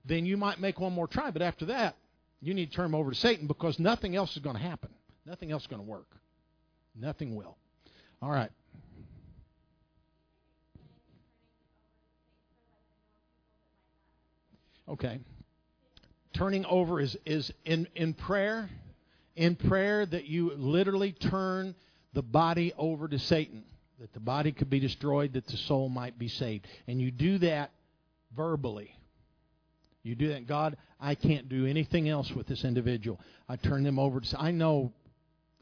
then 0.06 0.26
you 0.26 0.38
might 0.38 0.60
make 0.60 0.80
one 0.80 0.94
more 0.94 1.08
try. 1.08 1.32
But 1.32 1.42
after 1.42 1.66
that, 1.66 1.96
you 2.40 2.54
need 2.54 2.70
to 2.70 2.76
turn 2.76 2.92
them 2.92 2.96
over 2.96 3.10
to 3.12 3.18
Satan 3.18 3.48
because 3.48 3.80
nothing 3.80 4.16
else 4.16 4.36
is 4.36 4.42
going 4.42 4.56
to 4.56 4.62
happen. 4.62 4.90
Nothing 5.26 5.52
else 5.52 5.64
is 5.64 5.68
going 5.68 5.82
to 5.82 5.88
work. 5.88 6.08
Nothing 6.96 7.36
will. 7.36 7.58
All 8.22 8.30
right. 8.30 8.52
Okay. 14.88 15.20
Turning 16.34 16.66
over 16.66 17.00
is, 17.00 17.18
is 17.26 17.52
in, 17.66 17.88
in 17.96 18.14
prayer, 18.14 18.70
in 19.36 19.56
prayer 19.56 20.06
that 20.06 20.26
you 20.26 20.54
literally 20.56 21.12
turn 21.14 21.76
the 22.14 22.22
body 22.22 22.74
over 22.78 23.08
to 23.08 23.18
Satan 23.18 23.64
that 24.02 24.14
the 24.14 24.20
body 24.20 24.52
could 24.52 24.70
be 24.70 24.80
destroyed, 24.80 25.34
that 25.34 25.46
the 25.46 25.58
soul 25.58 25.88
might 25.88 26.18
be 26.18 26.28
saved. 26.28 26.68
And 26.88 27.00
you 27.00 27.12
do 27.12 27.38
that 27.38 27.70
verbally. 28.36 28.96
You 30.02 30.16
do 30.16 30.30
that, 30.30 30.48
God, 30.48 30.76
I 31.00 31.14
can't 31.14 31.48
do 31.48 31.68
anything 31.68 32.10
else 32.10 32.32
with 32.32 32.48
this 32.48 32.66
individual. 32.66 33.20
I 33.48 33.58
turn 33.58 33.84
them 33.84 34.00
over 34.00 34.20
to. 34.20 34.42
I 34.42 34.50
know 34.50 34.92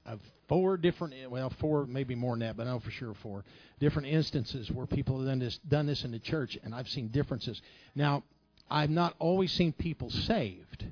of 0.06 0.22
four 0.48 0.78
different, 0.78 1.14
well, 1.30 1.52
four, 1.60 1.86
maybe 1.86 2.16
more 2.16 2.32
than 2.32 2.40
that, 2.40 2.56
but 2.56 2.66
I 2.66 2.70
know 2.70 2.80
for 2.80 2.92
sure 2.92 3.14
four 3.22 3.44
different 3.82 4.08
instances 4.08 4.72
where 4.72 4.86
people 4.86 5.18
have 5.18 5.28
done 5.28 5.40
this, 5.40 5.60
done 5.68 5.86
this 5.86 6.06
in 6.06 6.12
the 6.12 6.20
church, 6.20 6.58
and 6.64 6.74
I've 6.74 6.88
seen 6.88 7.10
differences. 7.10 7.62
Now, 7.94 8.24
I've 8.72 8.90
not 8.90 9.16
always 9.20 9.52
seen 9.52 9.74
people 9.74 10.10
saved, 10.10 10.86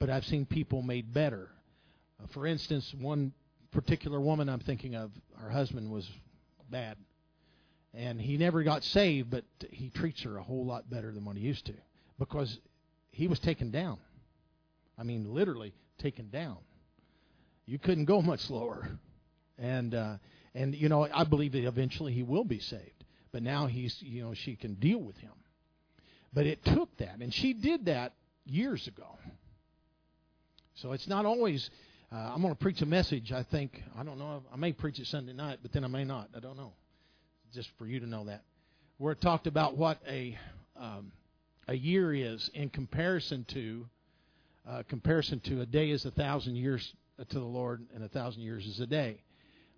but 0.00 0.10
I've 0.10 0.24
seen 0.24 0.46
people 0.46 0.82
made 0.82 1.14
better. 1.14 1.48
Uh, 2.20 2.26
for 2.34 2.44
instance, 2.44 2.92
one 3.00 3.32
particular 3.70 4.20
woman 4.20 4.48
I'm 4.48 4.58
thinking 4.58 4.96
of, 4.96 5.12
her 5.36 5.50
husband 5.50 5.92
was 5.92 6.08
bad. 6.70 6.96
And 7.94 8.20
he 8.20 8.36
never 8.36 8.62
got 8.62 8.84
saved, 8.84 9.30
but 9.30 9.44
he 9.70 9.90
treats 9.90 10.22
her 10.22 10.36
a 10.36 10.42
whole 10.42 10.66
lot 10.66 10.90
better 10.90 11.12
than 11.12 11.24
what 11.24 11.36
he 11.36 11.42
used 11.42 11.66
to 11.66 11.74
because 12.18 12.58
he 13.10 13.28
was 13.28 13.38
taken 13.38 13.70
down. 13.70 13.98
I 14.98 15.04
mean, 15.04 15.32
literally 15.32 15.72
taken 15.98 16.28
down. 16.28 16.58
You 17.66 17.78
couldn't 17.78 18.06
go 18.06 18.20
much 18.20 18.50
lower. 18.50 18.88
And 19.58 19.94
uh, 19.94 20.16
and 20.54 20.74
you 20.74 20.88
know, 20.88 21.08
I 21.12 21.24
believe 21.24 21.52
that 21.52 21.66
eventually 21.66 22.12
he 22.12 22.22
will 22.22 22.44
be 22.44 22.60
saved. 22.60 23.04
But 23.32 23.42
now 23.42 23.66
he's 23.66 23.96
you 24.00 24.22
know 24.22 24.34
she 24.34 24.56
can 24.56 24.74
deal 24.74 25.00
with 25.00 25.16
him. 25.16 25.32
But 26.32 26.46
it 26.46 26.64
took 26.64 26.94
that, 26.98 27.18
and 27.20 27.32
she 27.32 27.54
did 27.54 27.86
that 27.86 28.14
years 28.44 28.86
ago. 28.86 29.18
So 30.76 30.92
it's 30.92 31.08
not 31.08 31.26
always 31.26 31.68
uh, 32.10 32.16
I'm 32.16 32.40
going 32.40 32.54
to 32.54 32.58
preach 32.58 32.80
a 32.80 32.86
message. 32.86 33.32
I 33.32 33.42
think 33.42 33.82
I 33.98 34.02
don't 34.02 34.18
know. 34.18 34.42
I 34.52 34.56
may 34.56 34.72
preach 34.72 34.98
it 34.98 35.06
Sunday 35.06 35.34
night, 35.34 35.58
but 35.62 35.72
then 35.72 35.84
I 35.84 35.88
may 35.88 36.04
not. 36.04 36.30
I 36.34 36.40
don't 36.40 36.56
know. 36.56 36.72
Just 37.52 37.68
for 37.78 37.86
you 37.86 38.00
to 38.00 38.06
know 38.06 38.24
that, 38.24 38.42
where 38.98 39.12
it 39.12 39.20
talked 39.20 39.46
about 39.46 39.76
what 39.76 39.98
a 40.08 40.38
um, 40.78 41.12
a 41.66 41.74
year 41.74 42.14
is 42.14 42.50
in 42.54 42.70
comparison 42.70 43.44
to 43.52 43.86
uh, 44.68 44.82
comparison 44.88 45.40
to 45.40 45.60
a 45.60 45.66
day 45.66 45.90
is 45.90 46.04
a 46.04 46.10
thousand 46.10 46.56
years 46.56 46.92
to 47.28 47.38
the 47.38 47.44
Lord, 47.44 47.84
and 47.94 48.02
a 48.02 48.08
thousand 48.08 48.42
years 48.42 48.64
is 48.66 48.80
a 48.80 48.86
day. 48.86 49.22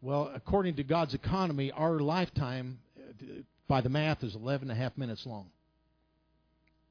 Well, 0.03 0.31
according 0.35 0.77
to 0.77 0.85
God's 0.85 1.15
economy, 1.15 1.73
our 1.73 1.99
lifetime, 1.99 2.79
uh, 2.99 3.25
by 3.69 3.81
the 3.81 3.89
math, 3.89 4.23
is 4.23 4.35
11 4.35 4.71
and 4.71 4.79
a 4.79 4.81
half 4.81 4.97
minutes 4.97 5.27
long. 5.27 5.51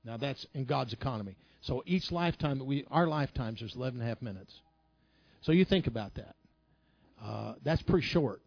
Now 0.03 0.17
that's 0.17 0.45
in 0.53 0.65
God's 0.65 0.93
economy. 0.93 1.35
So 1.61 1.83
each 1.85 2.11
lifetime, 2.11 2.65
we 2.65 2.85
our 2.91 3.07
lifetimes 3.07 3.61
is 3.61 3.75
11 3.75 3.99
and 3.99 4.07
a 4.07 4.09
half 4.09 4.21
minutes. 4.21 4.53
So 5.41 5.51
you 5.51 5.65
think 5.65 5.87
about 5.87 6.15
that. 6.15 6.35
Uh, 7.23 7.53
that's 7.63 7.81
pretty 7.81 8.07
short. 8.07 8.41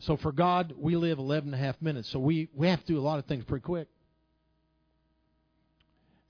So 0.00 0.16
for 0.16 0.32
God, 0.32 0.74
we 0.76 0.96
live 0.96 1.18
11 1.18 1.52
and 1.52 1.60
a 1.60 1.64
half 1.64 1.80
minutes. 1.82 2.08
So 2.10 2.18
we, 2.18 2.48
we 2.54 2.68
have 2.68 2.80
to 2.80 2.86
do 2.86 2.98
a 2.98 3.00
lot 3.00 3.18
of 3.18 3.26
things 3.26 3.44
pretty 3.44 3.64
quick. 3.64 3.88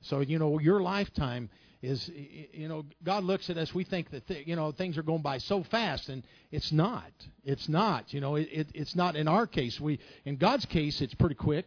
So, 0.03 0.21
you 0.21 0.39
know, 0.39 0.59
your 0.59 0.81
lifetime 0.81 1.51
is, 1.83 2.11
you 2.53 2.69
know, 2.69 2.85
God 3.05 3.25
looks 3.25 3.51
at 3.51 3.59
us, 3.59 3.75
we 3.75 3.85
think 3.85 4.11
that, 4.11 4.27
th- 4.27 4.47
you 4.47 4.57
know, 4.57 4.73
things 4.73 4.97
are 4.97 5.03
going 5.03 5.23
by 5.23 5.39
so 5.39 5.65
fast, 5.65 6.09
and 6.09 6.23
it's 6.51 6.73
not. 6.73 7.11
It's 7.45 7.69
not. 7.69 8.13
You 8.13 8.21
know, 8.21 8.37
it, 8.37 8.49
it, 8.51 8.67
it's 8.75 8.97
not 8.97 9.17
in 9.17 9.29
our 9.29 9.47
case. 9.47 9.79
We, 9.81 9.99
in 10.25 10.37
God's 10.37 10.65
case, 10.67 11.01
it's 11.01 11.15
pretty 11.15 11.35
quick, 11.35 11.67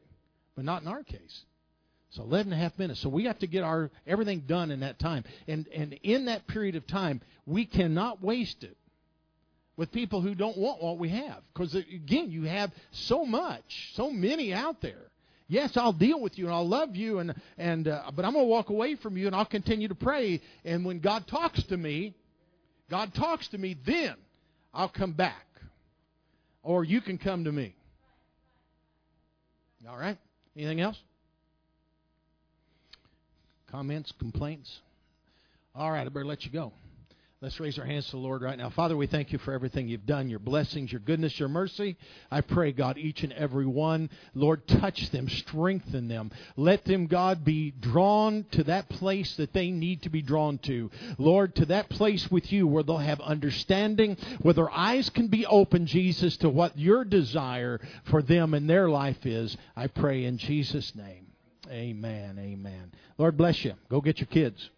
but 0.56 0.66
not 0.66 0.82
in 0.82 0.88
our 0.88 1.04
case. 1.04 1.46
So 2.12 2.24
11 2.24 2.52
and 2.52 2.62
a 2.62 2.64
half 2.64 2.78
minutes. 2.78 3.00
So 3.00 3.10
we 3.10 3.26
have 3.26 3.40
to 3.40 3.48
get 3.48 3.64
our 3.64 3.90
everything 4.06 4.42
done 4.42 4.70
in 4.70 4.82
that 4.82 5.00
time. 5.00 5.24
And 5.48 5.68
and 5.70 5.94
in 6.04 6.26
that 6.26 6.46
period 6.48 6.76
of 6.76 6.86
time, 6.86 7.22
we 7.46 7.66
cannot 7.66 8.22
waste 8.22 8.64
it 8.64 8.78
with 9.78 9.92
people 9.92 10.22
who 10.22 10.36
don't 10.36 10.58
want 10.58 10.84
what 10.84 11.00
we 11.00 11.10
have. 11.10 11.42
Because 11.54 11.74
again, 11.74 12.30
you 12.30 12.44
have 12.44 12.72
so 12.92 13.26
much, 13.26 13.94
so 13.96 14.12
many 14.12 14.54
out 14.54 14.82
there. 14.82 15.10
Yes, 15.48 15.76
I'll 15.76 15.94
deal 15.94 16.20
with 16.20 16.38
you 16.38 16.46
and 16.46 16.54
I'll 16.54 16.68
love 16.68 16.96
you 16.96 17.20
and 17.20 17.34
and 17.58 17.88
uh, 17.88 18.12
but 18.14 18.26
I'm 18.26 18.34
going 18.34 18.46
to 18.46 18.50
walk 18.50 18.70
away 18.70 18.96
from 18.96 19.18
you 19.18 19.28
and 19.28 19.36
I'll 19.36 19.46
continue 19.46 19.88
to 19.88 19.96
pray. 19.96 20.42
And 20.66 20.84
when 20.84 21.00
God 21.00 21.28
talks 21.28 21.64
to 21.64 21.78
me, 21.78 22.14
God 22.90 23.14
talks 23.14 23.48
to 23.50 23.58
me, 23.58 23.78
then 23.86 24.16
I'll 24.74 24.90
come 24.90 25.14
back, 25.14 25.46
or 26.62 26.84
you 26.84 27.00
can 27.00 27.18
come 27.18 27.46
to 27.46 27.52
me. 27.52 27.74
All 29.90 29.98
right. 29.98 30.18
Anything 30.58 30.82
else? 30.82 30.98
Comments, 33.72 34.12
complaints? 34.20 34.82
All 35.74 35.90
right, 35.90 36.06
I 36.06 36.10
better 36.10 36.26
let 36.26 36.44
you 36.44 36.52
go. 36.52 36.74
Let's 37.42 37.60
raise 37.60 37.80
our 37.80 37.86
hands 37.86 38.06
to 38.08 38.12
the 38.12 38.18
Lord 38.18 38.44
right 38.44 38.58
now. 38.58 38.70
Father, 38.70 38.96
we 38.96 39.08
thank 39.08 39.32
you 39.32 39.40
for 39.40 39.52
everything 39.52 39.88
you've 39.88 40.06
done, 40.06 40.30
your 40.30 40.38
blessings, 40.38 40.92
your 40.92 41.00
goodness, 41.00 41.40
your 41.40 41.50
mercy. 41.50 41.98
I 42.30 42.42
pray, 42.42 42.72
God, 42.72 43.00
each 43.00 43.24
and 43.24 43.34
every 43.34 43.66
one, 43.66 44.12
Lord, 44.36 44.68
touch 44.68 45.10
them, 45.10 45.28
strengthen 45.28 46.08
them. 46.08 46.32
Let 46.56 46.86
them, 46.86 47.08
God, 47.08 47.44
be 47.44 47.72
drawn 47.72 48.46
to 48.52 48.66
that 48.66 48.90
place 48.90 49.38
that 49.38 49.54
they 49.54 49.72
need 49.72 50.04
to 50.04 50.10
be 50.10 50.22
drawn 50.22 50.60
to. 50.60 50.92
Lord, 51.18 51.56
to 51.56 51.66
that 51.68 51.90
place 51.90 52.30
with 52.30 52.52
you 52.52 52.68
where 52.68 52.84
they'll 52.84 52.98
have 52.98 53.22
understanding, 53.22 54.18
where 54.42 54.54
their 54.54 54.70
eyes 54.70 55.10
can 55.10 55.28
be 55.28 55.48
open, 55.48 55.88
Jesus, 55.88 56.38
to 56.38 56.50
what 56.50 56.78
your 56.78 57.04
desire 57.06 57.80
for 58.04 58.22
them 58.22 58.54
and 58.54 58.70
their 58.70 58.88
life 58.88 59.26
is. 59.26 59.58
I 59.76 59.88
pray 59.88 60.26
in 60.26 60.38
Jesus' 60.38 60.94
name. 60.94 61.31
Amen. 61.72 62.38
Amen. 62.40 62.92
Lord 63.18 63.38
bless 63.38 63.64
you. 63.64 63.74
Go 63.90 64.02
get 64.02 64.20
your 64.20 64.28
kids. 64.28 64.70